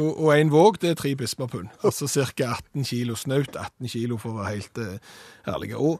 og 0.00 0.30
én 0.32 0.46
en 0.46 0.54
våg, 0.54 0.78
det 0.82 0.92
er 0.92 1.00
tre 1.02 1.16
bismarpund. 1.18 1.68
Altså 1.82 2.06
ca. 2.06 2.52
18 2.54 2.86
kilo, 2.86 3.18
snaut 3.18 3.56
18 3.56 3.90
kilo 3.90 4.18
for 4.22 4.32
å 4.32 4.40
være 4.40 4.54
helt 4.54 4.82
ærlig. 5.50 5.74
og 5.76 5.98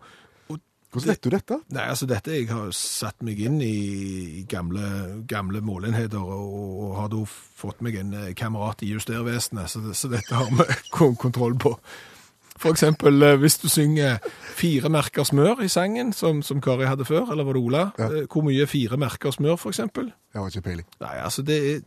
Hvordan 0.90 1.08
vet 1.12 1.22
du 1.22 1.30
dette? 1.30 1.56
Nei, 1.70 1.84
altså 1.86 2.06
dette, 2.10 2.32
Jeg 2.34 2.48
har 2.50 2.70
satt 2.74 3.22
meg 3.22 3.38
inn 3.38 3.60
i 3.62 4.44
gamle, 4.50 5.22
gamle 5.30 5.60
målenheter 5.62 6.18
og, 6.18 6.54
og 6.82 6.94
har 6.98 7.10
da 7.12 7.20
fått 7.30 7.82
meg 7.86 7.94
en 8.00 8.14
eh, 8.18 8.32
kamerat 8.34 8.82
i 8.82 8.88
Justervesenet, 8.90 9.70
så, 9.70 9.82
så 9.94 10.10
dette 10.10 10.34
har 10.34 10.50
vi 10.50 10.66
kontroll 11.24 11.54
på. 11.62 11.76
For 12.60 12.74
eksempel 12.74 13.22
eh, 13.22 13.36
hvis 13.40 13.60
du 13.62 13.68
synger 13.70 14.18
fire 14.58 14.90
merker 14.92 15.24
smør 15.24 15.62
i 15.64 15.70
sangen, 15.72 16.10
som, 16.12 16.42
som 16.42 16.58
Kari 16.64 16.90
hadde 16.90 17.06
før, 17.08 17.30
eller 17.32 17.46
var 17.46 17.56
det 17.56 17.62
Ola? 17.62 17.84
Ja. 18.00 18.10
Eh, 18.10 18.26
Hvor 18.26 18.44
mye 18.48 18.66
fire 18.68 18.98
merker 19.00 19.30
smør, 19.36 19.56
for 19.62 19.70
eksempel? 19.70 20.10
Jeg 20.34 20.42
har 20.42 20.50
ikke 20.50 20.66
peiling. 20.72 20.90
Nei, 21.06 21.14
altså 21.22 21.46
det 21.46 21.60
er, 21.70 21.80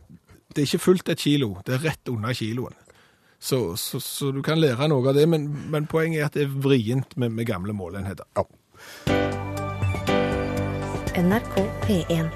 det 0.48 0.64
er 0.64 0.70
ikke 0.70 0.84
fullt 0.86 1.12
et 1.12 1.22
kilo, 1.28 1.58
det 1.68 1.76
er 1.76 1.84
rett 1.90 2.08
under 2.14 2.32
kiloen. 2.32 2.74
Så, 3.44 3.76
så, 3.76 4.00
så 4.00 4.30
du 4.32 4.40
kan 4.40 4.56
lære 4.56 4.88
noe 4.88 5.04
av 5.10 5.18
det, 5.18 5.28
men, 5.28 5.44
men 5.70 5.84
poenget 5.90 6.22
er 6.22 6.30
at 6.30 6.36
det 6.38 6.46
er 6.48 6.60
vrient 6.64 7.12
med, 7.20 7.34
med 7.36 7.44
gamle 7.52 7.76
måleenheter. 7.76 8.24
Ja. 8.40 8.48
NRK 11.14 11.56
P1. 11.86 12.30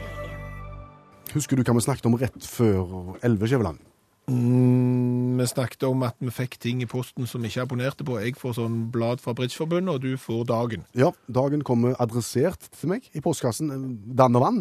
Husker 1.34 1.58
du 1.58 1.64
hva 1.66 1.74
vi 1.76 1.84
snakket 1.84 2.06
om 2.08 2.16
rett 2.20 2.44
før 2.46 3.16
11, 3.26 3.48
Skjæveland? 3.50 3.80
Mm, 4.28 5.38
vi 5.40 5.46
snakket 5.48 5.82
om 5.88 6.02
at 6.04 6.16
vi 6.20 6.30
fikk 6.32 6.58
ting 6.60 6.82
i 6.84 6.88
posten 6.88 7.26
som 7.26 7.42
vi 7.42 7.48
ikke 7.48 7.64
abonnerte 7.64 8.04
på. 8.04 8.18
Jeg 8.20 8.36
får 8.36 8.58
sånn 8.58 8.82
blad 8.92 9.22
fra 9.24 9.32
Bridgeforbundet, 9.36 9.94
og 9.94 10.04
du 10.04 10.20
får 10.20 10.44
dagen. 10.50 10.84
Ja, 10.98 11.10
dagen 11.32 11.64
kommer 11.64 11.96
adressert 12.00 12.68
til 12.76 12.92
meg 12.92 13.08
i 13.16 13.24
postkassen, 13.24 13.72
eh, 13.72 13.88
dann 14.20 14.36
og 14.36 14.44
vann, 14.44 14.60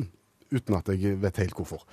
uten 0.52 0.80
at 0.80 0.88
jeg 0.88 1.20
vet 1.22 1.38
helt 1.44 1.56
hvorfor. 1.56 1.84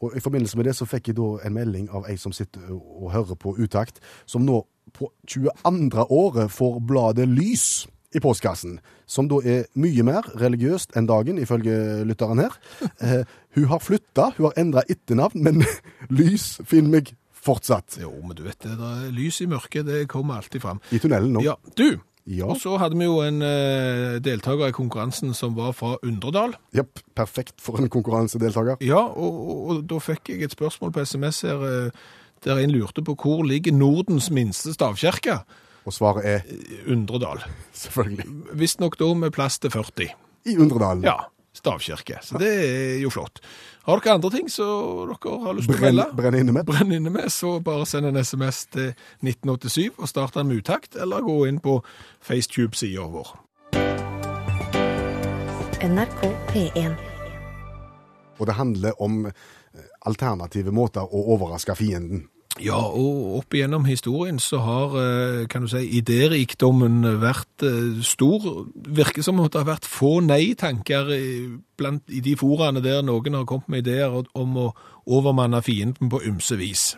Og 0.00 0.16
I 0.16 0.20
forbindelse 0.20 0.56
med 0.56 0.66
det 0.66 0.76
så 0.76 0.86
fikk 0.86 1.08
jeg 1.08 1.16
da 1.16 1.28
en 1.44 1.54
melding 1.56 1.90
av 1.90 2.06
ei 2.08 2.16
som 2.16 2.32
sitter 2.32 2.70
og 2.70 3.12
hører 3.12 3.34
på 3.34 3.56
Utakt, 3.58 4.00
som 4.26 4.44
nå 4.44 4.62
på 4.92 5.10
22. 5.26 6.06
året 6.08 6.50
får 6.52 6.80
bladet 6.86 7.28
Lys 7.28 7.86
i 8.14 8.20
postkassen, 8.20 8.78
som 9.06 9.28
da 9.30 9.38
er 9.46 9.68
mye 9.78 10.02
mer 10.06 10.26
religiøst 10.38 10.96
enn 10.98 11.06
dagen, 11.08 11.38
ifølge 11.42 12.04
lytteren 12.08 12.42
her. 12.42 12.56
Eh, 13.06 13.22
hun 13.56 13.66
har 13.70 13.80
flytta, 13.82 14.30
hun 14.38 14.48
har 14.48 14.58
endra 14.60 14.82
etternavn, 14.88 15.42
men 15.44 15.62
Lys 16.18 16.56
finner 16.64 16.98
meg 16.98 17.10
fortsatt 17.46 17.98
Jo, 18.00 18.10
men 18.24 18.34
du 18.38 18.42
vet 18.46 18.58
det, 18.64 18.74
det 18.80 19.10
lys 19.14 19.38
i 19.44 19.48
mørket, 19.50 19.86
det 19.86 20.06
kommer 20.10 20.40
alltid 20.40 20.64
fram. 20.64 20.80
i 20.90 20.98
tunnelen 21.02 21.36
nå. 21.36 21.44
Ja, 21.44 21.54
du! 21.78 22.00
Ja. 22.26 22.48
Og 22.50 22.58
så 22.58 22.72
hadde 22.82 22.98
vi 22.98 23.06
jo 23.06 23.20
en 23.22 23.38
eh, 23.46 24.16
deltaker 24.18 24.72
i 24.72 24.74
konkurransen 24.74 25.30
som 25.36 25.54
var 25.54 25.76
fra 25.78 25.92
Undredal. 26.02 26.56
Japp, 26.74 26.98
perfekt 27.14 27.60
for 27.62 27.78
en 27.78 27.90
konkurransedeltaker. 27.92 28.80
Ja, 28.82 28.98
og, 28.98 29.36
og, 29.44 29.60
og 29.70 29.84
da 29.92 30.00
fikk 30.02 30.32
jeg 30.32 30.48
et 30.48 30.56
spørsmål 30.56 30.90
på 30.96 31.04
SMS 31.06 31.44
her, 31.46 31.62
eh, 31.68 32.08
der 32.42 32.58
en 32.64 32.74
lurte 32.74 33.04
på 33.06 33.14
hvor 33.14 33.46
ligger 33.46 33.76
Nordens 33.76 34.26
minste 34.34 34.74
stavkirke? 34.74 35.38
Og 35.86 35.94
svaret 35.94 36.26
er 36.26 36.90
Undredal. 36.90 37.44
selvfølgelig 37.84 38.58
Visstnok 38.58 38.98
da 38.98 39.12
med 39.14 39.34
plass 39.34 39.60
til 39.62 39.70
40. 39.70 40.10
i 40.46 40.58
Undredalen. 40.58 41.06
Ja, 41.06 41.30
stavkirke. 41.54 42.18
Så 42.22 42.38
det 42.42 42.50
er 42.50 42.98
jo 43.00 43.10
flott. 43.14 43.40
Har 43.86 44.02
dere 44.02 44.16
andre 44.18 44.30
ting 44.34 44.50
som 44.50 45.06
dere 45.12 45.38
har 45.44 45.54
lyst 45.54 45.70
til 45.70 45.78
å 45.78 45.84
melde? 45.84 46.08
brenn 46.18 46.38
inne 46.40 46.54
med. 46.56 46.66
Brenn 46.66 46.92
inne 46.96 47.12
med, 47.14 47.30
så 47.30 47.56
bare 47.62 47.86
send 47.86 48.10
en 48.10 48.18
SMS 48.18 48.64
til 48.74 48.92
1987 49.22 49.94
og 49.94 50.10
start 50.10 50.38
den 50.38 50.50
med 50.50 50.64
utakt, 50.64 50.98
eller 50.98 51.22
gå 51.22 51.44
inn 51.46 51.62
på 51.62 51.78
FaceTube-sida 52.26 53.06
vår. 53.14 53.34
NRK 55.86 56.22
P1. 56.50 56.96
Og 58.36 58.48
det 58.48 58.56
handler 58.58 59.02
om 59.02 59.26
eh, 59.28 59.34
alternative 60.08 60.74
måter 60.74 61.06
å 61.06 61.22
overraske 61.36 61.76
fienden. 61.78 62.26
Ja, 62.56 62.78
og 62.80 63.34
opp 63.42 63.52
igjennom 63.54 63.84
historien 63.84 64.38
så 64.40 64.58
har, 64.64 64.94
eh, 64.96 65.46
kan 65.46 65.62
du 65.62 65.68
si, 65.68 66.00
idérikdommen 66.00 67.02
vært 67.20 67.62
eh, 67.62 68.00
stor. 68.02 68.66
Virker 68.74 69.22
som 69.22 69.40
at 69.40 69.52
det 69.52 69.60
har 69.64 69.76
vært 69.76 69.84
få 69.84 70.22
nei-tanker 70.24 71.10
i- 71.12 72.20
de 72.22 72.34
foraene 72.36 72.82
der 72.82 73.02
noen 73.02 73.34
har 73.34 73.44
kommet 73.44 73.68
med 73.68 73.86
ideer 73.86 74.24
om 74.34 74.56
å 74.56 74.72
overmanne 75.06 75.62
fienden 75.62 76.08
på 76.08 76.22
ymse 76.24 76.56
vis. 76.56 76.96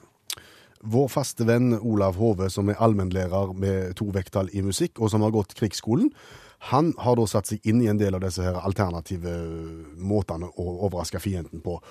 Vår 0.85 1.09
faste 1.09 1.45
venn 1.45 1.75
Olav 1.83 2.15
Hove, 2.15 2.49
som 2.51 2.69
er 2.69 2.75
allmennlærer 2.75 3.53
med 3.53 3.97
to 3.97 4.05
vekttall 4.05 4.49
i 4.55 4.61
musikk, 4.63 5.01
og 5.01 5.11
som 5.11 5.23
har 5.23 5.33
gått 5.33 5.57
krigsskolen, 5.57 6.13
han 6.61 6.95
har 6.99 7.17
da 7.17 7.27
satt 7.27 7.47
seg 7.47 7.61
inn 7.65 7.83
i 7.83 7.89
en 7.89 7.99
del 7.99 8.15
av 8.15 8.21
disse 8.21 8.43
her 8.43 8.55
alternative 8.55 9.97
måtene 9.99 10.47
å 10.57 10.89
overraske 10.89 11.19
fienden 11.21 11.61
på. 11.61 11.83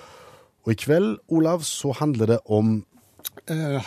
Og 0.66 0.72
i 0.72 0.74
kveld, 0.74 1.18
Olav, 1.28 1.60
så 1.60 1.92
handler 1.94 2.26
det 2.26 2.38
om 2.46 2.82
Eh, 2.82 2.87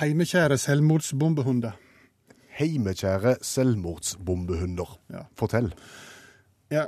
Heimekjære 0.01 0.57
selvmordsbombehunder. 0.57 1.71
heimekjære 2.59 3.35
selvmordsbombehunder. 3.41 4.97
Ja. 5.13 5.21
Fortell. 5.37 5.73
Ja, 6.71 6.85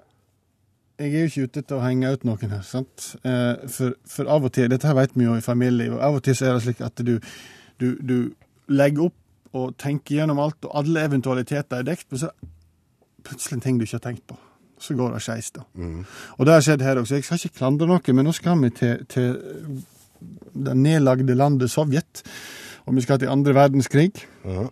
jeg 1.00 1.14
er 1.16 1.20
jo 1.20 1.26
ikke 1.26 1.44
ute 1.48 1.60
etter 1.64 1.76
å 1.80 1.84
henge 1.84 2.12
ut 2.14 2.24
noen 2.28 2.52
her, 2.54 2.62
sant? 2.68 3.16
Eh, 3.26 3.68
For, 3.68 3.96
for 4.08 4.30
av 4.30 4.44
og 4.46 4.54
til, 4.54 4.70
dette 4.70 4.88
her 4.88 4.96
vet 4.96 5.16
vi 5.18 5.24
jo 5.26 5.36
i 5.36 5.42
familie, 5.42 5.92
og 5.92 6.02
av 6.04 6.16
og 6.20 6.24
til 6.24 6.36
så 6.36 6.46
er 6.46 6.54
det 6.58 6.64
slik 6.68 6.82
at 6.86 7.02
du, 7.04 7.18
du, 7.82 7.88
du 8.02 8.18
legger 8.70 9.08
opp 9.10 9.20
og 9.54 9.76
tenker 9.78 10.16
gjennom 10.20 10.40
alt, 10.40 10.64
og 10.66 10.76
alle 10.84 11.04
eventualiteter 11.06 11.78
er 11.82 11.84
dekt, 11.88 12.08
men 12.12 12.20
så 12.24 12.30
plutselig 13.24 13.58
en 13.58 13.62
ting 13.66 13.78
du 13.80 13.86
ikke 13.86 13.98
har 14.00 14.06
tenkt 14.12 14.28
på. 14.28 14.38
Så 14.80 14.96
går 15.00 15.14
det 15.16 15.22
skeis, 15.24 15.52
da. 15.56 15.62
Og 16.38 16.46
det 16.46 16.54
har 16.54 16.62
skjedd 16.66 16.82
her 16.84 17.00
også. 17.00 17.16
Jeg 17.16 17.24
skal 17.24 17.38
ikke 17.40 17.58
klandre 17.62 17.88
noe, 17.88 18.14
men 18.18 18.26
nå 18.28 18.34
skal 18.36 18.58
vi 18.62 18.70
til, 18.76 19.06
til 19.08 19.38
det 20.54 20.76
nedlagde 20.78 21.36
landet 21.38 21.72
Sovjet, 21.72 22.24
og 22.88 22.98
vi 22.98 23.04
skal 23.06 23.22
til 23.22 23.32
andre 23.32 23.56
verdenskrig. 23.56 24.12
Ja. 24.46 24.68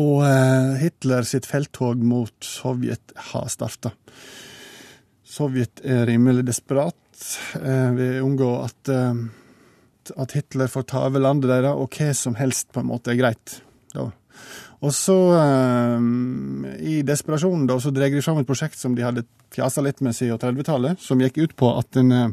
Og 0.00 0.24
eh, 0.26 0.74
Hitler 0.80 1.26
sitt 1.28 1.46
felttog 1.46 2.00
mot 2.02 2.34
Sovjet 2.42 3.14
har 3.30 3.46
starta. 3.52 3.92
Sovjet 5.24 5.82
er 5.84 6.06
rimelig 6.08 6.46
desperat. 6.48 6.98
Eh, 7.60 7.90
vil 7.94 8.24
unngå 8.24 8.50
at, 8.64 8.90
eh, 8.90 9.22
at 10.16 10.34
Hitler 10.34 10.70
får 10.72 10.88
ta 10.90 11.06
over 11.06 11.22
landet 11.22 11.52
deres, 11.52 11.78
og 11.78 11.94
hva 11.94 12.10
som 12.16 12.38
helst 12.40 12.72
på 12.74 12.82
en 12.82 12.90
måte 12.90 13.14
er 13.14 13.20
greit. 13.20 13.60
Da. 13.94 14.10
Og 14.84 14.92
så, 14.92 15.16
eh, 15.38 16.00
i 16.84 17.02
desperasjonen, 17.06 17.66
da, 17.70 17.78
så 17.80 17.92
drar 17.94 18.10
de 18.10 18.22
fram 18.22 18.40
et 18.42 18.48
prosjekt 18.48 18.76
som 18.76 18.96
de 18.96 19.04
hadde 19.06 19.24
fjasa 19.54 19.84
litt 19.84 20.02
med 20.04 20.16
siden 20.16 20.40
30-tallet, 20.40 21.00
som 21.00 21.22
gikk 21.22 21.38
ut 21.38 21.56
på 21.56 21.70
at 21.78 21.96
en, 21.96 22.12
eh, 22.12 22.28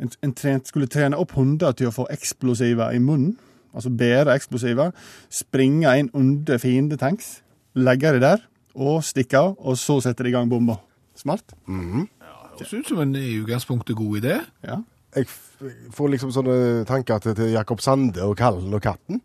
en, 0.00 0.10
en 0.22 0.32
trent, 0.36 0.66
skulle 0.70 0.86
trene 0.90 1.18
opp 1.20 1.32
hunder 1.38 1.72
til 1.76 1.88
å 1.90 1.94
få 1.94 2.06
eksplosiver 2.14 2.94
i 2.96 3.00
munnen. 3.02 3.36
Altså 3.74 3.90
bære 3.90 4.34
eksplosiver, 4.38 4.92
springe 5.34 5.90
inn 5.98 6.10
under 6.14 6.58
fiendetanks, 6.62 7.40
legge 7.74 8.12
det 8.14 8.20
der, 8.22 8.44
og 8.78 9.00
stikke 9.06 9.38
av, 9.40 9.56
og 9.58 9.74
så 9.78 9.96
sette 10.02 10.22
de 10.22 10.30
i 10.30 10.34
gang 10.34 10.46
bomba. 10.50 10.76
Smart? 11.18 11.54
Høres 11.66 12.72
ut 12.74 12.88
som 12.90 13.00
en 13.02 13.14
i 13.18 13.36
utgangspunktet 13.40 13.96
god 13.98 14.20
idé. 14.22 14.36
Ja. 14.66 14.80
Jeg 15.14 15.26
f- 15.30 15.90
får 15.94 16.10
liksom 16.14 16.30
sånne 16.34 16.84
tanker 16.86 17.18
til, 17.22 17.34
til 17.38 17.52
Jakob 17.54 17.82
Sande 17.82 18.22
og 18.26 18.36
Kallen 18.38 18.74
og 18.74 18.82
katten. 18.82 19.20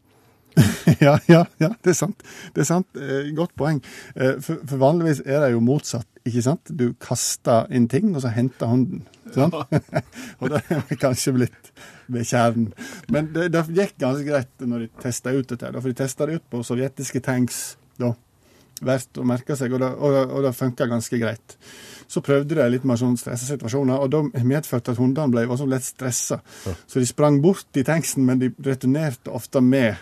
ja, 1.06 1.16
ja, 1.30 1.44
ja, 1.62 1.70
det 1.86 1.94
er 1.94 1.98
sant. 1.98 2.24
Det 2.56 2.64
er 2.64 2.68
sant. 2.68 2.88
Eh, 2.98 3.30
godt 3.38 3.54
poeng. 3.58 3.80
Eh, 4.18 4.38
for, 4.42 4.62
for 4.70 4.82
vanligvis 4.82 5.22
er 5.26 5.44
det 5.46 5.52
jo 5.54 5.62
motsatt, 5.66 6.08
ikke 6.26 6.44
sant? 6.46 6.74
Du 6.74 6.88
kaster 7.02 7.70
inn 7.74 7.86
ting, 7.90 8.10
og 8.18 8.22
så 8.26 8.34
henter 8.34 8.70
hunden. 8.74 9.06
Sant? 9.36 9.58
og 10.40 10.54
det 10.54 10.62
er 10.64 11.00
kanskje 11.00 11.36
blitt 11.36 11.70
ved 12.10 12.26
kjernen. 12.30 12.72
Men 13.14 13.30
det, 13.36 13.50
det 13.54 13.66
gikk 13.76 14.00
ganske 14.02 14.26
greit 14.28 14.66
når 14.66 14.86
de 14.86 14.90
testa 15.04 15.34
ut 15.36 15.52
dette. 15.52 15.76
For 15.78 15.92
de 15.92 16.00
testa 16.02 16.28
det 16.30 16.40
ut 16.40 16.50
på 16.52 16.64
sovjetiske 16.66 17.22
tanks. 17.26 17.62
da. 18.00 18.14
Verdt 18.86 19.20
å 19.20 19.26
merke 19.28 19.58
seg, 19.60 19.74
og 19.76 19.82
det, 19.84 19.90
og 20.00 20.14
det, 20.16 20.26
og 20.32 20.46
det 20.46 20.56
funka 20.56 20.88
ganske 20.88 21.20
greit. 21.20 21.58
Så 22.10 22.24
prøvde 22.26 22.56
de 22.58 22.68
litt 22.72 22.86
mer 22.88 22.98
sånn 22.98 23.18
stressa 23.20 23.46
situasjoner, 23.50 24.00
og 24.00 24.14
da 24.14 24.46
medførte 24.48 24.96
at 24.96 25.02
hundene 25.02 25.30
ble 25.34 25.44
var 25.50 25.60
så 25.60 25.68
lett 25.70 25.86
stressa. 25.86 26.40
Så 26.64 27.02
de 27.02 27.10
sprang 27.10 27.42
bort 27.44 27.78
i 27.78 27.84
tanksen, 27.86 28.24
men 28.26 28.40
de 28.42 28.54
returnerte 28.66 29.34
ofte 29.36 29.62
med 29.62 30.00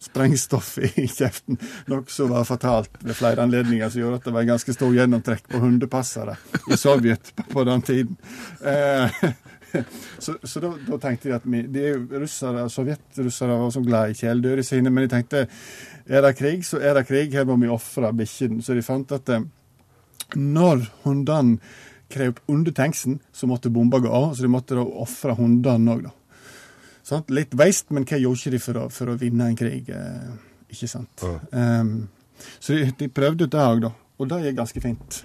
sprengstoff 0.00 0.78
i 0.78 1.06
kjeften, 1.08 1.58
noe 1.90 2.06
som 2.08 2.30
var 2.32 2.46
fatalt 2.48 2.94
ved 3.04 3.16
flere 3.18 3.44
anledninger, 3.44 3.90
som 3.90 4.00
gjorde 4.00 4.20
at 4.20 4.28
det 4.28 4.34
var 4.34 4.46
en 4.46 4.52
ganske 4.54 4.74
stor 4.74 4.94
gjennomtrekk 4.96 5.48
på 5.50 5.60
hundepassere 5.60 6.36
i 6.72 6.78
Sovjet 6.80 7.32
på, 7.50 7.64
den 7.68 7.84
tiden. 7.84 8.16
Eh, 8.64 9.20
så 10.18 10.38
så 10.42 10.62
da, 10.64 10.72
da 10.86 10.98
tenkte 11.02 11.28
de 11.28 11.36
at 11.36 11.44
vi, 11.44 11.62
de 11.68 11.84
er 11.92 12.00
russere, 12.22 12.64
sovjetrussere 12.72 13.58
var 13.60 13.74
så 13.74 13.84
glad 13.84 14.10
i 14.10 14.18
kjæledyrene 14.22 14.66
sine, 14.66 14.90
men 14.90 15.04
de 15.04 15.12
tenkte 15.12 15.44
er 16.08 16.24
det 16.24 16.34
krig, 16.38 16.64
så 16.66 16.80
er 16.80 16.96
det 16.96 17.06
krig, 17.08 17.36
her 17.36 17.46
må 17.46 17.58
vi 17.60 17.70
ofre 17.70 18.10
bikkjene. 18.16 18.64
Så 18.64 18.74
de 18.74 18.82
fant 18.84 19.12
at 19.14 19.30
eh, 19.36 19.44
når 20.34 20.86
hundene 21.04 21.60
krøp 22.10 22.40
under 22.50 22.74
tanksen, 22.74 23.20
så 23.32 23.46
måtte 23.46 23.70
bomba 23.70 24.00
gå 24.02 24.10
av, 24.10 24.32
så 24.34 24.42
de 24.42 24.50
måtte 24.50 24.78
da 24.78 24.82
ofre 24.82 25.36
hundene 25.38 25.94
òg, 25.94 26.08
da. 26.08 26.16
Sant? 27.10 27.32
Litt 27.34 27.56
waste, 27.58 27.94
men 27.94 28.06
hva 28.06 28.20
gjorde 28.20 28.38
ikke 28.38 28.54
de 28.54 28.62
for 28.62 28.78
å, 28.78 28.84
for 28.94 29.10
å 29.10 29.16
vinne 29.18 29.48
en 29.50 29.58
krig? 29.58 29.88
Eh, 29.90 30.28
ikke 30.70 30.90
sant? 30.90 31.24
Ehm, 31.56 31.96
så 32.62 32.76
de, 32.76 32.92
de 33.00 33.10
prøvde 33.12 33.48
ut 33.48 33.52
det 33.52 33.64
òg, 33.64 33.82
da. 33.86 33.90
Og 34.20 34.28
det 34.30 34.44
gikk 34.44 34.60
ganske 34.60 34.82
fint. 34.84 35.22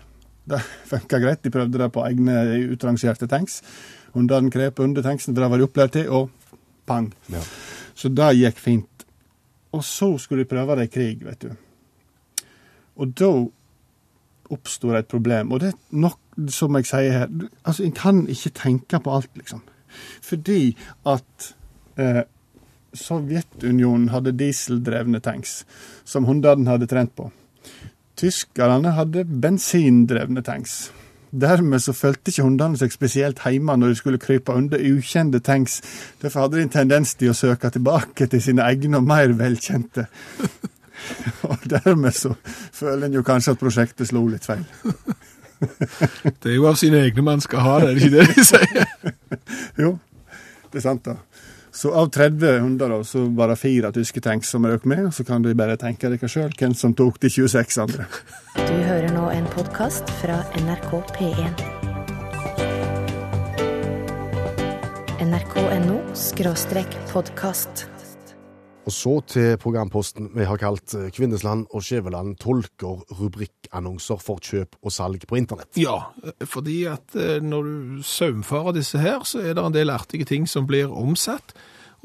Det 0.50 0.62
funka 0.92 1.20
greit. 1.22 1.44
De 1.46 1.54
prøvde 1.54 1.82
det 1.82 1.92
på 1.94 2.06
egne 2.08 2.40
utrangerte 2.74 3.30
tanks. 3.30 3.60
Hundene 4.16 4.50
krep 4.54 4.82
under 4.82 5.06
tanksen, 5.06 5.36
for 5.36 5.44
det 5.44 5.52
var 5.52 5.62
de 5.62 5.68
opplært 5.68 5.94
til, 5.98 6.10
og 6.10 6.56
pang. 6.90 7.12
Ja. 7.34 7.44
Så 7.98 8.10
det 8.14 8.32
gikk 8.40 8.62
fint. 8.62 9.06
Og 9.76 9.84
så 9.84 10.10
skulle 10.22 10.46
de 10.46 10.50
prøve 10.50 10.78
det 10.80 10.88
i 10.88 10.94
krig, 10.94 11.26
vet 11.28 11.46
du. 11.46 11.52
Og 12.96 13.12
da 13.20 13.30
oppsto 14.56 14.94
det 14.94 15.04
et 15.04 15.12
problem. 15.12 15.52
Og 15.52 15.62
det 15.62 15.74
er 15.74 16.02
nok, 16.06 16.20
som 16.54 16.78
jeg 16.80 16.88
sier 16.90 17.20
her, 17.20 17.30
altså 17.66 17.84
en 17.84 17.96
kan 17.96 18.24
ikke 18.32 18.54
tenke 18.56 19.02
på 19.04 19.14
alt, 19.18 19.32
liksom. 19.36 19.62
Fordi 20.24 20.76
at 21.08 21.52
eh, 21.98 22.24
Sovjetunionen 22.96 24.10
hadde 24.14 24.32
dieseldrevne 24.39 25.20
tanks, 25.20 25.66
som 26.08 26.28
hundene 26.30 26.70
hadde 26.70 26.88
trent 26.88 27.12
på. 27.16 27.30
Tyskerne 28.16 28.93
hadde 28.96 29.26
bensindrevne 29.28 30.43
tanks. 30.46 30.86
Dermed 31.36 31.84
så 31.84 31.91
følte 31.91 32.32
ikke 32.32 32.46
hundene 32.46 32.80
seg 32.80 32.93
spesielt 32.96 33.41
hjemme 33.43 33.76
når 33.76 33.91
de 33.91 34.00
skulle 34.00 34.22
krype 34.22 34.56
under 34.56 34.80
ukjente 34.80 35.41
tanks. 35.43 35.82
Derfor 36.22 36.46
hadde 36.46 36.62
de 36.62 36.64
en 36.64 36.72
tendens 36.78 37.12
til 37.20 37.34
å 37.34 37.36
søke 37.36 37.74
tilbake 37.76 38.30
til 38.32 38.43
sine 38.43 38.64
egne 38.64 39.02
og 39.02 39.10
mer 39.10 39.36
velkjente. 39.36 40.08
Og 41.50 41.66
dermed 41.70 42.16
så 42.16 42.32
føler 42.74 43.10
en 43.10 43.18
jo 43.18 43.24
kanskje 43.26 43.52
at 43.54 43.60
prosjektet 43.60 44.08
slo 44.08 44.24
litt 44.32 44.48
feil. 44.48 44.64
Det 45.60 46.52
er 46.52 46.56
jo 46.56 46.68
av 46.70 46.80
sine 46.80 47.00
egne 47.04 47.24
man 47.24 47.41
skal 47.43 47.64
ha 47.64 47.76
det, 47.80 47.89
er 47.89 47.96
det 47.96 48.02
ikke 48.04 48.16
det 48.16 48.26
de 48.36 48.43
sier? 48.43 48.89
Jo, 49.86 49.91
det 50.72 50.82
er 50.82 50.84
sant, 50.84 51.08
da. 51.08 51.16
Så 51.76 51.94
av 51.94 52.10
30 52.10 52.60
hunder, 52.60 52.90
da, 52.90 53.04
så 53.04 53.26
var 53.36 53.56
fire 53.60 53.92
tyske 53.92 54.22
tanks 54.22 54.50
som 54.50 54.66
røk 54.66 54.86
med. 54.86 55.10
Så 55.14 55.26
kan 55.28 55.44
du 55.44 55.52
bare 55.54 55.76
tenke 55.78 56.08
dere 56.08 56.30
sjøl 56.32 56.54
hvem 56.56 56.72
som 56.74 56.94
tok 56.96 57.20
de 57.20 57.30
26 57.30 57.82
andre. 57.84 58.08
Du 58.56 58.76
hører 58.88 59.12
nå 59.12 59.28
en 59.34 59.50
podkast 59.52 60.08
fra 60.22 60.40
NRK 60.62 60.96
P1. 61.18 61.66
nrk.no 65.26 66.00
podkast. 67.12 67.95
Og 68.86 68.94
så 68.94 69.14
til 69.26 69.56
programposten 69.62 70.30
vi 70.36 70.46
har 70.46 70.60
kalt 70.62 70.94
eh, 70.98 71.10
Kvinnesland 71.14 71.66
og 71.74 71.84
Skjæveland 71.86 72.36
tolker 72.42 73.02
rubrikkannonser 73.18 74.22
for 74.22 74.42
kjøp 74.44 74.78
og 74.82 74.94
salg 74.94 75.26
på 75.28 75.40
internett. 75.40 75.72
Ja, 75.80 75.98
fordi 76.46 76.84
at 76.92 77.18
eh, 77.18 77.40
når 77.42 77.70
du 77.70 78.04
saumfarer 78.06 78.78
disse 78.78 79.02
her, 79.02 79.26
så 79.26 79.42
er 79.42 79.58
det 79.58 79.66
en 79.66 79.76
del 79.76 79.94
artige 79.94 80.28
ting 80.30 80.46
som 80.50 80.70
blir 80.70 80.94
omsatt. 80.94 81.56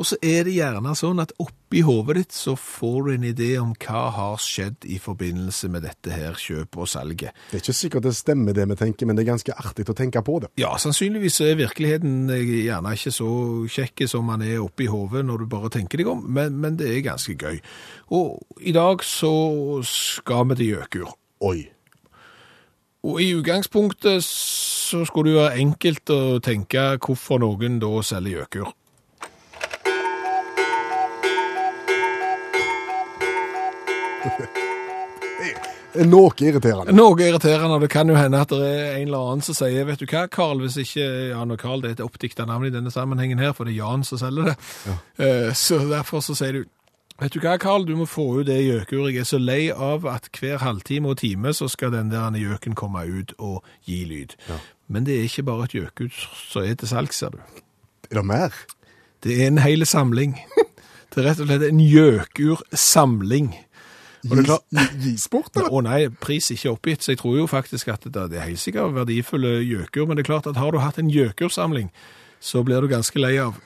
Og 0.01 0.07
så 0.09 0.17
er 0.25 0.47
det 0.49 0.55
gjerne 0.57 0.95
sånn 0.97 1.19
at 1.21 1.35
oppi 1.43 1.83
hodet 1.85 2.15
ditt 2.17 2.33
så 2.33 2.55
får 2.57 2.99
du 3.05 3.11
en 3.13 3.25
idé 3.29 3.51
om 3.61 3.75
hva 3.85 4.07
har 4.17 4.39
skjedd 4.41 4.87
i 4.89 4.97
forbindelse 5.03 5.69
med 5.73 5.85
dette 5.85 6.15
her 6.15 6.39
kjøpet 6.41 6.79
og 6.81 6.89
salget. 6.89 7.37
Det 7.51 7.59
er 7.59 7.65
ikke 7.67 7.77
sikkert 7.77 8.07
det 8.09 8.15
stemmer 8.17 8.57
det 8.57 8.65
vi 8.71 8.79
tenker, 8.81 9.09
men 9.09 9.19
det 9.19 9.27
er 9.27 9.33
ganske 9.35 9.57
artig 9.61 9.85
å 9.93 9.97
tenke 9.99 10.23
på 10.25 10.39
det. 10.41 10.49
Ja, 10.63 10.73
sannsynligvis 10.81 11.37
er 11.45 11.61
virkeligheten 11.61 12.33
eh, 12.33 12.55
gjerne 12.65 12.95
ikke 12.97 13.13
så 13.13 13.29
kjekk 13.77 14.07
som 14.09 14.25
man 14.33 14.47
er 14.47 14.63
oppi 14.65 14.89
hodet 14.89 15.27
når 15.29 15.45
du 15.45 15.51
bare 15.53 15.73
tenker 15.77 16.01
deg 16.01 16.09
om, 16.15 16.25
men, 16.25 16.57
men 16.65 16.81
det 16.81 16.89
er 16.95 17.05
ganske 17.05 17.37
gøy. 17.37 17.61
Og 18.17 18.41
i 18.65 18.73
dag 18.73 19.05
så 19.05 19.35
skal 19.85 20.49
vi 20.49 20.63
til 20.63 20.73
Gjøkur. 20.73 21.13
Oi. 21.45 21.59
Og 23.05 23.21
i 23.21 23.31
utgangspunktet 23.37 24.25
så 24.25 25.05
skulle 25.09 25.31
det 25.31 25.39
være 25.39 25.61
enkelt 25.63 26.13
å 26.13 26.21
tenke 26.45 26.95
hvorfor 27.01 27.41
noen 27.41 27.79
da 27.81 28.01
selger 28.05 28.41
gjøkur. 28.41 28.77
noe 36.11 36.31
irriterende. 36.47 36.93
Noe 36.95 37.17
irriterende, 37.25 37.77
og 37.77 37.85
det 37.85 37.91
kan 37.93 38.09
jo 38.11 38.17
hende 38.19 38.41
at 38.45 38.53
det 38.53 38.61
er 38.71 38.99
en 38.99 39.07
eller 39.09 39.31
annen 39.33 39.45
som 39.47 39.57
sier, 39.59 39.87
vet 39.89 40.03
du 40.03 40.07
hva, 40.11 40.27
Karl, 40.33 40.61
hvis 40.65 40.77
ikke 40.85 41.07
Jan 41.33 41.55
og 41.55 41.59
Karl, 41.63 41.81
det 41.83 41.91
er 41.93 41.97
et 41.99 42.05
oppdikta 42.05 42.47
navn 42.49 42.69
i 42.69 42.75
denne 42.75 42.93
sammenhengen 42.95 43.41
her, 43.43 43.55
for 43.57 43.67
det 43.67 43.75
er 43.75 43.81
Jan 43.83 44.05
som 44.07 44.21
selger 44.21 44.53
det. 44.53 44.59
Eh, 45.19 45.49
Så 45.57 45.81
derfor 45.91 46.23
så 46.25 46.37
sier 46.39 46.53
du, 46.61 46.65
vet 47.21 47.35
du 47.35 47.41
hva, 47.43 47.57
Karl, 47.61 47.87
du 47.89 47.95
må 47.99 48.07
få 48.09 48.29
ut 48.41 48.47
det 48.49 48.61
gjøkuret. 48.65 49.15
Jeg 49.17 49.25
er 49.25 49.31
så 49.33 49.41
lei 49.43 49.63
av 49.75 50.07
at 50.09 50.31
hver 50.41 50.63
halvtime 50.63 51.11
og 51.15 51.19
time 51.21 51.53
så 51.57 51.69
skal 51.69 51.93
den 51.97 52.13
der 52.13 52.31
gjøken 52.39 52.77
komme 52.79 53.03
ut 53.09 53.35
og 53.39 53.65
gi 53.89 54.05
lyd. 54.09 54.37
Men 54.91 55.05
det 55.07 55.19
er 55.19 55.27
ikke 55.29 55.45
bare 55.49 55.67
et 55.69 55.75
gjøkur 55.79 56.13
som 56.51 56.65
er 56.67 56.75
til 56.81 56.89
salgs, 56.91 57.19
ser 57.23 57.35
du. 57.35 57.41
Er 58.11 58.21
det 58.21 58.27
mer? 58.27 58.55
Det 59.23 59.37
er 59.43 59.51
en 59.51 59.59
hel 59.63 59.85
samling. 59.87 60.39
Det 61.11 61.19
er 61.25 61.27
rett 61.27 61.41
og 61.43 61.49
slett 61.51 61.65
en 61.67 61.81
gjøkursamling. 61.83 63.49
Og 64.29 64.37
det 64.37 64.45
klart- 64.45 64.67
Gi- 64.77 64.99
Gis 65.05 65.29
bort, 65.33 65.49
eller? 65.57 65.71
Å 65.73 65.81
nei, 65.83 66.09
pris 66.21 66.51
ikke 66.53 66.75
oppgitt, 66.75 67.01
så 67.03 67.13
jeg 67.15 67.19
tror 67.23 67.39
jo 67.39 67.47
faktisk 67.49 67.89
at 67.89 68.05
det, 68.05 68.27
det 68.31 68.39
er 68.39 68.49
helt 68.51 68.61
sikkert 68.61 68.93
verdifulle 68.95 69.55
gjøkur, 69.65 70.07
men 70.07 70.17
det 70.19 70.27
er 70.27 70.33
klart 70.33 70.47
at 70.51 70.57
har 70.61 70.71
du 70.73 70.79
hatt 70.79 70.99
en 71.01 71.09
gjøkursamling, 71.11 71.89
så 72.41 72.63
blir 72.65 72.81
du 72.85 72.89
ganske 72.93 73.17
lei 73.23 73.39
av. 73.41 73.57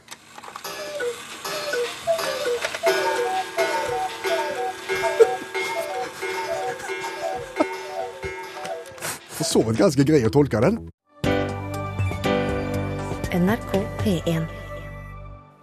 For 9.35 9.47
så 9.47 9.63
vidt 9.67 9.81
ganske 9.81 10.05
grei 10.07 10.23
å 10.27 10.33
tolke 10.33 10.61
den. 10.63 10.79
NRK 13.35 13.73
P1. 14.05 14.45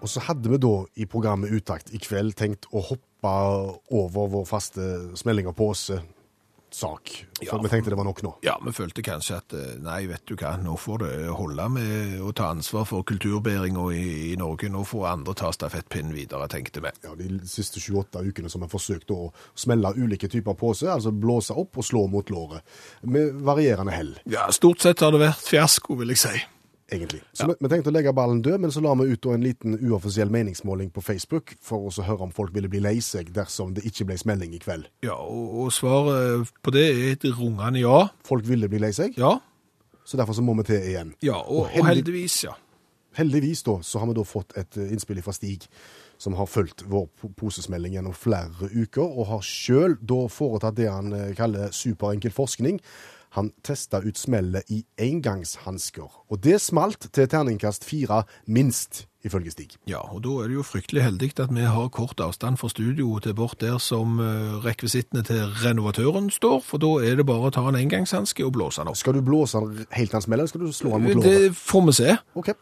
Og 0.02 0.10
så 0.10 0.24
hadde 0.26 0.50
vi 0.52 0.58
da 0.60 0.72
i 1.00 1.06
programmet 1.08 1.54
Utakt 1.56 1.94
i 1.96 2.00
kveld 2.02 2.34
tenkt 2.40 2.68
å 2.74 2.82
hoppe 2.84 3.06
over 3.30 4.28
vår 4.28 4.46
faste 4.50 4.82
smelling 5.18 5.48
av 5.48 5.54
pose-sak. 5.54 7.26
For 7.38 7.46
Ja. 7.46 7.58
vi 7.62 7.70
tenkte 7.70 7.90
det 7.90 7.96
var 7.98 8.04
nok 8.06 8.22
nå. 8.24 8.36
Ja, 8.42 8.58
vi 8.66 8.72
følte 8.72 9.02
kanskje 9.04 9.38
at 9.38 9.54
eh, 9.54 9.76
nei, 9.82 10.06
vet 10.08 10.22
du 10.26 10.36
hva, 10.36 10.56
nå 10.62 10.78
får 10.80 10.98
det 11.00 11.28
holde 11.36 11.70
med 11.70 12.20
å 12.22 12.32
ta 12.34 12.50
ansvar 12.54 12.86
for 12.86 13.04
kulturbæringa 13.04 13.86
i, 13.94 14.32
i 14.32 14.36
Norge. 14.40 14.70
Nå 14.70 14.84
får 14.88 15.08
andre 15.12 15.34
ta 15.36 15.52
stafettpinnen 15.52 16.14
videre, 16.16 16.48
tenkte 16.48 16.82
vi. 16.82 16.90
Ja, 17.04 17.16
De 17.16 17.40
siste 17.50 17.80
28 17.80 18.22
ukene 18.30 18.50
som 18.50 18.62
vi 18.62 18.68
forsøkte 18.72 19.14
å 19.14 19.32
smelle 19.56 19.92
ulike 19.98 20.30
typer 20.32 20.54
pose, 20.56 20.88
altså 20.90 21.12
blåse 21.12 21.52
opp 21.54 21.78
og 21.78 21.84
slå 21.86 22.08
mot 22.10 22.30
låret. 22.30 22.62
Med 23.04 23.34
varierende 23.44 23.92
hell, 23.92 24.16
Ja, 24.26 24.48
stort 24.52 24.80
sett 24.82 25.00
har 25.02 25.12
det 25.12 25.20
vært 25.22 25.44
fiasko, 25.46 25.96
vil 26.00 26.10
jeg 26.16 26.18
si. 26.24 26.42
Egentlig. 26.92 27.22
Så 27.34 27.48
vi, 27.50 27.56
vi 27.60 27.70
tenkte 27.72 27.92
å 27.92 27.96
legge 27.96 28.14
ballen 28.16 28.42
død, 28.46 28.58
men 28.64 28.74
så 28.74 28.84
la 28.84 28.94
vi 29.00 29.10
ut 29.12 29.28
en 29.32 29.46
liten 29.46 29.78
uoffisiell 29.80 30.32
meningsmåling 30.34 30.92
på 30.94 31.04
Facebook 31.06 31.56
for 31.64 31.88
å 31.90 32.06
høre 32.08 32.28
om 32.28 32.34
folk 32.36 32.54
ville 32.56 32.70
bli 32.72 32.82
lei 32.84 32.98
seg 33.06 33.32
dersom 33.36 33.74
det 33.78 33.86
ikke 33.88 34.10
ble 34.12 34.18
smelling 34.22 34.56
i 34.58 34.62
kveld. 34.64 34.90
Ja, 35.06 35.16
og, 35.22 35.56
og 35.66 35.72
svaret 35.76 36.52
på 36.64 36.74
det 36.76 36.88
er 36.92 37.06
et 37.16 37.30
rungende 37.38 37.82
ja. 37.84 38.04
Folk 38.28 38.46
ville 38.50 38.70
bli 38.72 38.82
lei 38.84 38.92
seg, 38.96 39.16
Ja, 39.20 39.38
så 40.04 40.18
derfor 40.18 40.36
så 40.36 40.44
må 40.44 40.56
vi 40.60 40.66
til 40.68 40.82
igjen. 40.92 41.16
ja 41.24 41.38
og, 41.40 41.66
Og 41.70 41.80
og 41.80 41.88
heldigvis, 41.92 42.44
ja. 42.50 42.56
Heldigvis 43.16 43.62
da, 43.68 43.78
så 43.84 44.00
har 44.00 44.08
vi 44.08 44.16
da 44.16 44.24
fått 44.24 44.54
et 44.60 44.78
innspill 44.88 45.20
fra 45.24 45.34
Stig, 45.36 45.66
som 46.22 46.36
har 46.38 46.48
fulgt 46.48 46.84
vår 46.88 47.10
posesmelding 47.40 47.98
gjennom 47.98 48.14
flere 48.16 48.70
uker, 48.72 49.04
og 49.04 49.28
har 49.28 49.42
selv 49.44 50.00
da 50.08 50.28
foretatt 50.32 50.78
det 50.78 50.88
han 50.88 51.12
eh, 51.18 51.32
kaller 51.36 51.74
superenkel 51.76 52.32
forskning. 52.32 52.78
Han 53.32 53.54
testa 53.64 54.02
ut 54.04 54.18
smellet 54.20 54.68
i 54.68 54.82
engangshansker. 55.00 56.10
Og 56.28 56.44
det 56.44 56.58
smalt 56.62 57.08
til 57.16 57.30
terningkast 57.32 57.86
fire, 57.88 58.24
minst, 58.46 59.06
ifølge 59.24 59.52
Stig. 59.54 59.78
Ja, 59.88 60.02
og 60.12 60.24
da 60.26 60.34
er 60.42 60.50
det 60.52 60.58
jo 60.58 60.66
fryktelig 60.68 61.04
heldig 61.06 61.32
at 61.40 61.54
vi 61.56 61.64
har 61.64 61.88
kort 61.96 62.20
avstand 62.20 62.60
fra 62.60 62.70
studio 62.70 63.20
til 63.24 63.34
bort 63.38 63.62
der 63.62 63.78
som 63.78 64.20
eh, 64.20 64.60
rekvisittene 64.66 65.24
til 65.24 65.46
renovatøren 65.64 66.28
står, 66.34 66.60
for 66.66 66.82
da 66.82 66.92
er 67.06 67.22
det 67.22 67.28
bare 67.30 67.48
å 67.48 67.56
ta 67.56 67.64
en 67.70 67.80
engangshanske 67.80 68.44
og 68.46 68.56
blåse 68.58 68.82
den 68.82 68.92
opp. 68.92 69.00
Skal 69.00 69.16
du 69.16 69.24
blåse 69.24 69.64
den 69.64 69.86
helt 69.96 70.12
til 70.12 70.20
den 70.20 70.28
smeller, 70.28 70.44
eller 70.44 70.52
skal 70.52 70.66
du 70.68 70.76
slå 70.76 70.98
den 70.98 71.08
mot 71.08 71.22
låret? 71.22 71.32
Det 71.32 71.56
får 71.56 71.88
vi 71.88 72.00
se. 72.02 72.18
Ok. 72.36 72.56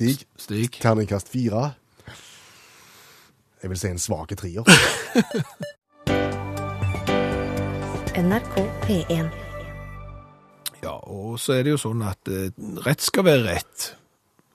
Stig, 0.00 0.22
Stig. 0.36 0.78
terningkast 0.80 1.28
fire. 1.28 1.74
Jeg 3.60 3.68
vil 3.68 3.76
si 3.76 3.88
en 3.92 3.98
svake 4.00 4.32
trier. 4.32 4.64
NRK 8.16 8.56
P1. 8.86 9.28
Ja, 10.80 10.94
og 11.04 11.36
så 11.36 11.52
er 11.58 11.68
det 11.68 11.74
jo 11.74 11.82
sånn 11.82 12.00
at 12.08 12.32
eh, 12.32 12.48
rett 12.86 13.04
skal 13.04 13.28
være 13.28 13.44
rett. 13.44 13.90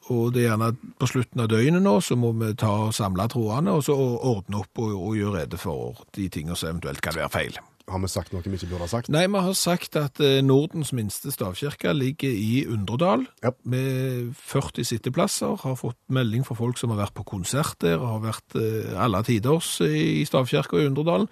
Og 0.09 0.33
det 0.33 0.47
er 0.47 0.49
gjerne 0.49 0.71
på 0.97 1.11
slutten 1.13 1.45
av 1.45 1.53
døgnet 1.53 1.85
nå, 1.85 1.93
så 2.01 2.17
må 2.17 2.33
vi 2.41 2.49
ta 2.57 2.73
og 2.87 2.97
samle 2.97 3.29
trådene, 3.29 3.77
og 3.77 3.85
så 3.85 3.93
ordne 3.93 4.65
opp 4.65 4.81
og, 4.81 4.97
og 4.97 5.13
gjøre 5.21 5.43
rede 5.43 5.61
for 5.61 6.07
de 6.17 6.25
tingene 6.33 6.57
som 6.57 6.73
eventuelt 6.73 7.05
kan 7.05 7.21
være 7.21 7.33
feil. 7.37 7.61
Har 7.87 7.99
vi 8.01 8.07
sagt 8.09 8.33
noe 8.33 8.41
vi 8.41 8.55
ikke 8.57 8.69
burde 8.71 8.87
ha 8.87 8.89
sagt? 8.89 9.09
Nei, 9.13 9.27
vi 9.29 9.41
har 9.45 9.53
sagt 9.53 9.95
at 9.99 10.19
eh, 10.23 10.39
Nordens 10.41 10.89
minste 10.97 11.29
stavkirke 11.31 11.91
ligger 11.93 12.31
i 12.33 12.65
Undredal, 12.65 13.27
Ja. 13.43 13.51
med 13.63 14.33
40 14.33 14.83
sitteplasser. 14.89 15.55
Har 15.61 15.75
fått 15.77 15.99
melding 16.09 16.45
fra 16.47 16.55
folk 16.57 16.77
som 16.81 16.89
har 16.89 16.97
vært 17.03 17.13
på 17.13 17.23
konsert 17.29 17.77
der, 17.85 17.99
og 18.01 18.07
har 18.15 18.23
vært 18.33 18.57
eh, 18.57 18.95
alle 18.97 19.21
tiders 19.27 19.75
i 19.85 20.23
stavkirka 20.25 20.81
i 20.81 20.87
Undredalen. 20.89 21.27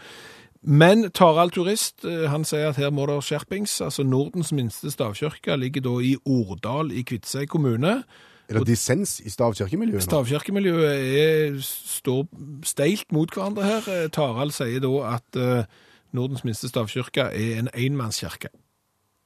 Men 0.64 1.10
Tarald 1.12 1.52
Turist 1.58 2.06
eh, 2.06 2.28
han 2.32 2.46
sier 2.48 2.70
at 2.70 2.78
her 2.80 2.92
må 2.94 3.08
det 3.10 3.18
skjerpings. 3.26 3.82
Altså 3.84 4.06
Nordens 4.08 4.54
minste 4.56 4.92
stavkirke 4.94 5.58
ligger 5.60 5.82
da 5.90 5.96
i 6.06 6.14
Ordal 6.24 6.94
i 6.96 7.02
Kviteseid 7.04 7.50
kommune. 7.52 8.04
Er 8.48 8.60
det 8.60 8.68
dissens 8.68 9.18
i 9.26 9.32
stavkirkemiljøet? 9.32 10.04
Stavkirkemiljøet 10.06 11.18
er, 11.18 11.58
står 11.64 12.28
steilt 12.68 13.10
mot 13.16 13.32
hverandre 13.34 13.66
her. 13.66 13.90
Eh, 13.90 14.08
Tarald 14.14 14.54
sier 14.56 14.84
da 14.84 14.94
at 15.16 15.40
eh, 15.42 15.66
Nordens 16.14 16.44
minste 16.46 16.70
stavkirke 16.70 17.22
er 17.22 17.60
en 17.60 17.70
enmannskirke. 17.74 18.52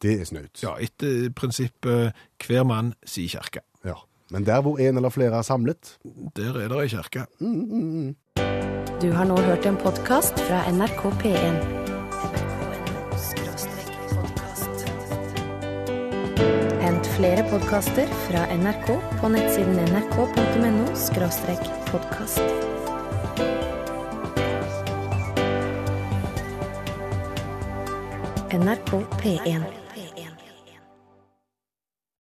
Det 0.02 0.22
er 0.22 0.28
snaut. 0.30 0.62
Ja, 0.64 0.78
etter 0.80 1.30
prinsippet 1.36 2.16
hver 2.46 2.64
mann 2.64 2.94
si 3.06 3.28
kirke. 3.28 3.66
Ja. 3.86 3.98
Men 4.32 4.46
der 4.46 4.62
hvor 4.62 4.78
en 4.78 4.98
eller 4.98 5.10
flere 5.10 5.38
er 5.38 5.42
samlet 5.42 5.98
Der 6.36 6.56
er 6.60 6.68
det 6.68 6.82
ei 6.82 6.88
kirke. 6.88 7.26
Du 9.02 9.12
har 9.12 9.26
nå 9.26 9.38
hørt 9.42 9.66
en 9.66 9.78
podkast 9.78 10.40
fra 10.48 10.64
NRK 10.72 11.04
P1. 11.24 11.60
Hent 16.82 17.12
flere 17.18 17.44
podkaster 17.52 18.08
fra 18.28 18.48
NRK 18.56 18.88
på 19.20 19.28
nettsiden 19.36 19.76
nrk.no 19.92 20.88
podkast. 21.92 22.77
NRK 28.50 29.06
P1. 29.20 29.77